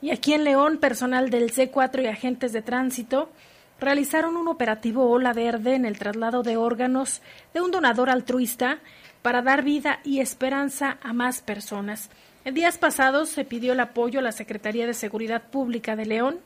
Y 0.00 0.10
aquí 0.10 0.34
en 0.34 0.44
León, 0.44 0.78
personal 0.78 1.30
del 1.30 1.52
C4 1.52 2.04
y 2.04 2.06
agentes 2.06 2.52
de 2.52 2.62
tránsito 2.62 3.32
realizaron 3.80 4.36
un 4.36 4.48
operativo 4.48 5.08
Ola 5.10 5.32
Verde 5.32 5.74
en 5.74 5.84
el 5.84 5.98
traslado 5.98 6.42
de 6.42 6.56
órganos 6.56 7.22
de 7.54 7.60
un 7.60 7.70
donador 7.70 8.10
altruista 8.10 8.78
para 9.22 9.42
dar 9.42 9.62
vida 9.62 10.00
y 10.04 10.20
esperanza 10.20 10.98
a 11.02 11.12
más 11.12 11.42
personas. 11.42 12.10
Días 12.52 12.78
pasados 12.78 13.28
se 13.28 13.44
pidió 13.44 13.74
el 13.74 13.80
apoyo 13.80 14.20
a 14.20 14.22
la 14.22 14.32
Secretaría 14.32 14.86
de 14.86 14.94
Seguridad 14.94 15.42
Pública 15.50 15.96
de 15.96 16.06
León 16.06 16.38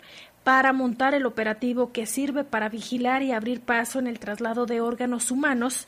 para 0.43 0.73
montar 0.73 1.15
el 1.15 1.27
operativo 1.27 1.93
que 1.93 2.07
sirve 2.07 2.43
para 2.43 2.69
vigilar 2.69 3.23
y 3.23 3.31
abrir 3.31 3.61
paso 3.61 4.01
en 4.01 4.09
el 4.09 4.19
traslado 4.19 4.67
de 4.67 4.81
órganos 4.81 5.31
humanos 5.31 5.87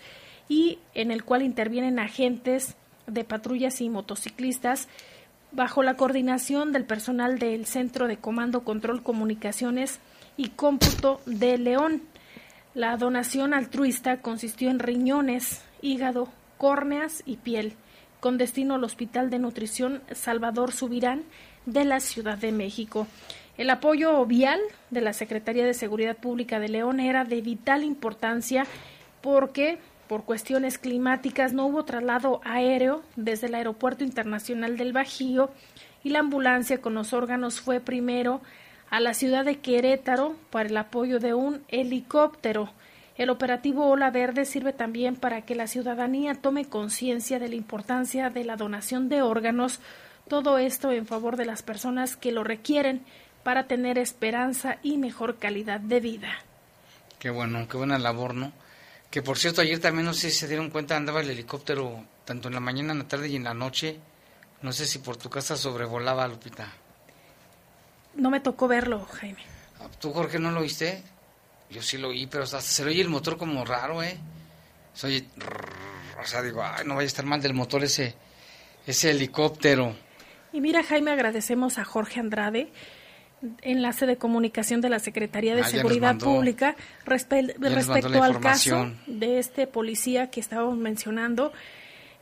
y 0.49 0.79
en 0.95 1.11
el 1.11 1.25
cual 1.25 1.43
intervienen 1.43 1.99
agentes 1.99 2.77
de 3.09 3.25
patrullas 3.25 3.81
y 3.81 3.91
motociclistas 3.91 4.89
bajo 5.51 5.83
la 5.83 5.97
coordinación 5.97 6.71
del 6.73 6.85
personal 6.85 7.41
del 7.41 7.67
Centro 7.67 8.07
de 8.07 8.17
Comando 8.17 8.63
Control 8.63 9.03
Comunicaciones 9.03 9.99
y 10.37 10.51
Cómputo 10.51 11.23
de 11.27 11.59
León. 11.59 12.03
La 12.75 12.97
donación 12.97 13.53
altruista 13.53 14.19
consistió 14.19 14.71
en 14.71 14.79
riñones, 14.79 15.63
hígado, 15.83 16.29
córneas 16.57 17.25
y 17.27 17.37
piel 17.37 17.75
con 18.25 18.39
destino 18.39 18.77
al 18.77 18.85
Hospital 18.85 19.29
de 19.29 19.39
Nutrición 19.39 20.01
Salvador 20.13 20.73
Subirán 20.73 21.25
de 21.67 21.85
la 21.85 22.01
Ciudad 22.01 22.39
de 22.39 22.53
México. 22.53 23.07
El 23.59 23.69
apoyo 23.69 24.25
vial 24.25 24.61
de 24.89 25.03
la 25.03 25.13
Secretaría 25.13 25.67
de 25.67 25.75
Seguridad 25.75 26.17
Pública 26.17 26.59
de 26.59 26.71
León 26.71 27.01
era 27.01 27.27
de 27.27 27.43
vital 27.43 27.85
importancia 27.85 28.65
porque 29.21 29.77
por 30.09 30.25
cuestiones 30.25 30.79
climáticas 30.79 31.53
no 31.53 31.67
hubo 31.67 31.85
traslado 31.85 32.41
aéreo 32.45 33.03
desde 33.15 33.49
el 33.49 33.57
Aeropuerto 33.57 34.05
Internacional 34.05 34.79
del 34.79 34.95
Bajío 34.95 35.51
y 36.03 36.09
la 36.09 36.21
ambulancia 36.21 36.81
con 36.81 36.95
los 36.95 37.13
órganos 37.13 37.61
fue 37.61 37.79
primero 37.79 38.41
a 38.89 39.01
la 39.01 39.13
ciudad 39.13 39.45
de 39.45 39.59
Querétaro 39.59 40.35
para 40.49 40.71
el 40.71 40.77
apoyo 40.79 41.19
de 41.19 41.35
un 41.35 41.63
helicóptero. 41.69 42.73
El 43.17 43.31
operativo 43.31 43.89
Ola 43.89 44.11
Verde 44.11 44.45
sirve 44.45 44.73
también 44.73 45.15
para 45.15 45.43
que 45.43 45.55
la 45.55 45.69
ciudadanía 45.69 46.35
tome 46.35 46.65
conciencia 46.65 47.39
de 47.39 47.49
la 47.49 47.55
importancia 47.55 48.29
de 48.29 48.45
la 48.45 48.57
donación 48.57 49.09
de 49.09 49.23
órganos, 49.23 49.79
todo 50.29 50.59
esto 50.59 50.91
en 50.91 51.07
favor 51.07 51.37
de 51.37 51.45
las 51.45 51.63
personas 51.63 52.17
que 52.17 52.33
lo 52.33 52.43
requieren 52.43 53.05
para 53.45 53.69
tener 53.69 53.99
esperanza 53.99 54.79
y 54.83 54.97
mejor 54.97 55.39
calidad 55.39 55.79
de 55.79 56.01
vida. 56.01 56.33
Qué 57.21 57.31
bueno, 57.31 57.69
qué 57.69 57.77
buena 57.77 57.99
labor, 57.99 58.35
¿no? 58.35 58.53
Que 59.11 59.23
por 59.23 59.39
cierto, 59.39 59.61
ayer 59.61 59.79
también, 59.79 60.07
no 60.07 60.13
sé 60.13 60.31
si 60.31 60.39
se 60.39 60.49
dieron 60.49 60.71
cuenta, 60.71 60.97
andaba 60.97 61.21
el 61.21 61.31
helicóptero 61.31 62.05
tanto 62.25 62.49
en 62.49 62.55
la 62.55 62.61
mañana, 62.61 62.93
en 62.93 62.99
la 63.01 63.09
tarde 63.09 63.29
y 63.29 63.37
en 63.37 63.45
la 63.45 63.55
noche. 63.55 64.01
No 64.61 64.73
sé 64.73 64.87
si 64.87 64.99
por 64.99 65.17
tu 65.17 65.31
casa 65.31 65.57
sobrevolaba, 65.57 66.27
Lupita. 66.27 66.67
No 68.17 68.31
me 68.31 68.41
tocó 68.41 68.67
verlo, 68.67 69.05
Jaime. 69.05 69.43
¿Tú, 70.01 70.13
Jorge, 70.13 70.39
no 70.39 70.51
lo 70.51 70.63
viste? 70.63 71.03
Yo 71.71 71.83
sí 71.83 71.99
lo 71.99 72.09
oí, 72.09 72.27
pero 72.27 72.45
hasta 72.45 72.61
se 72.61 72.85
le 72.85 72.91
oye 72.91 73.03
el 73.03 73.09
motor 73.09 73.37
como 73.37 73.65
raro, 73.65 74.03
¿eh? 74.03 74.17
Se 74.93 75.07
oye... 75.09 75.25
O 76.23 76.27
sea, 76.27 76.41
digo, 76.43 76.63
ay, 76.63 76.85
no 76.87 76.95
vaya 76.95 77.05
a 77.05 77.09
estar 77.09 77.25
mal 77.27 77.43
del 77.43 77.55
motor 77.55 77.83
ese, 77.85 78.15
ese 78.87 79.11
helicóptero. 79.11 79.95
Y 80.53 80.61
mira, 80.61 80.83
Jaime, 80.85 81.11
agradecemos 81.11 81.79
a 81.79 81.85
Jorge 81.85 82.21
Andrade, 82.21 82.69
enlace 83.63 84.07
de 84.07 84.17
comunicación 84.17 84.81
de 84.81 84.89
la 84.89 85.01
Secretaría 85.01 85.55
de 85.55 85.63
Ah, 85.63 85.67
Seguridad 85.69 86.11
mandó- 86.15 86.27
Pública, 86.27 86.77
respe- 87.05 87.55
respecto 87.59 88.23
al 88.23 88.41
caso 88.41 88.93
de 89.07 89.39
este 89.39 89.67
policía 89.67 90.31
que 90.31 90.41
estábamos 90.41 90.79
mencionando. 90.79 91.53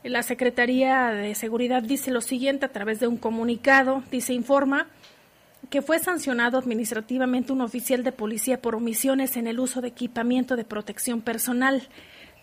La 0.03 0.23
Secretaría 0.23 1.09
de 1.11 1.33
Seguridad 1.35 1.81
dice 1.83 2.11
lo 2.11 2.19
siguiente 2.21 2.65
a 2.65 2.69
través 2.73 2.99
de 2.99 3.07
un 3.07 3.15
comunicado, 3.17 4.03
dice 4.11 4.33
informa 4.33 4.87
que 5.69 5.81
fue 5.81 5.99
sancionado 5.99 6.57
administrativamente 6.57 7.53
un 7.53 7.61
oficial 7.61 8.03
de 8.03 8.11
policía 8.11 8.61
por 8.61 8.75
omisiones 8.75 9.37
en 9.37 9.47
el 9.47 9.59
uso 9.59 9.81
de 9.81 9.89
equipamiento 9.89 10.55
de 10.55 10.65
protección 10.65 11.21
personal. 11.21 11.87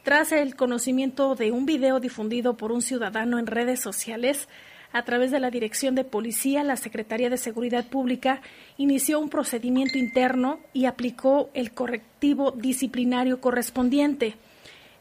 Tras 0.03 0.33
el 0.33 0.57
conocimiento 0.57 1.35
de 1.35 1.53
un 1.53 1.67
video 1.67 2.01
difundido 2.01 2.57
por 2.57 2.73
un 2.73 2.83
ciudadano 2.83 3.39
en 3.39 3.47
redes 3.47 3.81
sociales, 3.81 4.49
a 4.93 5.05
través 5.05 5.31
de 5.31 5.39
la 5.39 5.51
Dirección 5.51 5.95
de 5.95 6.05
Policía, 6.05 6.65
la 6.65 6.77
Secretaría 6.77 7.31
de 7.31 7.37
Seguridad 7.37 7.87
Pública 7.87 8.41
inició 8.77 9.21
un 9.21 9.29
procedimiento 9.29 9.99
interno 9.99 10.59
y 10.73 10.87
aplicó 10.87 11.51
el 11.55 11.73
correctivo 11.73 12.51
disciplinario 12.53 13.41
correspondiente. 13.41 14.37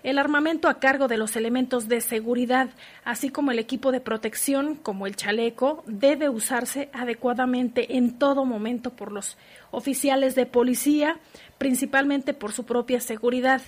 El 0.01 0.17
armamento 0.17 0.69
a 0.69 0.79
cargo 0.79 1.09
de 1.09 1.17
los 1.17 1.35
elementos 1.35 1.89
de 1.89 1.99
seguridad, 1.99 2.69
así 3.03 3.29
como 3.29 3.51
el 3.51 3.59
equipo 3.59 3.91
de 3.91 3.99
protección, 3.99 4.75
como 4.75 5.05
el 5.05 5.17
chaleco, 5.17 5.83
debe 5.87 6.29
usarse 6.29 6.89
adecuadamente 6.93 7.97
en 7.97 8.17
todo 8.17 8.45
momento 8.45 8.91
por 8.91 9.11
los 9.11 9.37
oficiales 9.71 10.35
de 10.35 10.45
policía, 10.45 11.19
principalmente 11.57 12.33
por 12.33 12.53
su 12.53 12.65
propia 12.65 13.01
seguridad, 13.01 13.61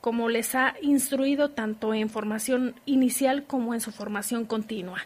como 0.00 0.28
les 0.28 0.54
ha 0.54 0.74
instruido 0.82 1.50
tanto 1.50 1.94
en 1.94 2.10
formación 2.10 2.76
inicial 2.86 3.44
como 3.44 3.74
en 3.74 3.80
su 3.80 3.90
formación 3.90 4.44
continua. 4.44 4.98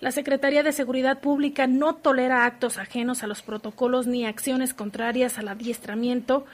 La 0.00 0.10
Secretaría 0.10 0.62
de 0.62 0.72
Seguridad 0.72 1.20
Pública 1.20 1.66
no 1.66 1.96
tolera 1.96 2.46
actos 2.46 2.78
ajenos 2.78 3.22
a 3.22 3.26
los 3.26 3.42
protocolos 3.42 4.06
ni 4.06 4.24
acciones 4.24 4.72
contrarias 4.74 5.38
al 5.38 5.48
adiestramiento 5.48 6.46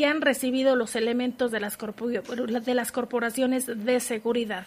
que 0.00 0.06
han 0.06 0.22
recibido 0.22 0.76
los 0.76 0.96
elementos 0.96 1.50
de 1.50 1.60
las, 1.60 1.76
corpo- 1.76 2.08
de 2.08 2.74
las 2.74 2.90
corporaciones 2.90 3.66
de 3.66 4.00
seguridad. 4.00 4.66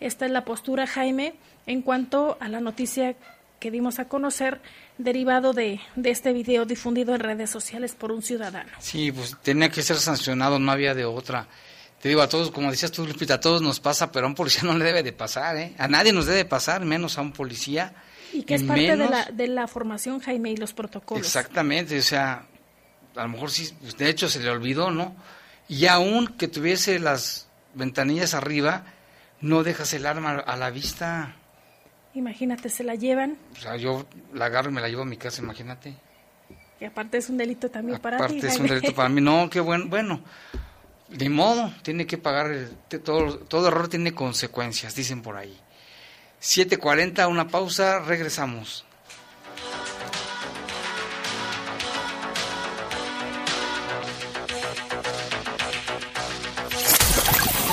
Esta 0.00 0.26
es 0.26 0.32
la 0.32 0.44
postura, 0.44 0.88
Jaime, 0.88 1.34
en 1.68 1.82
cuanto 1.82 2.36
a 2.40 2.48
la 2.48 2.58
noticia 2.60 3.14
que 3.60 3.70
dimos 3.70 4.00
a 4.00 4.08
conocer 4.08 4.60
derivado 4.98 5.52
de, 5.52 5.78
de 5.94 6.10
este 6.10 6.32
video 6.32 6.64
difundido 6.64 7.14
en 7.14 7.20
redes 7.20 7.48
sociales 7.48 7.94
por 7.94 8.10
un 8.10 8.22
ciudadano. 8.22 8.70
Sí, 8.80 9.12
pues 9.12 9.36
tenía 9.40 9.68
que 9.70 9.82
ser 9.82 9.98
sancionado, 9.98 10.58
no 10.58 10.72
había 10.72 10.94
de 10.96 11.04
otra. 11.04 11.46
Te 12.00 12.08
digo, 12.08 12.20
a 12.20 12.28
todos, 12.28 12.50
como 12.50 12.68
decías 12.72 12.90
tú, 12.90 13.06
Lupita, 13.06 13.34
a 13.34 13.40
todos 13.40 13.62
nos 13.62 13.78
pasa, 13.78 14.10
pero 14.10 14.26
a 14.26 14.28
un 14.30 14.34
policía 14.34 14.62
no 14.64 14.76
le 14.76 14.84
debe 14.84 15.04
de 15.04 15.12
pasar, 15.12 15.56
¿eh? 15.58 15.74
A 15.78 15.86
nadie 15.86 16.12
nos 16.12 16.26
debe 16.26 16.44
pasar, 16.44 16.84
menos 16.84 17.18
a 17.18 17.20
un 17.20 17.30
policía. 17.30 17.94
Y 18.32 18.42
que 18.42 18.56
es 18.56 18.64
parte 18.64 18.96
de 18.96 19.08
la, 19.08 19.26
de 19.26 19.46
la 19.46 19.68
formación, 19.68 20.18
Jaime, 20.18 20.50
y 20.50 20.56
los 20.56 20.72
protocolos. 20.72 21.24
Exactamente, 21.24 21.96
o 21.96 22.02
sea, 22.02 22.46
a 23.16 23.22
lo 23.22 23.28
mejor 23.28 23.50
sí, 23.50 23.72
pues, 23.80 23.96
de 23.96 24.08
hecho 24.08 24.28
se 24.28 24.40
le 24.40 24.50
olvidó, 24.50 24.90
¿no? 24.90 25.14
Y 25.68 25.86
aún 25.86 26.26
que 26.38 26.48
tuviese 26.48 26.98
las 26.98 27.46
ventanillas 27.74 28.34
arriba, 28.34 28.84
no 29.40 29.62
dejas 29.62 29.92
el 29.94 30.06
arma 30.06 30.32
a 30.38 30.56
la 30.56 30.70
vista. 30.70 31.34
Imagínate, 32.14 32.68
se 32.68 32.84
la 32.84 32.94
llevan, 32.94 33.38
O 33.56 33.60
sea, 33.60 33.76
yo 33.76 34.06
la 34.34 34.46
agarro 34.46 34.70
y 34.70 34.74
me 34.74 34.80
la 34.82 34.88
llevo 34.88 35.02
a 35.02 35.06
mi 35.06 35.16
casa, 35.16 35.40
imagínate. 35.42 35.94
y 36.80 36.84
aparte 36.84 37.16
es 37.18 37.28
un 37.30 37.38
delito 37.38 37.70
también 37.70 38.00
para 38.00 38.18
ti. 38.18 38.24
Aparte 38.24 38.46
es 38.48 38.58
un 38.58 38.66
delito 38.66 38.94
para 38.94 39.08
mí. 39.08 39.20
No, 39.22 39.48
qué 39.48 39.60
bueno. 39.60 39.86
Bueno, 39.88 40.20
de 41.08 41.28
modo, 41.30 41.72
tiene 41.82 42.06
que 42.06 42.18
pagar. 42.18 42.50
el- 42.50 42.70
todo, 43.02 43.38
todo 43.38 43.68
error 43.68 43.88
tiene 43.88 44.12
consecuencias, 44.12 44.94
dicen 44.94 45.22
por 45.22 45.36
ahí. 45.36 45.56
7.40, 46.40 47.28
una 47.28 47.46
pausa, 47.48 48.00
regresamos. 48.00 48.84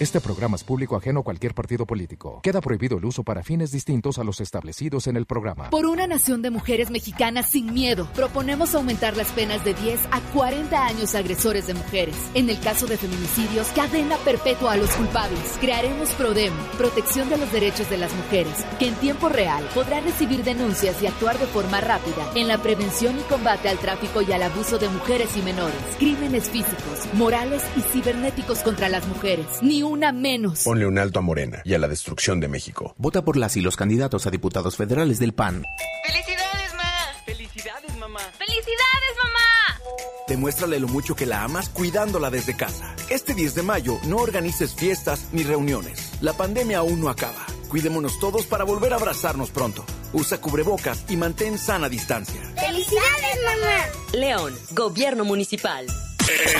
Este 0.00 0.18
programa 0.18 0.56
es 0.56 0.64
público 0.64 0.96
ajeno 0.96 1.20
a 1.20 1.22
cualquier 1.22 1.52
partido 1.52 1.84
político. 1.84 2.40
Queda 2.42 2.62
prohibido 2.62 2.96
el 2.96 3.04
uso 3.04 3.22
para 3.22 3.42
fines 3.42 3.70
distintos 3.70 4.18
a 4.18 4.24
los 4.24 4.40
establecidos 4.40 5.06
en 5.08 5.18
el 5.18 5.26
programa. 5.26 5.68
Por 5.68 5.84
una 5.84 6.06
nación 6.06 6.40
de 6.40 6.48
mujeres 6.48 6.90
mexicanas 6.90 7.50
sin 7.50 7.74
miedo, 7.74 8.08
proponemos 8.14 8.74
aumentar 8.74 9.14
las 9.14 9.30
penas 9.32 9.62
de 9.62 9.74
10 9.74 10.00
a 10.10 10.20
40 10.32 10.86
años 10.86 11.14
a 11.14 11.18
agresores 11.18 11.66
de 11.66 11.74
mujeres. 11.74 12.16
En 12.32 12.48
el 12.48 12.58
caso 12.60 12.86
de 12.86 12.96
feminicidios, 12.96 13.66
cadena 13.72 14.16
perpetua 14.24 14.72
a 14.72 14.76
los 14.78 14.88
culpables. 14.92 15.58
Crearemos 15.60 16.08
PRODEM, 16.12 16.54
Protección 16.78 17.28
de 17.28 17.36
los 17.36 17.52
Derechos 17.52 17.90
de 17.90 17.98
las 17.98 18.14
Mujeres, 18.14 18.54
que 18.78 18.88
en 18.88 18.94
tiempo 18.94 19.28
real 19.28 19.68
podrá 19.74 20.00
recibir 20.00 20.42
denuncias 20.44 21.02
y 21.02 21.08
actuar 21.08 21.38
de 21.38 21.44
forma 21.44 21.82
rápida 21.82 22.26
en 22.34 22.48
la 22.48 22.56
prevención 22.56 23.18
y 23.18 23.22
combate 23.24 23.68
al 23.68 23.76
tráfico 23.76 24.22
y 24.22 24.32
al 24.32 24.44
abuso 24.44 24.78
de 24.78 24.88
mujeres 24.88 25.36
y 25.36 25.42
menores, 25.42 25.76
crímenes 25.98 26.48
físicos, 26.48 27.06
morales 27.12 27.62
y 27.76 27.82
cibernéticos 27.82 28.60
contra 28.60 28.88
las 28.88 29.06
mujeres. 29.06 29.46
Ni 29.60 29.89
una 29.90 30.12
menos. 30.12 30.62
Ponle 30.64 30.86
un 30.86 30.98
alto 30.98 31.18
a 31.18 31.22
Morena 31.22 31.62
y 31.64 31.74
a 31.74 31.78
la 31.78 31.88
destrucción 31.88 32.40
de 32.40 32.48
México. 32.48 32.94
Vota 32.96 33.22
por 33.24 33.36
las 33.36 33.56
y 33.56 33.60
los 33.60 33.76
candidatos 33.76 34.26
a 34.26 34.30
diputados 34.30 34.76
federales 34.76 35.18
del 35.18 35.34
PAN. 35.34 35.64
¡Felicidades, 36.06 36.74
ma! 36.76 36.92
¡Felicidades, 37.26 37.96
mamá! 37.96 38.20
¡Felicidades, 38.38 39.14
mamá! 39.22 39.80
Demuéstrale 40.28 40.78
lo 40.78 40.88
mucho 40.88 41.16
que 41.16 41.26
la 41.26 41.42
amas 41.42 41.68
cuidándola 41.68 42.30
desde 42.30 42.56
casa. 42.56 42.94
Este 43.08 43.34
10 43.34 43.56
de 43.56 43.62
mayo 43.62 43.98
no 44.06 44.18
organices 44.18 44.74
fiestas 44.74 45.26
ni 45.32 45.42
reuniones. 45.42 46.12
La 46.20 46.32
pandemia 46.32 46.78
aún 46.78 47.00
no 47.00 47.08
acaba. 47.08 47.44
Cuidémonos 47.68 48.18
todos 48.20 48.46
para 48.46 48.64
volver 48.64 48.92
a 48.92 48.96
abrazarnos 48.96 49.50
pronto. 49.50 49.84
Usa 50.12 50.40
cubrebocas 50.40 51.04
y 51.08 51.16
mantén 51.16 51.58
sana 51.58 51.88
distancia. 51.88 52.40
¡Felicidades, 52.56 53.38
mamá! 53.44 53.86
León, 54.12 54.56
Gobierno 54.70 55.24
Municipal. 55.24 55.86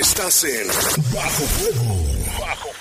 Estás 0.01 0.45
en 0.45 0.67
Bajo 1.13 1.45
Fuego. 1.45 2.80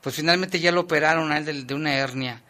Pues 0.00 0.16
finalmente 0.16 0.58
ya 0.58 0.72
lo 0.72 0.80
operaron 0.80 1.30
a 1.30 1.38
él 1.38 1.44
de, 1.44 1.62
de 1.62 1.74
una 1.74 1.94
hernia. 1.94 2.42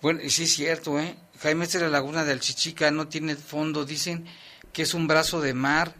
Bueno, 0.00 0.20
sí 0.28 0.44
es 0.44 0.54
cierto, 0.54 0.98
¿eh? 0.98 1.14
Jaime, 1.40 1.66
esta 1.66 1.76
es 1.76 1.82
la 1.82 1.90
laguna 1.90 2.24
del 2.24 2.40
Chichica, 2.40 2.90
no 2.90 3.08
tiene 3.08 3.36
fondo, 3.36 3.84
dicen 3.84 4.24
que 4.72 4.82
es 4.82 4.94
un 4.94 5.06
brazo 5.06 5.42
de 5.42 5.52
mar. 5.52 5.94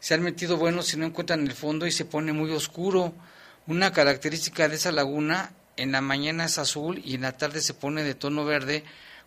Se 0.00 0.14
han 0.14 0.22
metido 0.22 0.56
buenos 0.56 0.86
si 0.86 0.96
no 0.96 1.06
encuentran 1.06 1.46
el 1.46 1.52
fondo 1.52 1.86
y 1.86 1.92
se 1.92 2.04
pone 2.04 2.32
muy 2.32 2.50
oscuro. 2.50 3.14
Una 3.68 3.92
característica 3.92 4.68
de 4.68 4.74
esa 4.74 4.90
laguna, 4.90 5.52
en 5.76 5.92
la 5.92 6.00
mañana 6.00 6.46
es 6.46 6.58
azul 6.58 7.00
y 7.04 7.14
en 7.14 7.20
la 7.20 7.36
tarde 7.36 7.60
se 7.60 7.74
pone 7.74 8.02
de 8.02 8.16
tono 8.16 8.44
verde, 8.44 8.82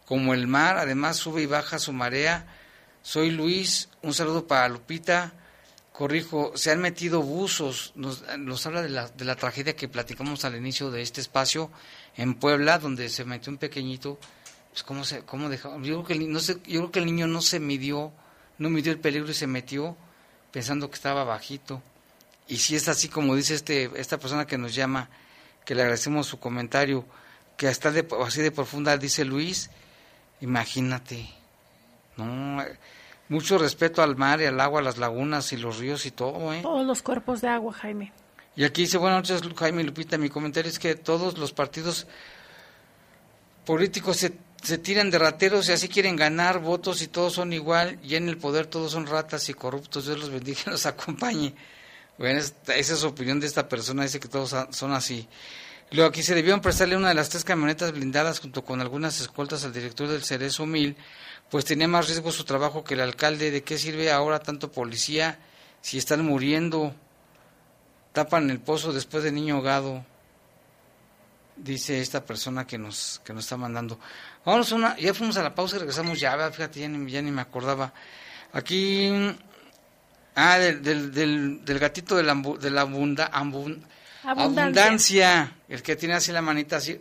como 0.06 0.34
el 0.34 0.48
mar, 0.48 0.78
además 0.78 1.16
sube 1.16 1.44
y 1.44 1.46
baja 1.46 1.80
su 1.80 1.94
marea. 1.94 2.46
Soy 3.04 3.32
Luis, 3.32 3.90
un 4.04 4.14
saludo 4.14 4.46
para 4.46 4.70
Lupita. 4.70 5.34
Corrijo, 5.92 6.54
se 6.56 6.72
han 6.72 6.80
metido 6.80 7.22
buzos, 7.22 7.92
nos, 7.96 8.24
nos 8.38 8.66
habla 8.66 8.82
de 8.82 8.90
la, 8.90 9.10
de 9.10 9.26
la 9.26 9.36
tragedia 9.36 9.76
que 9.76 9.88
platicamos 9.88 10.46
al 10.46 10.56
inicio 10.56 10.90
de 10.90 11.02
este 11.02 11.20
espacio 11.20 11.70
en 12.16 12.36
Puebla, 12.36 12.80
donde 12.80 13.10
se 13.10 13.26
metió 13.26 13.52
un 13.52 13.58
pequeñito, 13.58 14.18
pues 14.72 14.84
cómo 14.84 15.04
se, 15.04 15.22
cómo 15.22 15.50
dejó, 15.50 15.80
yo 15.82 16.04
creo 16.04 16.06
que 16.06 16.14
el, 16.14 16.32
no 16.32 16.92
que 16.92 17.00
el 17.00 17.06
niño 17.06 17.28
no 17.28 17.42
se 17.42 17.60
midió, 17.60 18.12
no 18.58 18.70
midió 18.70 18.92
el 18.92 19.00
peligro 19.00 19.32
y 19.32 19.34
se 19.34 19.48
metió 19.48 19.98
pensando 20.52 20.90
que 20.90 20.96
estaba 20.96 21.24
bajito. 21.24 21.84
Y 22.48 22.58
si 22.58 22.76
es 22.76 22.88
así 22.88 23.10
como 23.10 23.36
dice 23.36 23.56
este, 23.56 23.92
esta 23.96 24.18
persona 24.18 24.48
que 24.48 24.58
nos 24.58 24.74
llama, 24.74 25.10
que 25.66 25.76
le 25.76 25.82
agradecemos 25.82 26.28
su 26.28 26.40
comentario, 26.40 27.06
que 27.58 27.68
está 27.68 27.92
de, 27.92 28.08
así 28.26 28.42
de 28.42 28.52
profunda, 28.52 28.98
dice 28.98 29.26
Luis, 29.26 29.70
imagínate, 30.40 31.30
no, 32.26 32.62
eh, 32.62 32.78
mucho 33.30 33.58
respeto 33.58 34.02
al 34.02 34.16
mar 34.16 34.42
y 34.42 34.46
al 34.46 34.60
agua, 34.60 34.82
las 34.82 34.98
lagunas 34.98 35.52
y 35.54 35.58
los 35.58 35.78
ríos 35.78 36.06
y 36.06 36.12
todo, 36.12 36.54
¿eh? 36.54 36.60
Todos 36.62 36.86
los 36.86 37.02
cuerpos 37.02 37.42
de 37.42 37.48
agua, 37.48 37.74
Jaime. 37.74 38.12
Y 38.56 38.64
aquí 38.66 38.82
dice, 38.82 38.98
buenas 38.98 39.30
noches 39.30 39.42
Jaime 39.58 39.84
Lupita, 39.84 40.18
mi 40.18 40.30
comentario 40.30 40.70
es 40.70 40.78
que 40.80 40.96
todos 40.96 41.38
los 41.38 41.54
partidos 41.54 42.06
políticos 43.66 44.18
se, 44.18 44.34
se 44.62 44.78
tiran 44.78 45.10
de 45.12 45.20
rateros 45.20 45.70
y 45.70 45.72
así 45.72 45.88
quieren 45.88 46.16
ganar 46.16 46.60
votos 46.60 47.02
y 47.02 47.08
todos 47.08 47.34
son 47.34 47.54
igual 47.54 48.00
y 48.04 48.16
en 48.16 48.28
el 48.28 48.38
poder 48.38 48.66
todos 48.66 48.92
son 48.92 49.08
ratas 49.08 49.48
y 49.50 49.54
corruptos, 49.54 50.06
Dios 50.06 50.20
los 50.20 50.30
bendiga 50.32 50.60
y 50.68 50.70
los 50.72 50.86
acompañe. 50.86 51.54
Bueno, 52.18 52.40
esta- 52.40 52.76
esa 52.76 52.94
es 52.94 53.00
su 53.00 53.08
opinión 53.08 53.40
de 53.40 53.48
esta 53.48 53.68
persona, 53.70 54.04
dice 54.04 54.20
que 54.20 54.28
todos 54.28 54.54
son 54.72 54.92
así. 54.92 55.28
Luego 55.92 56.10
aquí 56.10 56.24
se 56.24 56.36
debieron 56.36 56.62
prestarle 56.62 56.96
una 56.96 57.10
de 57.10 57.16
las 57.16 57.30
tres 57.30 57.44
camionetas 57.44 57.92
blindadas 57.92 58.40
junto 58.40 58.64
con 58.64 58.80
algunas 58.82 59.20
escoltas 59.20 59.64
al 59.66 59.74
director 59.74 60.08
del 60.08 60.24
Cerezo 60.24 60.66
Mil, 60.66 60.96
pues 61.52 61.66
tenía 61.66 61.88
más 61.88 62.08
riesgo 62.08 62.32
su 62.32 62.44
trabajo 62.46 62.84
que 62.84 62.96
el 62.96 63.02
alcalde. 63.02 63.52
¿De 63.52 63.62
qué 63.64 63.78
sirve 63.78 64.12
ahora 64.12 64.40
tanto 64.40 64.72
policía 64.72 65.38
si 65.82 65.98
están 66.00 66.26
muriendo? 66.26 66.96
Tapan 68.14 68.50
el 68.50 68.60
pozo 68.60 68.92
después 68.92 69.24
de 69.24 69.32
niño 69.32 69.56
ahogado, 69.58 70.04
dice 71.56 72.02
esta 72.02 72.26
persona 72.26 72.66
que 72.66 72.78
nos, 72.78 73.22
que 73.24 73.34
nos 73.34 73.44
está 73.46 73.58
mandando. 73.58 74.00
Vamos 74.46 74.72
a 74.72 74.76
una, 74.76 74.98
ya 74.98 75.14
fuimos 75.14 75.38
a 75.38 75.44
la 75.44 75.54
pausa 75.56 75.76
y 75.76 75.80
regresamos 75.80 76.20
ya, 76.20 76.52
fíjate, 76.52 76.80
ya 76.80 76.90
ni, 76.90 77.12
ya 77.12 77.22
ni 77.22 77.32
me 77.32 77.42
acordaba. 77.42 77.94
Aquí, 78.54 79.10
ah, 80.36 80.58
del, 80.58 80.82
del, 80.82 81.12
del, 81.14 81.64
del 81.64 81.80
gatito 81.80 82.16
de 82.18 82.24
la, 82.24 82.34
de 82.36 82.70
la 82.72 82.82
abunda, 82.82 83.30
ambun- 83.32 83.86
Abundancia. 84.24 84.64
abundancia, 84.64 85.56
el 85.70 85.82
que 85.82 85.96
tiene 85.96 86.16
así 86.16 86.32
la 86.32 86.42
manita 86.42 86.78
así. 86.78 87.00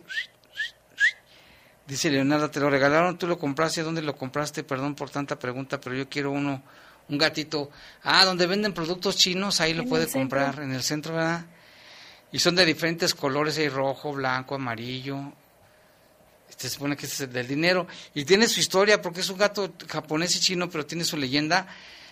Dice 1.91 2.09
Leonardo, 2.09 2.49
te 2.49 2.61
lo 2.61 2.69
regalaron, 2.69 3.17
tú 3.17 3.27
lo 3.27 3.37
compraste, 3.37 3.83
¿dónde 3.83 4.01
lo 4.01 4.15
compraste? 4.15 4.63
Perdón 4.63 4.95
por 4.95 5.09
tanta 5.09 5.37
pregunta, 5.37 5.77
pero 5.81 5.93
yo 5.93 6.07
quiero 6.07 6.31
uno, 6.31 6.63
un 7.09 7.17
gatito. 7.17 7.69
Ah, 8.03 8.23
donde 8.23 8.47
venden 8.47 8.71
productos 8.71 9.17
chinos, 9.17 9.59
ahí 9.59 9.73
lo 9.73 9.83
puede 9.83 10.05
centro. 10.05 10.21
comprar, 10.21 10.63
en 10.63 10.71
el 10.71 10.83
centro, 10.83 11.15
¿verdad? 11.15 11.45
Y 12.31 12.39
son 12.39 12.55
de 12.55 12.65
diferentes 12.65 13.13
colores, 13.13 13.57
hay 13.57 13.67
rojo, 13.67 14.13
blanco, 14.13 14.55
amarillo. 14.55 15.33
Este 16.49 16.69
se 16.69 16.75
supone 16.75 16.95
que 16.95 17.07
este 17.07 17.15
es 17.15 17.21
el 17.27 17.33
del 17.33 17.45
dinero. 17.49 17.85
Y 18.13 18.23
tiene 18.23 18.47
su 18.47 18.61
historia, 18.61 19.01
porque 19.01 19.19
es 19.19 19.29
un 19.29 19.37
gato 19.37 19.73
japonés 19.89 20.33
y 20.37 20.39
chino, 20.39 20.69
pero 20.69 20.85
tiene 20.85 21.03
su 21.03 21.17
leyenda, 21.17 21.67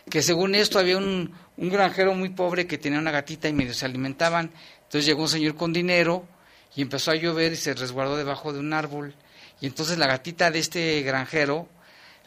que 0.09 0.21
según 0.21 0.55
esto 0.55 0.77
había 0.77 0.97
un, 0.97 1.33
un 1.55 1.69
granjero 1.69 2.13
muy 2.13 2.31
pobre 2.31 2.67
que 2.67 2.77
tenía 2.77 2.99
una 2.99 3.11
gatita 3.11 3.47
y 3.47 3.53
medio 3.53 3.73
se 3.73 3.85
alimentaban. 3.85 4.51
Entonces 4.83 5.05
llegó 5.05 5.21
un 5.21 5.29
señor 5.29 5.55
con 5.55 5.71
dinero 5.71 6.27
y 6.75 6.81
empezó 6.81 7.11
a 7.11 7.15
llover 7.15 7.53
y 7.53 7.55
se 7.55 7.73
resguardó 7.73 8.17
debajo 8.17 8.51
de 8.51 8.59
un 8.59 8.73
árbol. 8.73 9.15
Y 9.61 9.67
entonces 9.67 9.97
la 9.97 10.07
gatita 10.07 10.51
de 10.51 10.59
este 10.59 11.01
granjero 11.01 11.67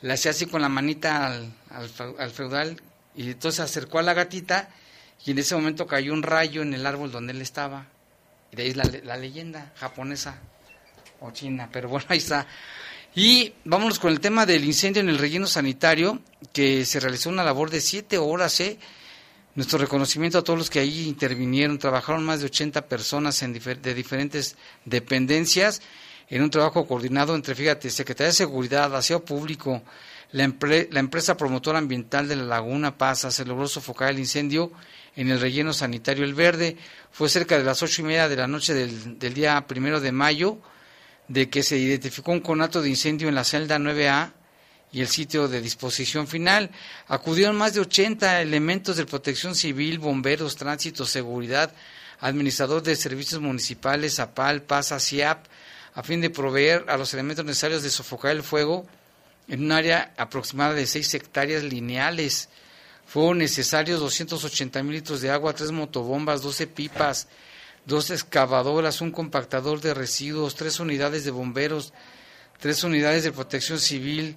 le 0.03 0.13
hacía 0.13 0.33
así 0.33 0.47
con 0.47 0.61
la 0.63 0.69
manita 0.69 1.27
al, 1.27 1.53
al 1.71 1.89
feu- 1.89 2.17
al 2.19 2.31
feudal 2.31 2.81
y 3.17 3.31
entonces 3.31 3.61
acercó 3.61 3.99
a 3.99 4.03
la 4.03 4.15
gatita 4.15 4.69
y 5.25 5.31
en 5.31 5.39
ese 5.39 5.55
momento 5.55 5.87
cayó 5.87 6.13
un 6.13 6.23
rayo 6.23 6.63
en 6.63 6.75
el 6.75 6.85
árbol 6.87 7.11
donde 7.13 7.33
él 7.33 7.41
estaba. 7.41 7.87
Y 8.51 8.57
de 8.57 8.63
ahí 8.65 8.69
es 8.71 8.77
la, 8.77 8.85
la 9.05 9.17
leyenda 9.17 9.73
japonesa 9.77 10.39
o 11.21 11.31
china, 11.31 11.69
pero 11.73 11.89
bueno, 11.89 12.05
ahí 12.09 12.19
está. 12.19 12.47
Y 13.15 13.53
vámonos 13.65 13.99
con 13.99 14.11
el 14.13 14.21
tema 14.21 14.45
del 14.47 14.65
incendio 14.65 15.01
en 15.01 15.09
el 15.09 15.19
relleno 15.19 15.47
sanitario, 15.47 16.21
que 16.53 16.85
se 16.85 16.99
realizó 16.99 17.29
una 17.29 17.45
labor 17.45 17.71
de 17.71 17.81
siete 17.81 18.19
horas, 18.19 18.59
¿eh? 18.61 18.79
Nuestro 19.55 19.79
reconocimiento 19.79 20.39
a 20.39 20.43
todos 20.45 20.59
los 20.59 20.71
que 20.71 20.79
ahí 20.81 21.07
intervinieron, 21.07 21.79
trabajaron 21.79 22.25
más 22.25 22.41
de 22.41 22.47
80 22.47 22.87
personas 22.89 23.43
en 23.43 23.53
de 23.53 23.95
diferentes 23.95 24.57
dependencias 24.87 25.83
en 26.35 26.43
un 26.43 26.51
trabajo 26.51 26.87
coordinado 26.87 27.35
entre, 27.35 27.55
fíjate, 27.55 27.91
Secretaría 27.91 28.29
de 28.29 28.33
Seguridad, 28.35 28.95
Aseo 28.97 29.25
Público, 29.25 29.83
la, 30.33 30.45
empre- 30.47 30.89
la 30.91 31.01
empresa 31.01 31.37
promotora 31.37 31.79
ambiental 31.79 32.27
de 32.27 32.37
la 32.37 32.45
Laguna 32.45 32.97
Pasa, 32.97 33.31
se 33.31 33.45
logró 33.45 33.69
sofocar 33.69 34.11
el 34.11 34.19
incendio 34.19 34.73
en 35.15 35.31
el 35.31 35.39
relleno 35.41 35.73
sanitario 35.75 36.25
El 36.25 36.33
Verde. 36.35 36.79
Fue 37.11 37.29
cerca 37.29 37.59
de 37.59 37.65
las 37.65 37.83
ocho 37.83 38.01
y 38.01 38.07
media 38.07 38.29
de 38.31 38.37
la 38.37 38.47
noche 38.47 38.73
del, 38.73 39.19
del 39.19 39.35
día 39.35 39.67
primero 39.67 40.01
de 40.01 40.11
mayo 40.11 40.59
de 41.29 41.51
que 41.51 41.63
se 41.63 41.77
identificó 41.77 42.33
un 42.33 42.41
conato 42.41 42.81
de 42.81 42.89
incendio 42.89 43.29
en 43.29 43.35
la 43.35 43.45
celda 43.45 43.79
9A 43.79 44.33
y 44.91 45.01
el 45.03 45.09
sitio 45.09 45.49
de 45.49 45.61
disposición 45.61 46.27
final. 46.27 46.71
Acudieron 47.09 47.57
más 47.57 47.75
de 47.75 47.81
80 47.81 48.41
elementos 48.41 48.97
de 48.97 49.05
protección 49.05 49.55
civil, 49.55 49.99
bomberos, 49.99 50.57
tránsito, 50.57 51.05
seguridad, 51.05 51.75
administrador 52.21 52.83
de 52.83 52.97
servicios 52.97 53.41
municipales, 53.41 54.19
APAL, 54.19 54.63
PASA, 54.63 54.99
CIAP, 54.99 55.45
a 55.95 56.03
fin 56.03 56.21
de 56.21 56.31
proveer 56.31 56.85
a 56.89 56.97
los 56.97 57.13
elementos 57.13 57.45
necesarios 57.45 57.83
de 57.83 57.91
sofocar 57.91 58.33
el 58.33 58.43
fuego 58.43 58.87
en 59.49 59.65
un 59.65 59.73
área 59.73 60.15
aproximada 60.17 60.75
de 60.75 60.87
6 60.87 61.15
hectáreas 61.15 61.63
lineales. 61.63 62.49
Fueron 63.07 63.39
necesarios 63.39 64.01
280 64.01 64.83
mil 64.83 64.95
litros 64.95 65.21
de 65.21 65.31
agua, 65.31 65.53
tres 65.53 65.71
motobombas, 65.71 66.43
12 66.43 66.67
pipas, 66.69 67.29
dos 67.85 68.11
excavadoras, 68.11 69.01
un 69.01 69.11
compactador 69.11 69.81
de 69.81 69.93
residuos, 69.93 70.55
tres 70.55 70.81
unidades 70.81 71.25
de 71.25 71.31
bomberos, 71.31 71.93
tres 72.59 72.85
unidades 72.85 73.25
de 73.25 73.33
protección 73.33 73.79
civil, 73.79 74.37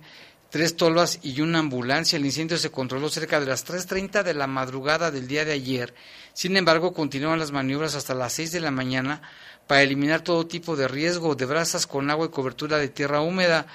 tres 0.49 0.75
tolvas 0.75 1.19
y 1.21 1.41
una 1.41 1.59
ambulancia. 1.59 2.17
El 2.17 2.25
incendio 2.25 2.57
se 2.57 2.71
controló 2.71 3.09
cerca 3.09 3.39
de 3.39 3.45
las 3.45 3.65
3.30 3.65 4.23
de 4.23 4.33
la 4.33 4.47
madrugada 4.47 5.11
del 5.11 5.27
día 5.27 5.45
de 5.45 5.53
ayer. 5.53 5.93
Sin 6.33 6.57
embargo, 6.57 6.93
continuaron 6.93 7.39
las 7.39 7.51
maniobras 7.51 7.95
hasta 7.95 8.13
las 8.13 8.33
6 8.33 8.51
de 8.51 8.61
la 8.61 8.71
mañana 8.71 9.21
para 9.67 9.81
eliminar 9.81 10.21
todo 10.21 10.47
tipo 10.47 10.75
de 10.75 10.87
riesgo 10.87 11.35
de 11.35 11.45
brasas 11.45 11.87
con 11.87 12.09
agua 12.09 12.27
y 12.27 12.29
cobertura 12.29 12.77
de 12.77 12.89
tierra 12.89 13.21
húmeda. 13.21 13.67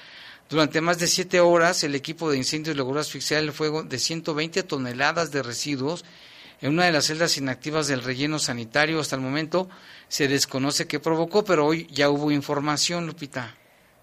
Durante 0.49 0.81
más 0.81 0.99
de 0.99 1.07
siete 1.07 1.41
horas, 1.41 1.85
el 1.85 1.95
equipo 1.95 2.31
de 2.31 2.37
incendios 2.37 2.77
logró 2.77 3.01
asfixiar 3.01 3.43
el 3.43 3.53
fuego 3.53 3.83
de 3.83 3.99
120 3.99 4.63
toneladas 4.65 5.31
de 5.31 5.43
residuos 5.43 6.05
en 6.61 6.73
una 6.73 6.85
de 6.85 6.93
las 6.93 7.07
celdas 7.07 7.37
inactivas 7.37 7.89
del 7.89 8.03
relleno 8.03 8.39
sanitario. 8.39 9.01
Hasta 9.01 9.17
el 9.17 9.23
momento 9.23 9.69
se 10.09 10.29
desconoce 10.29 10.87
qué 10.87 11.01
provocó, 11.01 11.45
pero 11.45 11.67
hoy 11.67 11.87
ya 11.91 12.11
hubo 12.11 12.31
información, 12.31 13.07
Lupita. 13.07 13.57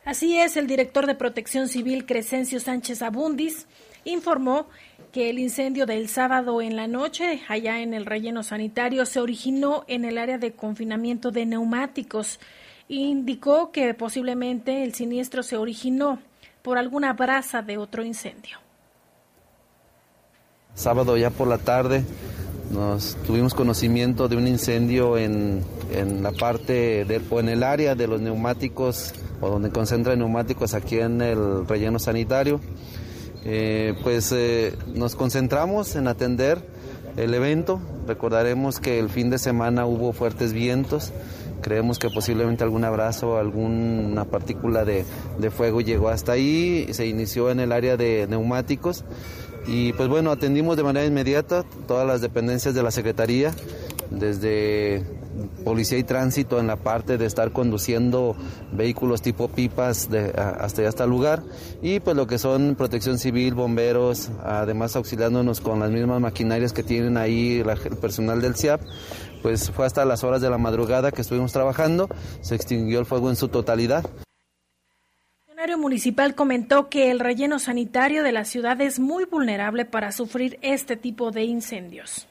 Así 0.05 0.37
es, 0.37 0.55
el 0.55 0.67
director 0.67 1.05
de 1.05 1.15
Protección 1.15 1.67
Civil, 1.67 2.05
Crescencio 2.05 2.61
Sánchez 2.61 3.01
Abundis, 3.01 3.67
informó 4.11 4.67
que 5.11 5.29
el 5.29 5.39
incendio 5.39 5.85
del 5.85 6.09
sábado 6.09 6.61
en 6.61 6.75
la 6.75 6.87
noche, 6.87 7.41
allá 7.47 7.81
en 7.81 7.93
el 7.93 8.05
relleno 8.05 8.43
sanitario, 8.43 9.05
se 9.05 9.19
originó 9.19 9.83
en 9.87 10.05
el 10.05 10.17
área 10.17 10.37
de 10.37 10.53
confinamiento 10.53 11.31
de 11.31 11.45
neumáticos. 11.45 12.39
Indicó 12.87 13.71
que 13.71 13.93
posiblemente 13.93 14.83
el 14.83 14.93
siniestro 14.93 15.43
se 15.43 15.57
originó 15.57 16.19
por 16.61 16.77
alguna 16.77 17.13
brasa 17.13 17.61
de 17.61 17.77
otro 17.77 18.03
incendio. 18.03 18.57
Sábado 20.73 21.17
ya 21.17 21.29
por 21.29 21.47
la 21.47 21.57
tarde 21.57 22.03
nos 22.71 23.15
tuvimos 23.25 23.53
conocimiento 23.53 24.27
de 24.27 24.35
un 24.35 24.47
incendio 24.47 25.17
en 25.17 25.63
en 25.91 26.23
la 26.23 26.31
parte 26.31 27.05
del, 27.05 27.23
o 27.29 27.39
en 27.39 27.49
el 27.49 27.63
área 27.63 27.95
de 27.95 28.07
los 28.07 28.21
neumáticos 28.21 29.13
o 29.41 29.49
donde 29.49 29.69
concentran 29.69 30.19
neumáticos 30.19 30.73
aquí 30.73 30.99
en 30.99 31.21
el 31.21 31.67
relleno 31.67 31.99
sanitario. 31.99 32.59
Eh, 33.45 33.95
pues 34.03 34.31
eh, 34.31 34.73
nos 34.93 35.15
concentramos 35.15 35.95
en 35.95 36.07
atender 36.07 36.61
el 37.15 37.33
evento. 37.33 37.79
Recordaremos 38.07 38.79
que 38.79 38.99
el 38.99 39.09
fin 39.09 39.29
de 39.29 39.37
semana 39.37 39.85
hubo 39.85 40.13
fuertes 40.13 40.53
vientos. 40.53 41.11
Creemos 41.61 41.99
que 41.99 42.09
posiblemente 42.09 42.63
algún 42.63 42.83
abrazo, 42.83 43.37
alguna 43.37 44.25
partícula 44.25 44.85
de, 44.85 45.05
de 45.39 45.51
fuego 45.51 45.81
llegó 45.81 46.09
hasta 46.09 46.33
ahí. 46.33 46.87
Se 46.91 47.07
inició 47.07 47.49
en 47.49 47.59
el 47.59 47.71
área 47.71 47.97
de 47.97 48.27
neumáticos. 48.29 49.03
Y 49.67 49.91
pues 49.93 50.07
bueno, 50.07 50.31
atendimos 50.31 50.77
de 50.77 50.83
manera 50.83 51.05
inmediata 51.05 51.65
todas 51.87 52.07
las 52.07 52.21
dependencias 52.21 52.73
de 52.73 52.83
la 52.83 52.91
Secretaría, 52.91 53.51
desde 54.09 55.05
policía 55.63 55.97
y 55.97 56.03
tránsito 56.03 56.59
en 56.59 56.67
la 56.67 56.77
parte 56.77 57.17
de 57.17 57.25
estar 57.25 57.51
conduciendo 57.51 58.35
vehículos 58.71 59.21
tipo 59.21 59.47
pipas 59.49 60.09
hasta 60.57 60.87
hasta 60.87 61.03
el 61.03 61.09
lugar 61.09 61.43
y 61.81 61.99
pues 61.99 62.15
lo 62.15 62.27
que 62.27 62.37
son 62.37 62.75
protección 62.75 63.17
civil, 63.19 63.53
bomberos, 63.53 64.31
además 64.43 64.95
auxiliándonos 64.95 65.61
con 65.61 65.79
las 65.79 65.91
mismas 65.91 66.21
maquinarias 66.21 66.73
que 66.73 66.83
tienen 66.83 67.17
ahí 67.17 67.59
el 67.59 67.97
personal 67.97 68.41
del 68.41 68.55
CIAP, 68.55 68.81
pues 69.41 69.71
fue 69.71 69.85
hasta 69.85 70.05
las 70.05 70.23
horas 70.23 70.41
de 70.41 70.49
la 70.49 70.57
madrugada 70.57 71.11
que 71.11 71.21
estuvimos 71.21 71.51
trabajando, 71.51 72.09
se 72.41 72.55
extinguió 72.55 72.99
el 72.99 73.05
fuego 73.05 73.29
en 73.29 73.35
su 73.35 73.47
totalidad. 73.47 74.05
El 74.05 75.45
funcionario 75.45 75.77
municipal 75.77 76.35
comentó 76.35 76.89
que 76.89 77.11
el 77.11 77.19
relleno 77.19 77.59
sanitario 77.59 78.23
de 78.23 78.31
la 78.31 78.45
ciudad 78.45 78.79
es 78.81 78.99
muy 78.99 79.25
vulnerable 79.25 79.85
para 79.85 80.11
sufrir 80.11 80.59
este 80.61 80.97
tipo 80.97 81.31
de 81.31 81.43
incendios. 81.43 82.27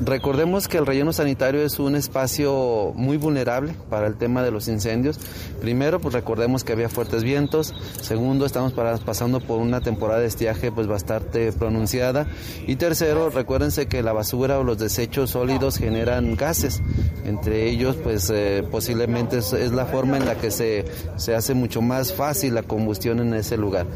Recordemos 0.00 0.68
que 0.68 0.78
el 0.78 0.86
relleno 0.86 1.12
sanitario 1.12 1.62
es 1.62 1.80
un 1.80 1.96
espacio 1.96 2.92
muy 2.94 3.16
vulnerable 3.16 3.74
para 3.90 4.06
el 4.06 4.16
tema 4.16 4.44
de 4.44 4.52
los 4.52 4.68
incendios. 4.68 5.18
Primero, 5.60 6.00
pues 6.00 6.14
recordemos 6.14 6.62
que 6.62 6.72
había 6.72 6.88
fuertes 6.88 7.24
vientos. 7.24 7.74
Segundo, 8.00 8.46
estamos 8.46 8.72
pasando 9.04 9.40
por 9.40 9.58
una 9.58 9.80
temporada 9.80 10.20
de 10.20 10.28
estiaje 10.28 10.70
pues 10.70 10.86
bastante 10.86 11.50
pronunciada. 11.50 12.28
Y 12.68 12.76
tercero, 12.76 13.28
recuérdense 13.30 13.88
que 13.88 14.04
la 14.04 14.12
basura 14.12 14.60
o 14.60 14.62
los 14.62 14.78
desechos 14.78 15.30
sólidos 15.30 15.78
generan 15.78 16.36
gases. 16.36 16.80
Entre 17.24 17.68
ellos, 17.68 17.96
pues 17.96 18.30
eh, 18.30 18.64
posiblemente 18.70 19.38
es, 19.38 19.52
es, 19.52 19.72
la 19.72 19.86
forma 19.86 20.16
en 20.16 20.26
la 20.26 20.36
que 20.36 20.52
se, 20.52 20.84
se 21.16 21.34
hace 21.34 21.54
mucho 21.54 21.82
más 21.82 22.12
fácil 22.12 22.54
la 22.54 22.62
combustión 22.62 23.18
en 23.18 23.34
ese 23.34 23.56
lugar. 23.56 23.88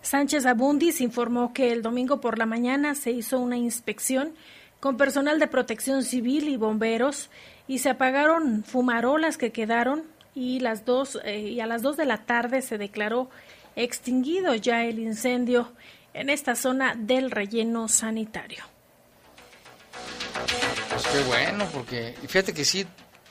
Sánchez 0.00 0.46
Abundis 0.46 1.02
informó 1.02 1.52
que 1.52 1.72
el 1.72 1.82
domingo 1.82 2.20
por 2.20 2.38
la 2.38 2.46
mañana 2.46 2.94
se 2.94 3.10
hizo 3.10 3.38
una 3.38 3.58
inspección 3.58 4.32
con 4.84 4.98
personal 4.98 5.38
de 5.38 5.46
protección 5.46 6.04
civil 6.04 6.46
y 6.46 6.58
bomberos 6.58 7.30
y 7.66 7.78
se 7.78 7.88
apagaron 7.88 8.64
fumarolas 8.64 9.38
que 9.38 9.50
quedaron 9.50 10.04
y 10.34 10.60
las 10.60 10.84
dos 10.84 11.18
eh, 11.24 11.38
y 11.38 11.60
a 11.60 11.66
las 11.66 11.80
dos 11.80 11.96
de 11.96 12.04
la 12.04 12.26
tarde 12.26 12.60
se 12.60 12.76
declaró 12.76 13.30
extinguido 13.76 14.54
ya 14.54 14.84
el 14.84 14.98
incendio 14.98 15.72
en 16.12 16.28
esta 16.28 16.54
zona 16.54 16.94
del 16.96 17.30
relleno 17.30 17.88
sanitario. 17.88 18.62
Pues 20.90 21.06
qué 21.06 21.22
bueno, 21.28 21.66
porque 21.72 22.14
fíjate 22.28 22.52
que 22.52 22.66
sí, 22.66 22.86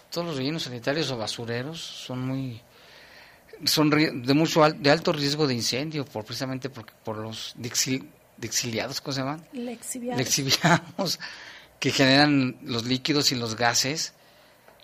todos 0.09 0.25
los 0.25 0.37
rellenos 0.37 0.63
sanitarios 0.63 1.11
o 1.11 1.17
basureros 1.17 1.79
son 1.79 2.25
muy 2.25 2.61
son 3.63 3.91
de 3.91 4.33
mucho 4.33 4.67
de 4.71 4.89
alto 4.89 5.13
riesgo 5.13 5.45
de 5.45 5.53
incendio 5.53 6.03
por 6.03 6.25
precisamente 6.25 6.71
por, 6.71 6.91
por 7.03 7.17
los 7.17 7.53
dixil, 7.55 8.09
de 8.37 8.47
exiliados, 8.47 9.01
¿cómo 9.01 9.13
se 9.13 9.21
llaman? 9.21 9.45
Lexiviados. 9.53 10.17
Lexiviados, 10.17 11.19
que 11.79 11.91
generan 11.91 12.57
los 12.63 12.85
líquidos 12.85 13.31
y 13.31 13.35
los 13.35 13.55
gases. 13.55 14.13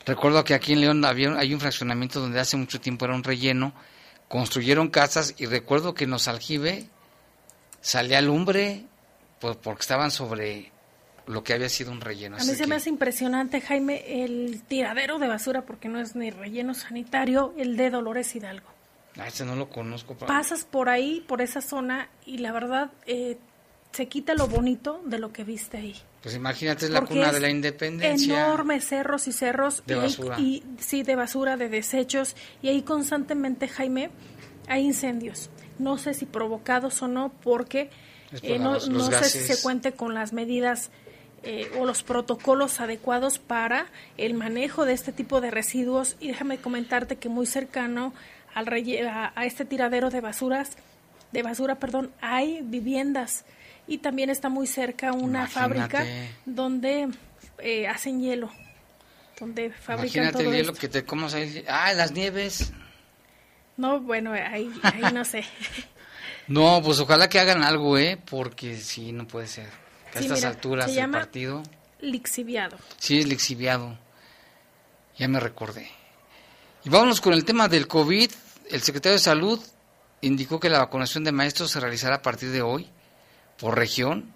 Recuerdo 0.06 0.44
que 0.44 0.54
aquí 0.54 0.74
en 0.74 0.82
León 0.82 1.06
había, 1.06 1.32
hay 1.38 1.54
un 1.54 1.60
fraccionamiento 1.60 2.20
donde 2.20 2.40
hace 2.40 2.58
mucho 2.58 2.80
tiempo 2.80 3.06
era 3.06 3.16
un 3.16 3.24
relleno, 3.24 3.74
construyeron 4.28 4.90
casas 4.90 5.36
y 5.38 5.46
recuerdo 5.46 5.94
que 5.94 6.06
en 6.06 6.12
los 6.12 6.28
aljibe 6.28 6.88
salía 7.82 8.22
lumbre 8.22 8.86
pues, 9.40 9.58
porque 9.58 9.82
estaban 9.82 10.12
sobre 10.12 10.72
lo 11.28 11.44
que 11.44 11.54
había 11.54 11.70
sido 11.70 11.92
un 11.92 12.02
relleno. 12.02 12.38
A 12.38 12.40
mí 12.40 12.46
se 12.46 12.58
que... 12.58 12.68
me 12.68 12.76
hace 12.76 12.90
impresionante, 12.90 13.62
Jaime, 13.62 14.24
el 14.24 14.64
tiradero 14.68 15.20
de 15.20 15.28
basura, 15.28 15.62
porque 15.64 15.88
no 15.88 16.00
es 16.00 16.16
ni 16.16 16.32
relleno 16.32 16.74
sanitario, 16.74 17.54
el 17.58 17.78
de 17.78 17.92
Dolores 17.92 18.36
Hidalgo. 18.36 18.79
Ah, 19.20 19.28
ese 19.28 19.46
no 19.46 19.56
lo 19.56 19.70
conozco. 19.70 20.16
Pasas 20.16 20.64
por 20.64 20.90
ahí, 20.90 21.24
por 21.28 21.42
esa 21.42 21.62
zona, 21.62 22.10
y 22.26 22.38
la 22.38 22.52
verdad 22.52 22.92
eh, 23.06 23.38
se 23.92 24.08
quita 24.08 24.34
lo 24.34 24.48
bonito 24.48 25.02
de 25.06 25.20
lo 25.20 25.34
que 25.34 25.44
viste 25.44 25.78
ahí. 25.78 25.96
Pues 26.22 26.36
imagínate, 26.36 26.86
es 26.86 26.92
la 26.92 27.00
Porque 27.00 27.16
cuna 27.16 27.32
de 27.32 27.40
la 27.40 27.50
independencia. 27.50 28.46
Enormes 28.46 28.86
cerros 28.86 29.28
y 29.28 29.32
cerros. 29.32 29.84
De 29.86 29.96
y 29.96 29.98
basura. 29.98 30.40
Y, 30.40 30.64
sí, 30.80 31.04
de 31.04 31.16
basura, 31.16 31.58
de 31.58 31.70
desechos. 31.70 32.36
Y 32.62 32.68
ahí 32.70 32.82
constantemente, 32.82 33.68
Jaime, 33.68 34.10
hay 34.68 34.86
incendios. 34.86 35.50
No 35.80 35.98
sé 35.98 36.14
si 36.14 36.26
provocados 36.26 37.02
o 37.02 37.08
no, 37.08 37.32
porque 37.42 37.90
eh, 38.42 38.60
no, 38.60 38.74
los, 38.74 38.90
no 38.90 38.98
los 38.98 39.06
sé 39.06 39.12
gases. 39.12 39.32
si 39.32 39.54
se 39.54 39.62
cuente 39.62 39.94
con 39.94 40.14
las 40.14 40.34
medidas 40.34 40.92
eh, 41.44 41.72
o 41.80 41.86
los 41.86 42.04
protocolos 42.04 42.82
adecuados 42.82 43.40
para 43.40 43.86
el 44.18 44.34
manejo 44.34 44.84
de 44.84 44.94
este 44.94 45.14
tipo 45.14 45.40
de 45.40 45.52
residuos. 45.52 46.18
Y 46.20 46.28
déjame 46.28 46.58
comentarte 46.58 47.16
que 47.16 47.30
muy 47.30 47.46
cercano 47.46 48.14
al 48.54 48.68
a, 49.08 49.32
a, 49.36 49.46
este 49.46 49.66
tiradero 49.66 50.10
de 50.10 50.22
basuras, 50.22 50.72
de 51.32 51.44
basura, 51.44 51.76
perdón, 51.76 52.12
hay 52.22 52.62
viviendas 52.64 53.46
y 53.88 54.00
también 54.00 54.30
está 54.30 54.50
muy 54.50 54.68
cerca 54.68 55.12
una 55.14 55.40
Imagínate. 55.50 55.54
fábrica 55.54 56.06
donde 56.46 57.10
eh, 57.60 57.88
hacen 57.88 58.22
hielo, 58.22 58.52
donde 59.40 59.72
fabrican 59.72 60.24
Imagínate 60.24 60.32
todo 60.44 60.52
el 60.52 60.58
hielo 60.58 60.72
esto. 60.72 60.82
que 60.82 60.90
te 60.90 61.06
comas 61.06 61.34
ahí. 61.34 61.64
Ah, 61.68 61.94
las 61.94 62.12
nieves. 62.12 62.72
No, 63.78 64.00
bueno, 64.02 64.34
ahí, 64.34 64.70
ahí 64.84 65.14
no 65.14 65.24
sé. 65.26 65.44
No, 66.48 66.82
pues 66.84 67.00
ojalá 67.00 67.30
que 67.30 67.40
hagan 67.40 67.62
algo, 67.64 67.96
¿eh? 68.00 68.18
Porque 68.28 68.76
sí, 68.78 69.12
no 69.12 69.28
puede 69.28 69.46
ser. 69.46 69.68
A 69.68 70.18
Sí, 70.18 70.24
estas 70.24 70.40
mira, 70.40 70.50
alturas 70.50 70.92
se 70.92 71.00
del 71.00 71.12
partido. 71.12 71.62
lixiviado. 72.02 72.76
Sí, 72.98 73.20
es 73.20 73.28
lixiviado. 73.28 74.00
Ya 75.20 75.28
me 75.28 75.40
recordé. 75.40 75.92
Y 76.86 76.90
vámonos 76.90 77.20
con 77.20 77.34
el 77.34 77.44
tema 77.44 77.68
del 77.68 77.88
COVID. 77.88 78.32
El 78.70 78.82
secretario 78.82 79.14
de 79.14 79.20
Salud 79.20 79.60
indicó 80.22 80.60
que 80.60 80.70
la 80.70 80.80
vacunación 80.80 81.24
de 81.24 81.32
maestros 81.32 81.72
se 81.72 81.80
realizará 81.80 82.16
a 82.16 82.22
partir 82.22 82.52
de 82.52 82.62
hoy 82.62 82.88
por 83.60 83.78
región. 83.78 84.34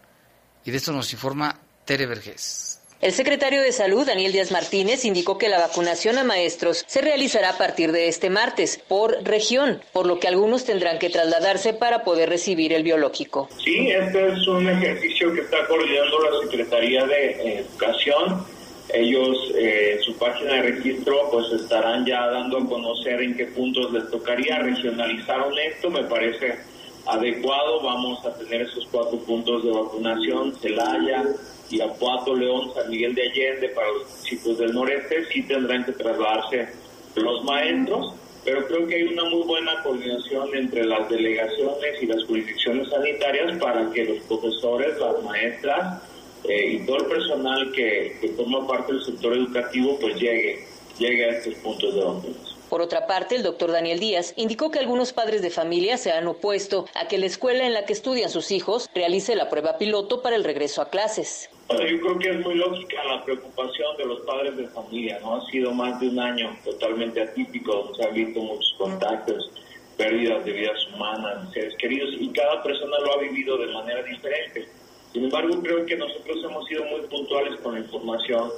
Y 0.65 0.71
de 0.71 0.77
esto 0.77 0.91
nos 0.91 1.11
informa 1.13 1.59
Tere 1.85 2.05
Vergés. 2.05 2.81
El 2.99 3.11
secretario 3.11 3.61
de 3.61 3.73
Salud, 3.73 4.07
Daniel 4.07 4.31
Díaz 4.31 4.51
Martínez, 4.51 5.03
indicó 5.03 5.37
que 5.37 5.49
la 5.49 5.59
vacunación 5.59 6.17
a 6.17 6.23
maestros 6.23 6.85
se 6.87 7.01
realizará 7.01 7.49
a 7.49 7.57
partir 7.57 7.91
de 7.91 8.07
este 8.07 8.29
martes 8.29 8.77
por 8.87 9.23
región, 9.23 9.81
por 9.91 10.05
lo 10.05 10.21
que 10.21 10.29
algunos 10.29 10.63
tendrán 10.63 10.99
que 10.99 11.09
trasladarse 11.09 11.73
para 11.73 12.05
poder 12.05 12.29
recibir 12.29 12.71
el 12.71 12.83
biológico. 12.83 13.49
Sí, 13.61 13.89
este 13.89 14.31
es 14.31 14.47
un 14.47 14.69
ejercicio 14.69 15.33
que 15.33 15.41
está 15.41 15.67
coordinando 15.67 16.19
la 16.19 16.49
Secretaría 16.49 17.05
de 17.05 17.59
Educación. 17.59 18.45
Ellos 18.89 19.51
eh, 19.55 19.95
en 19.95 20.01
su 20.03 20.15
página 20.17 20.55
de 20.55 20.61
registro 20.63 21.29
pues 21.31 21.51
estarán 21.53 22.05
ya 22.05 22.27
dando 22.27 22.57
a 22.57 22.67
conocer 22.67 23.21
en 23.21 23.35
qué 23.35 23.45
puntos 23.47 23.91
les 23.93 24.09
tocaría. 24.09 24.59
Regionalizaron 24.59 25.53
esto, 25.57 25.89
me 25.89 26.03
parece 26.03 26.59
adecuado. 27.05 27.81
Vamos 27.81 28.25
a 28.25 28.33
tener 28.35 28.63
esos 28.63 28.85
cuatro 28.91 29.17
puntos 29.19 29.63
de 29.63 29.71
vacunación, 29.71 30.53
Celaya, 30.59 31.23
Irapuato, 31.69 32.35
León, 32.35 32.71
San 32.75 32.89
Miguel 32.89 33.15
de 33.15 33.23
Allende 33.23 33.69
para 33.69 33.87
los 33.87 34.09
municipios 34.09 34.57
del 34.57 34.73
noreste. 34.73 35.25
Sí 35.31 35.43
tendrán 35.43 35.85
que 35.85 35.93
trasladarse 35.93 36.67
los 37.15 37.43
maestros, 37.45 38.13
pero 38.43 38.67
creo 38.67 38.85
que 38.87 38.95
hay 38.95 39.03
una 39.03 39.23
muy 39.25 39.43
buena 39.43 39.81
coordinación 39.81 40.49
entre 40.55 40.83
las 40.85 41.09
delegaciones 41.09 42.01
y 42.01 42.05
las 42.05 42.23
jurisdicciones 42.25 42.89
sanitarias 42.89 43.57
para 43.59 43.89
que 43.91 44.03
los 44.03 44.19
profesores, 44.25 44.99
las 44.99 45.23
maestras 45.23 46.01
eh, 46.47 46.73
y 46.73 46.85
todo 46.85 46.97
el 46.97 47.05
personal 47.05 47.71
que, 47.71 48.17
que 48.21 48.29
forma 48.29 48.67
parte 48.67 48.93
del 48.93 49.03
sector 49.03 49.33
educativo 49.33 49.97
pues 49.99 50.15
llegue, 50.15 50.65
llegue 50.97 51.25
a 51.25 51.29
estos 51.37 51.53
puntos 51.55 51.95
de 51.95 52.01
vacunación. 52.01 52.53
Por 52.73 52.81
otra 52.81 53.05
parte, 53.05 53.35
el 53.35 53.43
doctor 53.43 53.71
Daniel 53.71 53.99
Díaz 53.99 54.33
indicó 54.35 54.71
que 54.71 54.79
algunos 54.79 55.13
padres 55.13 55.43
de 55.43 55.51
familia 55.51 55.95
se 55.97 56.11
han 56.11 56.25
opuesto 56.25 56.87
a 56.95 57.07
que 57.07 57.19
la 57.19 57.27
escuela 57.27 57.67
en 57.67 57.73
la 57.73 57.85
que 57.85 57.93
estudian 57.93 58.31
sus 58.31 58.49
hijos 58.49 58.89
realice 58.95 59.35
la 59.35 59.47
prueba 59.47 59.77
piloto 59.77 60.23
para 60.23 60.35
el 60.35 60.43
regreso 60.43 60.81
a 60.81 60.89
clases. 60.89 61.51
Bueno, 61.67 61.85
yo 61.85 62.01
creo 62.01 62.17
que 62.17 62.29
es 62.31 62.39
muy 62.39 62.55
lógica 62.55 63.03
la 63.03 63.23
preocupación 63.23 63.95
de 63.97 64.05
los 64.05 64.21
padres 64.21 64.57
de 64.57 64.67
familia, 64.69 65.19
¿no? 65.21 65.35
Ha 65.35 65.45
sido 65.51 65.71
más 65.71 65.99
de 65.99 66.09
un 66.09 66.19
año 66.19 66.57
totalmente 66.65 67.21
atípico, 67.21 67.93
se 67.95 68.07
han 68.07 68.15
visto 68.15 68.41
muchos 68.41 68.73
contactos, 68.79 69.51
pérdidas 69.95 70.43
de 70.43 70.51
vidas 70.53 70.87
humanas, 70.95 71.53
seres 71.53 71.75
queridos, 71.77 72.09
y 72.17 72.29
cada 72.29 72.63
persona 72.63 72.97
lo 73.05 73.13
ha 73.13 73.17
vivido 73.21 73.55
de 73.57 73.67
manera 73.67 74.01
diferente. 74.01 74.67
Sin 75.13 75.25
embargo, 75.25 75.61
creo 75.61 75.85
que 75.85 75.95
nosotros 75.95 76.37
hemos 76.43 76.65
sido 76.67 76.83
muy 76.85 77.01
puntuales 77.07 77.59
con 77.61 77.75
la 77.75 77.79
información, 77.79 78.51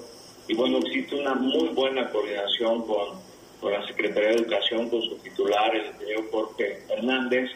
y 0.47 0.56
bueno, 0.56 0.78
existe 0.80 1.16
una 1.16 1.36
muy 1.36 1.70
buena 1.70 2.10
coordinación 2.10 2.86
con 2.88 3.26
con 3.60 3.74
la 3.74 3.86
Secretaría 3.88 4.30
de 4.30 4.36
Educación, 4.36 4.89
con 4.89 5.01
su 5.01 5.16
titular, 5.18 5.76
el 5.76 5.88
ingeniero 5.88 6.26
Jorge 6.32 6.84
Hernández, 6.89 7.49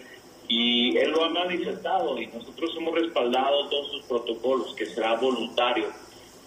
y 0.48 0.98
él 0.98 1.12
lo 1.12 1.24
ha 1.24 1.30
manifestado 1.30 2.20
y 2.20 2.26
nosotros 2.28 2.72
hemos 2.78 2.96
respaldado 2.96 3.70
todos 3.70 3.92
sus 3.92 4.02
protocolos, 4.06 4.74
que 4.76 4.88
será 4.88 5.16
voluntario. 5.16 5.86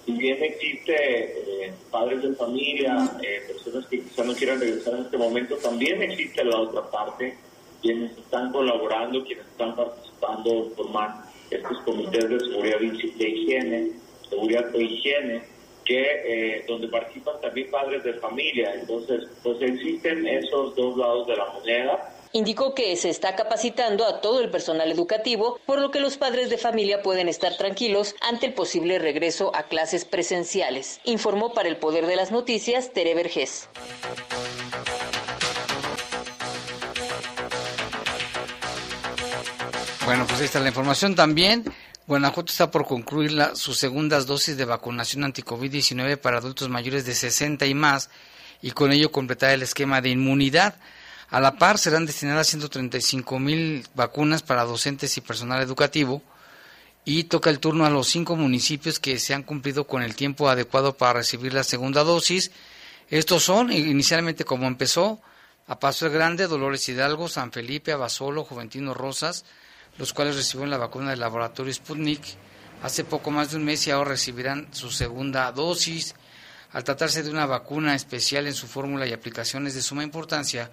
si 0.04 0.12
bien 0.12 0.42
existe 0.42 0.96
eh, 0.96 1.72
padres 1.92 2.22
de 2.22 2.34
familia, 2.34 3.08
eh, 3.22 3.42
personas 3.46 3.86
que 3.86 4.00
quizá 4.02 4.24
no 4.24 4.34
quieran 4.34 4.58
regresar 4.58 4.94
en 4.94 5.02
este 5.02 5.16
momento, 5.16 5.56
también 5.58 6.02
existe 6.02 6.42
la 6.44 6.58
otra 6.58 6.90
parte, 6.90 7.38
quienes 7.80 8.18
están 8.18 8.50
colaborando, 8.50 9.24
quienes 9.24 9.46
están 9.46 9.76
participando, 9.76 10.72
formar 10.74 11.22
estos 11.56 11.78
comités 11.84 12.28
de 12.28 12.40
seguridad 12.40 12.78
de 12.78 13.28
higiene, 13.28 13.90
seguridad 14.28 14.74
o 14.74 14.80
higiene, 14.80 15.42
que 15.84 16.00
eh, 16.00 16.64
donde 16.68 16.88
participan 16.88 17.40
también 17.40 17.70
padres 17.70 18.04
de 18.04 18.14
familia. 18.14 18.74
Entonces, 18.74 19.28
pues 19.42 19.60
existen 19.60 20.26
esos 20.26 20.74
dos 20.76 20.96
lados 20.96 21.26
de 21.26 21.36
la 21.36 21.46
moneda 21.46 22.12
Indicó 22.34 22.74
que 22.74 22.96
se 22.96 23.10
está 23.10 23.36
capacitando 23.36 24.06
a 24.06 24.22
todo 24.22 24.40
el 24.40 24.50
personal 24.50 24.90
educativo, 24.90 25.58
por 25.66 25.80
lo 25.80 25.90
que 25.90 26.00
los 26.00 26.16
padres 26.16 26.48
de 26.48 26.56
familia 26.56 27.02
pueden 27.02 27.28
estar 27.28 27.58
tranquilos 27.58 28.14
ante 28.22 28.46
el 28.46 28.54
posible 28.54 28.98
regreso 28.98 29.54
a 29.54 29.64
clases 29.64 30.06
presenciales. 30.06 31.00
Informó 31.04 31.52
para 31.52 31.68
el 31.68 31.76
Poder 31.76 32.06
de 32.06 32.16
las 32.16 32.32
Noticias 32.32 32.92
Tere 32.94 33.14
Vergés. 33.14 33.68
Bueno, 40.12 40.26
pues 40.26 40.40
ahí 40.40 40.44
está 40.44 40.60
la 40.60 40.68
información 40.68 41.14
también. 41.14 41.64
Guanajuato 42.06 42.52
está 42.52 42.70
por 42.70 42.84
concluir 42.86 43.32
la, 43.32 43.56
sus 43.56 43.78
segundas 43.78 44.26
dosis 44.26 44.58
de 44.58 44.66
vacunación 44.66 45.24
anti-COVID-19 45.24 46.18
para 46.18 46.36
adultos 46.36 46.68
mayores 46.68 47.06
de 47.06 47.14
60 47.14 47.64
y 47.64 47.72
más 47.72 48.10
y 48.60 48.72
con 48.72 48.92
ello 48.92 49.10
completar 49.10 49.54
el 49.54 49.62
esquema 49.62 50.02
de 50.02 50.10
inmunidad. 50.10 50.74
A 51.30 51.40
la 51.40 51.56
par 51.56 51.78
serán 51.78 52.04
destinadas 52.04 52.48
135 52.48 53.38
mil 53.38 53.88
vacunas 53.94 54.42
para 54.42 54.66
docentes 54.66 55.16
y 55.16 55.22
personal 55.22 55.62
educativo 55.62 56.20
y 57.06 57.24
toca 57.24 57.48
el 57.48 57.58
turno 57.58 57.86
a 57.86 57.90
los 57.90 58.06
cinco 58.06 58.36
municipios 58.36 58.98
que 58.98 59.18
se 59.18 59.32
han 59.32 59.42
cumplido 59.42 59.86
con 59.86 60.02
el 60.02 60.14
tiempo 60.14 60.50
adecuado 60.50 60.94
para 60.94 61.20
recibir 61.20 61.54
la 61.54 61.64
segunda 61.64 62.04
dosis. 62.04 62.50
Estos 63.08 63.44
son, 63.44 63.72
inicialmente 63.72 64.44
como 64.44 64.66
empezó, 64.66 65.22
a 65.66 65.80
Paso 65.80 66.04
el 66.04 66.12
Grande, 66.12 66.48
Dolores 66.48 66.86
Hidalgo, 66.86 67.28
San 67.28 67.50
Felipe, 67.50 67.92
Abasolo, 67.92 68.44
Juventino 68.44 68.92
Rosas, 68.92 69.46
los 69.98 70.12
cuales 70.12 70.36
recibieron 70.36 70.70
la 70.70 70.78
vacuna 70.78 71.10
del 71.10 71.20
laboratorio 71.20 71.72
Sputnik 71.72 72.22
hace 72.82 73.04
poco 73.04 73.30
más 73.30 73.50
de 73.50 73.56
un 73.56 73.64
mes 73.64 73.86
y 73.86 73.90
ahora 73.90 74.10
recibirán 74.10 74.68
su 74.72 74.90
segunda 74.90 75.50
dosis. 75.52 76.14
Al 76.72 76.84
tratarse 76.84 77.22
de 77.22 77.30
una 77.30 77.46
vacuna 77.46 77.94
especial 77.94 78.46
en 78.46 78.54
su 78.54 78.66
fórmula 78.66 79.06
y 79.06 79.12
aplicaciones 79.12 79.74
de 79.74 79.82
suma 79.82 80.02
importancia, 80.02 80.70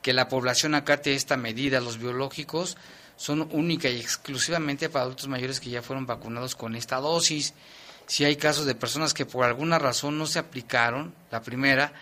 que 0.00 0.12
la 0.12 0.28
población 0.28 0.74
acate 0.74 1.14
esta 1.14 1.36
medida. 1.36 1.80
Los 1.80 1.98
biológicos 1.98 2.76
son 3.16 3.48
única 3.52 3.88
y 3.88 4.00
exclusivamente 4.00 4.88
para 4.88 5.04
adultos 5.04 5.28
mayores 5.28 5.60
que 5.60 5.70
ya 5.70 5.82
fueron 5.82 6.06
vacunados 6.06 6.56
con 6.56 6.74
esta 6.74 6.96
dosis. 6.96 7.54
Si 8.06 8.24
hay 8.24 8.36
casos 8.36 8.66
de 8.66 8.74
personas 8.74 9.14
que 9.14 9.26
por 9.26 9.44
alguna 9.44 9.78
razón 9.78 10.18
no 10.18 10.26
se 10.26 10.40
aplicaron 10.40 11.14
la 11.30 11.40
primera, 11.40 11.92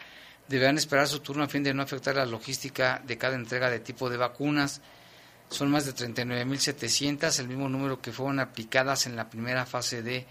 deberán 0.48 0.78
esperar 0.78 1.06
su 1.06 1.20
turno 1.20 1.44
a 1.44 1.48
fin 1.48 1.62
de 1.62 1.74
no 1.74 1.82
afectar 1.82 2.16
la 2.16 2.24
logística 2.24 3.02
de 3.06 3.18
cada 3.18 3.36
entrega 3.36 3.68
de 3.68 3.80
tipo 3.80 4.08
de 4.08 4.16
vacunas. 4.16 4.80
Son 5.50 5.70
más 5.70 5.84
de 5.84 5.94
39.700, 5.94 7.38
el 7.40 7.48
mismo 7.48 7.68
número 7.68 8.00
que 8.00 8.12
fueron 8.12 8.38
aplicadas 8.40 9.06
en 9.06 9.16
la 9.16 9.28
primera 9.28 9.66
fase 9.66 10.02
de 10.02 10.26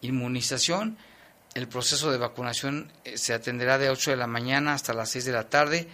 inmunización. 0.00 0.96
El 1.54 1.68
proceso 1.68 2.10
de 2.10 2.18
vacunación 2.18 2.90
eh, 3.04 3.18
se 3.18 3.34
atenderá 3.34 3.78
de 3.78 3.90
8 3.90 4.12
de 4.12 4.16
la 4.16 4.26
mañana 4.26 4.72
hasta 4.72 4.94
las 4.94 5.10
6 5.10 5.26
de 5.26 5.32
la 5.32 5.48
tarde 5.50 5.88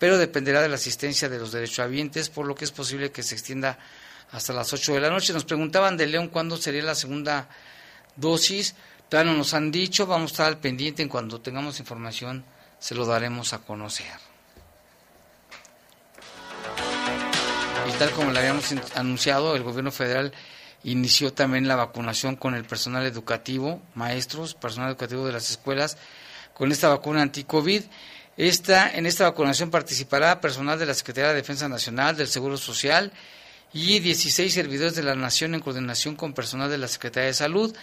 pero 0.00 0.16
dependerá 0.16 0.62
de 0.62 0.70
la 0.70 0.76
asistencia 0.76 1.28
de 1.28 1.38
los 1.38 1.52
derechohabientes, 1.52 2.30
por 2.30 2.46
lo 2.46 2.54
que 2.54 2.64
es 2.64 2.72
posible 2.72 3.12
que 3.12 3.22
se 3.22 3.34
extienda 3.34 3.78
hasta 4.32 4.54
las 4.54 4.72
8 4.72 4.94
de 4.94 5.00
la 5.00 5.10
noche. 5.10 5.34
Nos 5.34 5.44
preguntaban 5.44 5.98
de 5.98 6.06
León 6.06 6.28
cuándo 6.28 6.56
sería 6.56 6.82
la 6.82 6.94
segunda 6.94 7.50
dosis. 8.16 8.74
Todavía 9.10 9.32
no 9.32 9.38
nos 9.38 9.52
han 9.52 9.70
dicho, 9.70 10.06
vamos 10.06 10.30
a 10.30 10.32
estar 10.32 10.46
al 10.46 10.58
pendiente. 10.58 11.02
En 11.02 11.10
cuanto 11.10 11.42
tengamos 11.42 11.80
información, 11.80 12.46
se 12.78 12.94
lo 12.94 13.04
daremos 13.04 13.52
a 13.52 13.58
conocer. 13.58 14.29
Y 17.88 17.92
tal 17.98 18.10
como 18.12 18.30
le 18.30 18.38
habíamos 18.38 18.72
anunciado, 18.94 19.56
el 19.56 19.62
gobierno 19.62 19.90
federal 19.90 20.32
inició 20.84 21.32
también 21.32 21.68
la 21.68 21.76
vacunación 21.76 22.36
con 22.36 22.54
el 22.54 22.64
personal 22.64 23.06
educativo, 23.06 23.82
maestros, 23.94 24.54
personal 24.54 24.90
educativo 24.90 25.26
de 25.26 25.32
las 25.32 25.50
escuelas, 25.50 25.96
con 26.54 26.72
esta 26.72 26.88
vacuna 26.88 27.22
anti-COVID. 27.22 27.82
Esta, 28.36 28.90
en 28.92 29.06
esta 29.06 29.24
vacunación 29.24 29.70
participará 29.70 30.40
personal 30.40 30.78
de 30.78 30.86
la 30.86 30.94
Secretaría 30.94 31.30
de 31.30 31.36
Defensa 31.36 31.68
Nacional, 31.68 32.16
del 32.16 32.28
Seguro 32.28 32.56
Social 32.56 33.12
y 33.72 33.98
16 34.00 34.52
servidores 34.52 34.94
de 34.94 35.02
la 35.02 35.14
Nación 35.14 35.54
en 35.54 35.60
coordinación 35.60 36.16
con 36.16 36.32
personal 36.32 36.70
de 36.70 36.78
la 36.78 36.88
Secretaría 36.88 37.28
de 37.28 37.34
Salud. 37.34 37.74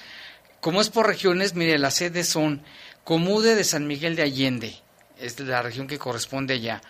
Como 0.60 0.82
es 0.82 0.89
por 0.89 1.08
regiones, 1.08 1.54
mire, 1.54 1.78
las 1.78 1.95
sedes 1.95 2.28
son 2.28 2.64
Comude 3.04 3.56
de 3.56 3.64
San 3.64 3.88
Miguel 3.88 4.16
de 4.16 4.24
Allende, 4.24 4.76
es 5.20 5.39
la 5.39 5.62
región 5.62 5.88
que 5.88 5.98
corresponde 5.98 6.56
allá, 6.56 6.82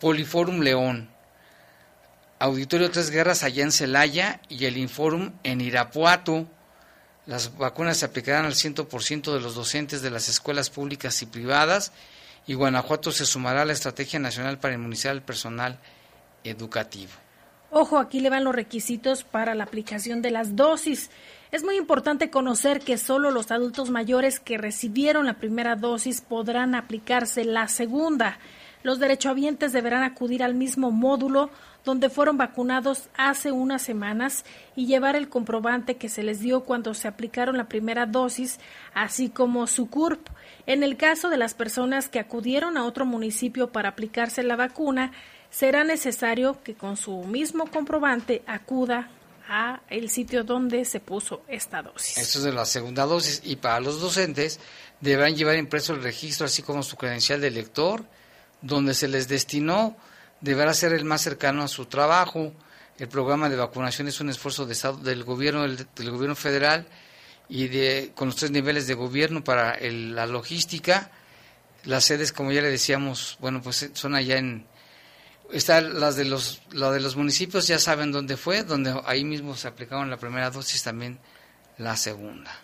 Poliforum 0.00 0.60
León, 0.60 1.08
Auditorio 2.42 2.90
Tres 2.90 3.10
Guerras 3.10 3.44
allá 3.44 3.62
en 3.62 3.70
Celaya 3.70 4.40
y 4.48 4.64
el 4.64 4.76
Inforum 4.76 5.30
en 5.44 5.60
Irapuato. 5.60 6.48
Las 7.24 7.56
vacunas 7.56 7.98
se 7.98 8.04
aplicarán 8.04 8.46
al 8.46 8.54
100% 8.54 9.32
de 9.32 9.38
los 9.38 9.54
docentes 9.54 10.02
de 10.02 10.10
las 10.10 10.28
escuelas 10.28 10.68
públicas 10.68 11.22
y 11.22 11.26
privadas 11.26 11.92
y 12.44 12.54
Guanajuato 12.54 13.12
se 13.12 13.26
sumará 13.26 13.62
a 13.62 13.64
la 13.64 13.72
Estrategia 13.72 14.18
Nacional 14.18 14.58
para 14.58 14.74
Inmunizar 14.74 15.12
al 15.12 15.22
Personal 15.22 15.78
Educativo. 16.42 17.12
Ojo, 17.70 17.96
aquí 17.96 18.18
le 18.18 18.28
van 18.28 18.42
los 18.42 18.56
requisitos 18.56 19.22
para 19.22 19.54
la 19.54 19.62
aplicación 19.62 20.20
de 20.20 20.32
las 20.32 20.56
dosis. 20.56 21.10
Es 21.52 21.62
muy 21.62 21.76
importante 21.76 22.28
conocer 22.28 22.80
que 22.80 22.98
solo 22.98 23.30
los 23.30 23.52
adultos 23.52 23.88
mayores 23.88 24.40
que 24.40 24.58
recibieron 24.58 25.26
la 25.26 25.34
primera 25.34 25.76
dosis 25.76 26.20
podrán 26.20 26.74
aplicarse 26.74 27.44
la 27.44 27.68
segunda. 27.68 28.40
Los 28.82 28.98
derechohabientes 28.98 29.72
deberán 29.72 30.02
acudir 30.02 30.42
al 30.42 30.54
mismo 30.54 30.90
módulo 30.90 31.50
donde 31.84 32.10
fueron 32.10 32.36
vacunados 32.36 33.08
hace 33.16 33.52
unas 33.52 33.82
semanas 33.82 34.44
y 34.76 34.86
llevar 34.86 35.16
el 35.16 35.28
comprobante 35.28 35.96
que 35.96 36.08
se 36.08 36.22
les 36.22 36.40
dio 36.40 36.62
cuando 36.62 36.94
se 36.94 37.08
aplicaron 37.08 37.56
la 37.56 37.68
primera 37.68 38.06
dosis, 38.06 38.58
así 38.94 39.28
como 39.28 39.66
su 39.66 39.88
CURP. 39.90 40.28
En 40.66 40.82
el 40.82 40.96
caso 40.96 41.28
de 41.28 41.36
las 41.36 41.54
personas 41.54 42.08
que 42.08 42.20
acudieron 42.20 42.76
a 42.76 42.84
otro 42.84 43.04
municipio 43.04 43.72
para 43.72 43.90
aplicarse 43.90 44.42
la 44.42 44.56
vacuna, 44.56 45.12
será 45.50 45.84
necesario 45.84 46.62
que 46.62 46.74
con 46.74 46.96
su 46.96 47.24
mismo 47.24 47.66
comprobante 47.66 48.42
acuda 48.46 49.10
a 49.48 49.80
el 49.90 50.08
sitio 50.08 50.44
donde 50.44 50.84
se 50.84 51.00
puso 51.00 51.42
esta 51.48 51.82
dosis. 51.82 52.16
Esto 52.16 52.38
es 52.38 52.44
de 52.44 52.52
la 52.52 52.64
segunda 52.64 53.04
dosis 53.04 53.42
y 53.44 53.56
para 53.56 53.80
los 53.80 54.00
docentes 54.00 54.60
deberán 55.00 55.34
llevar 55.34 55.56
impreso 55.56 55.94
el 55.94 56.02
registro 56.02 56.46
así 56.46 56.62
como 56.62 56.82
su 56.82 56.96
credencial 56.96 57.40
de 57.40 57.50
lector, 57.50 58.04
donde 58.62 58.94
se 58.94 59.08
les 59.08 59.26
destinó 59.26 59.96
deberá 60.42 60.74
ser 60.74 60.92
el 60.92 61.04
más 61.04 61.22
cercano 61.22 61.62
a 61.62 61.68
su 61.68 61.86
trabajo. 61.86 62.52
El 62.98 63.08
programa 63.08 63.48
de 63.48 63.56
vacunación 63.56 64.08
es 64.08 64.20
un 64.20 64.28
esfuerzo 64.28 64.66
de 64.66 64.76
del 65.02 65.24
gobierno 65.24 65.62
del, 65.62 66.10
gobierno 66.10 66.36
federal 66.36 66.86
y 67.48 67.68
de 67.68 68.12
con 68.14 68.28
los 68.28 68.36
tres 68.36 68.50
niveles 68.50 68.86
de 68.86 68.94
gobierno 68.94 69.42
para 69.42 69.78
la 69.80 70.26
logística. 70.26 71.10
Las 71.84 72.04
sedes, 72.04 72.32
como 72.32 72.52
ya 72.52 72.60
le 72.60 72.70
decíamos, 72.70 73.38
bueno, 73.40 73.62
pues 73.62 73.90
son 73.94 74.14
allá 74.14 74.36
en 74.36 74.66
están 75.52 76.00
las 76.00 76.16
de 76.16 76.24
los 76.24 76.62
de 76.70 77.00
los 77.00 77.16
municipios 77.16 77.66
ya 77.66 77.78
saben 77.78 78.10
dónde 78.12 78.36
fue, 78.36 78.64
donde 78.64 78.98
ahí 79.04 79.24
mismo 79.24 79.56
se 79.56 79.68
aplicaron 79.68 80.10
la 80.10 80.16
primera 80.16 80.50
dosis 80.50 80.82
también 80.82 81.18
la 81.78 81.96
segunda. 81.96 82.61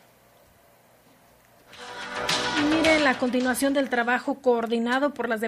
Mire, 2.65 3.01
la 3.01 3.19
continuación 3.19 3.73
del 3.73 3.89
trabajo 3.89 4.41
coordinado 4.41 5.15
por 5.15 5.29
las, 5.29 5.41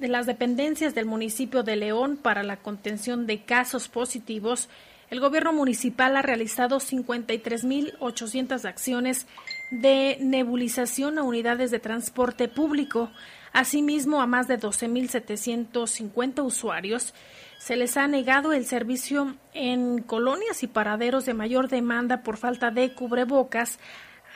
las 0.00 0.26
dependencias 0.26 0.94
del 0.94 1.06
municipio 1.06 1.62
de 1.62 1.76
León 1.76 2.16
para 2.16 2.42
la 2.42 2.56
contención 2.56 3.26
de 3.26 3.42
casos 3.44 3.88
positivos, 3.88 4.68
el 5.08 5.20
gobierno 5.20 5.52
municipal 5.52 6.16
ha 6.16 6.22
realizado 6.22 6.80
53.800 6.80 8.64
acciones 8.64 9.28
de 9.70 10.18
nebulización 10.20 11.18
a 11.18 11.22
unidades 11.22 11.70
de 11.70 11.78
transporte 11.78 12.48
público. 12.48 13.12
Asimismo, 13.52 14.20
a 14.20 14.26
más 14.26 14.48
de 14.48 14.58
12.750 14.58 16.44
usuarios 16.44 17.14
se 17.58 17.76
les 17.76 17.96
ha 17.96 18.08
negado 18.08 18.52
el 18.52 18.66
servicio 18.66 19.36
en 19.54 20.02
colonias 20.02 20.64
y 20.64 20.66
paraderos 20.66 21.24
de 21.24 21.34
mayor 21.34 21.68
demanda 21.68 22.22
por 22.22 22.36
falta 22.36 22.70
de 22.70 22.92
cubrebocas, 22.92 23.78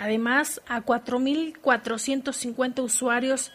Además, 0.00 0.60
a 0.66 0.80
4.450 0.80 2.82
usuarios 2.82 3.52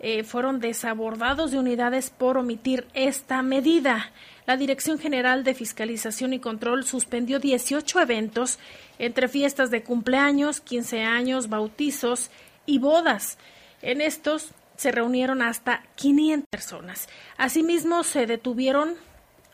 eh, 0.00 0.22
fueron 0.22 0.60
desabordados 0.60 1.50
de 1.50 1.58
unidades 1.58 2.10
por 2.10 2.36
omitir 2.36 2.86
esta 2.92 3.40
medida. 3.40 4.12
La 4.46 4.58
Dirección 4.58 4.98
General 4.98 5.44
de 5.44 5.54
Fiscalización 5.54 6.34
y 6.34 6.40
Control 6.40 6.84
suspendió 6.84 7.40
18 7.40 8.00
eventos 8.00 8.58
entre 8.98 9.28
fiestas 9.28 9.70
de 9.70 9.82
cumpleaños, 9.82 10.60
15 10.60 11.04
años, 11.04 11.48
bautizos 11.48 12.30
y 12.66 12.78
bodas. 12.78 13.38
En 13.80 14.02
estos 14.02 14.50
se 14.76 14.92
reunieron 14.92 15.40
hasta 15.40 15.84
500 15.94 16.50
personas. 16.50 17.08
Asimismo, 17.38 18.04
se 18.04 18.26
detuvieron 18.26 18.96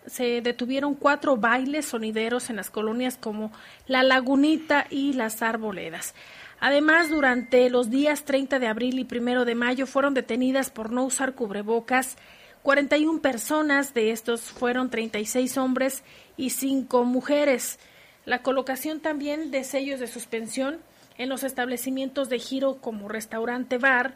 se 0.06 0.40
detuvieron 0.40 0.94
cuatro 0.94 1.36
bailes 1.36 1.86
sonideros 1.86 2.50
en 2.50 2.56
las 2.56 2.70
colonias 2.70 3.16
como 3.16 3.52
La 3.86 4.02
Lagunita 4.02 4.86
y 4.90 5.12
Las 5.14 5.42
Arboledas. 5.42 6.14
Además, 6.60 7.10
durante 7.10 7.68
los 7.70 7.90
días 7.90 8.24
30 8.24 8.58
de 8.58 8.66
abril 8.66 8.98
y 8.98 9.06
1 9.10 9.44
de 9.44 9.54
mayo 9.54 9.86
fueron 9.86 10.14
detenidas 10.14 10.70
por 10.70 10.90
no 10.90 11.04
usar 11.04 11.34
cubrebocas 11.34 12.16
41 12.64 13.20
personas, 13.20 13.92
de 13.92 14.10
estos 14.10 14.40
fueron 14.40 14.88
36 14.88 15.58
hombres 15.58 16.02
y 16.38 16.48
5 16.48 17.04
mujeres. 17.04 17.78
La 18.24 18.40
colocación 18.40 19.00
también 19.00 19.50
de 19.50 19.64
sellos 19.64 20.00
de 20.00 20.06
suspensión 20.06 20.78
en 21.18 21.28
los 21.28 21.44
establecimientos 21.44 22.30
de 22.30 22.38
giro 22.38 22.78
como 22.80 23.10
restaurante 23.10 23.76
bar 23.76 24.14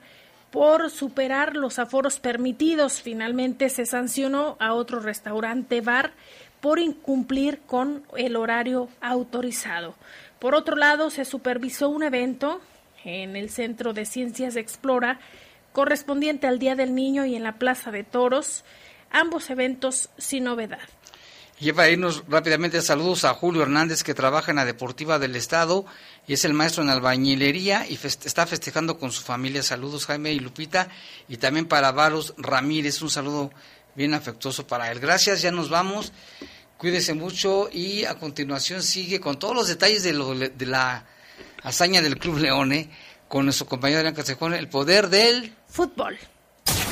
por 0.51 0.91
superar 0.91 1.57
los 1.57 1.79
aforos 1.79 2.21
permitidos. 2.21 3.03
Finalmente 3.03 3.69
se 3.69 3.87
sancionó 3.87 4.57
a 4.61 4.75
otro 4.75 5.01
restaurante 5.01 5.81
bar 5.81 6.13
por 6.61 6.79
incumplir 6.79 7.61
con 7.61 8.03
el 8.17 8.37
horario 8.37 8.89
autorizado. 9.01 9.95
Por 10.39 10.55
otro 10.55 10.77
lado, 10.77 11.11
se 11.11 11.25
supervisó 11.25 11.89
un 11.89 12.03
evento 12.03 12.61
en 13.05 13.37
el 13.37 13.51
Centro 13.51 13.93
de 13.93 14.07
Ciencias 14.07 14.57
Explora 14.57 15.21
correspondiente 15.73 16.47
al 16.47 16.59
Día 16.59 16.75
del 16.75 16.95
Niño 16.95 17.25
y 17.25 17.37
en 17.37 17.43
la 17.43 17.59
Plaza 17.59 17.91
de 17.91 18.05
Toros, 18.05 18.65
ambos 19.11 19.51
eventos 19.51 20.11
sin 20.19 20.45
novedad. 20.45 20.81
Y 21.61 21.73
para 21.73 21.89
irnos 21.89 22.23
rápidamente, 22.29 22.81
saludos 22.83 23.25
a 23.25 23.35
Julio 23.35 23.63
Hernández, 23.63 24.05
que 24.05 24.15
trabaja 24.15 24.53
en 24.53 24.57
la 24.57 24.65
Deportiva 24.65 25.19
del 25.19 25.35
Estado 25.35 25.85
y 26.29 26.35
es 26.35 26.45
el 26.45 26.55
maestro 26.55 26.85
en 26.85 26.91
albañilería 26.91 27.85
y 27.89 27.99
está 28.05 28.47
festejando 28.47 28.97
con 28.97 29.11
su 29.11 29.23
familia. 29.23 29.65
Saludos, 29.65 30.07
Jaime 30.07 30.33
y 30.33 30.39
Lupita. 30.39 30.89
Y 31.29 31.39
también 31.39 31.67
para 31.67 31.91
Varos 31.91 32.35
Ramírez, 32.39 33.03
un 33.03 33.11
saludo 33.11 33.51
bien 33.97 34.15
afectuoso 34.15 34.69
para 34.69 34.93
él. 34.93 35.01
Gracias, 35.01 35.43
ya 35.43 35.51
nos 35.51 35.69
vamos. 35.69 36.13
Cuídese 36.77 37.15
mucho 37.15 37.69
y 37.73 38.05
a 38.05 38.15
continuación 38.15 38.81
sigue 38.85 39.19
con 39.19 39.37
todos 39.37 39.57
los 39.57 39.67
detalles 39.67 40.05
de, 40.05 40.13
lo, 40.13 40.33
de 40.37 40.67
la 40.67 41.07
hazaña 41.65 42.01
del 42.01 42.19
Club 42.19 42.39
Leone 42.39 42.89
con 43.27 43.45
nuestro 43.45 43.67
compañero 43.67 43.99
Adrián 43.99 44.15
Casejón, 44.15 44.55
el 44.55 44.69
poder 44.69 45.09
del 45.09 45.53
fútbol. 45.67 46.17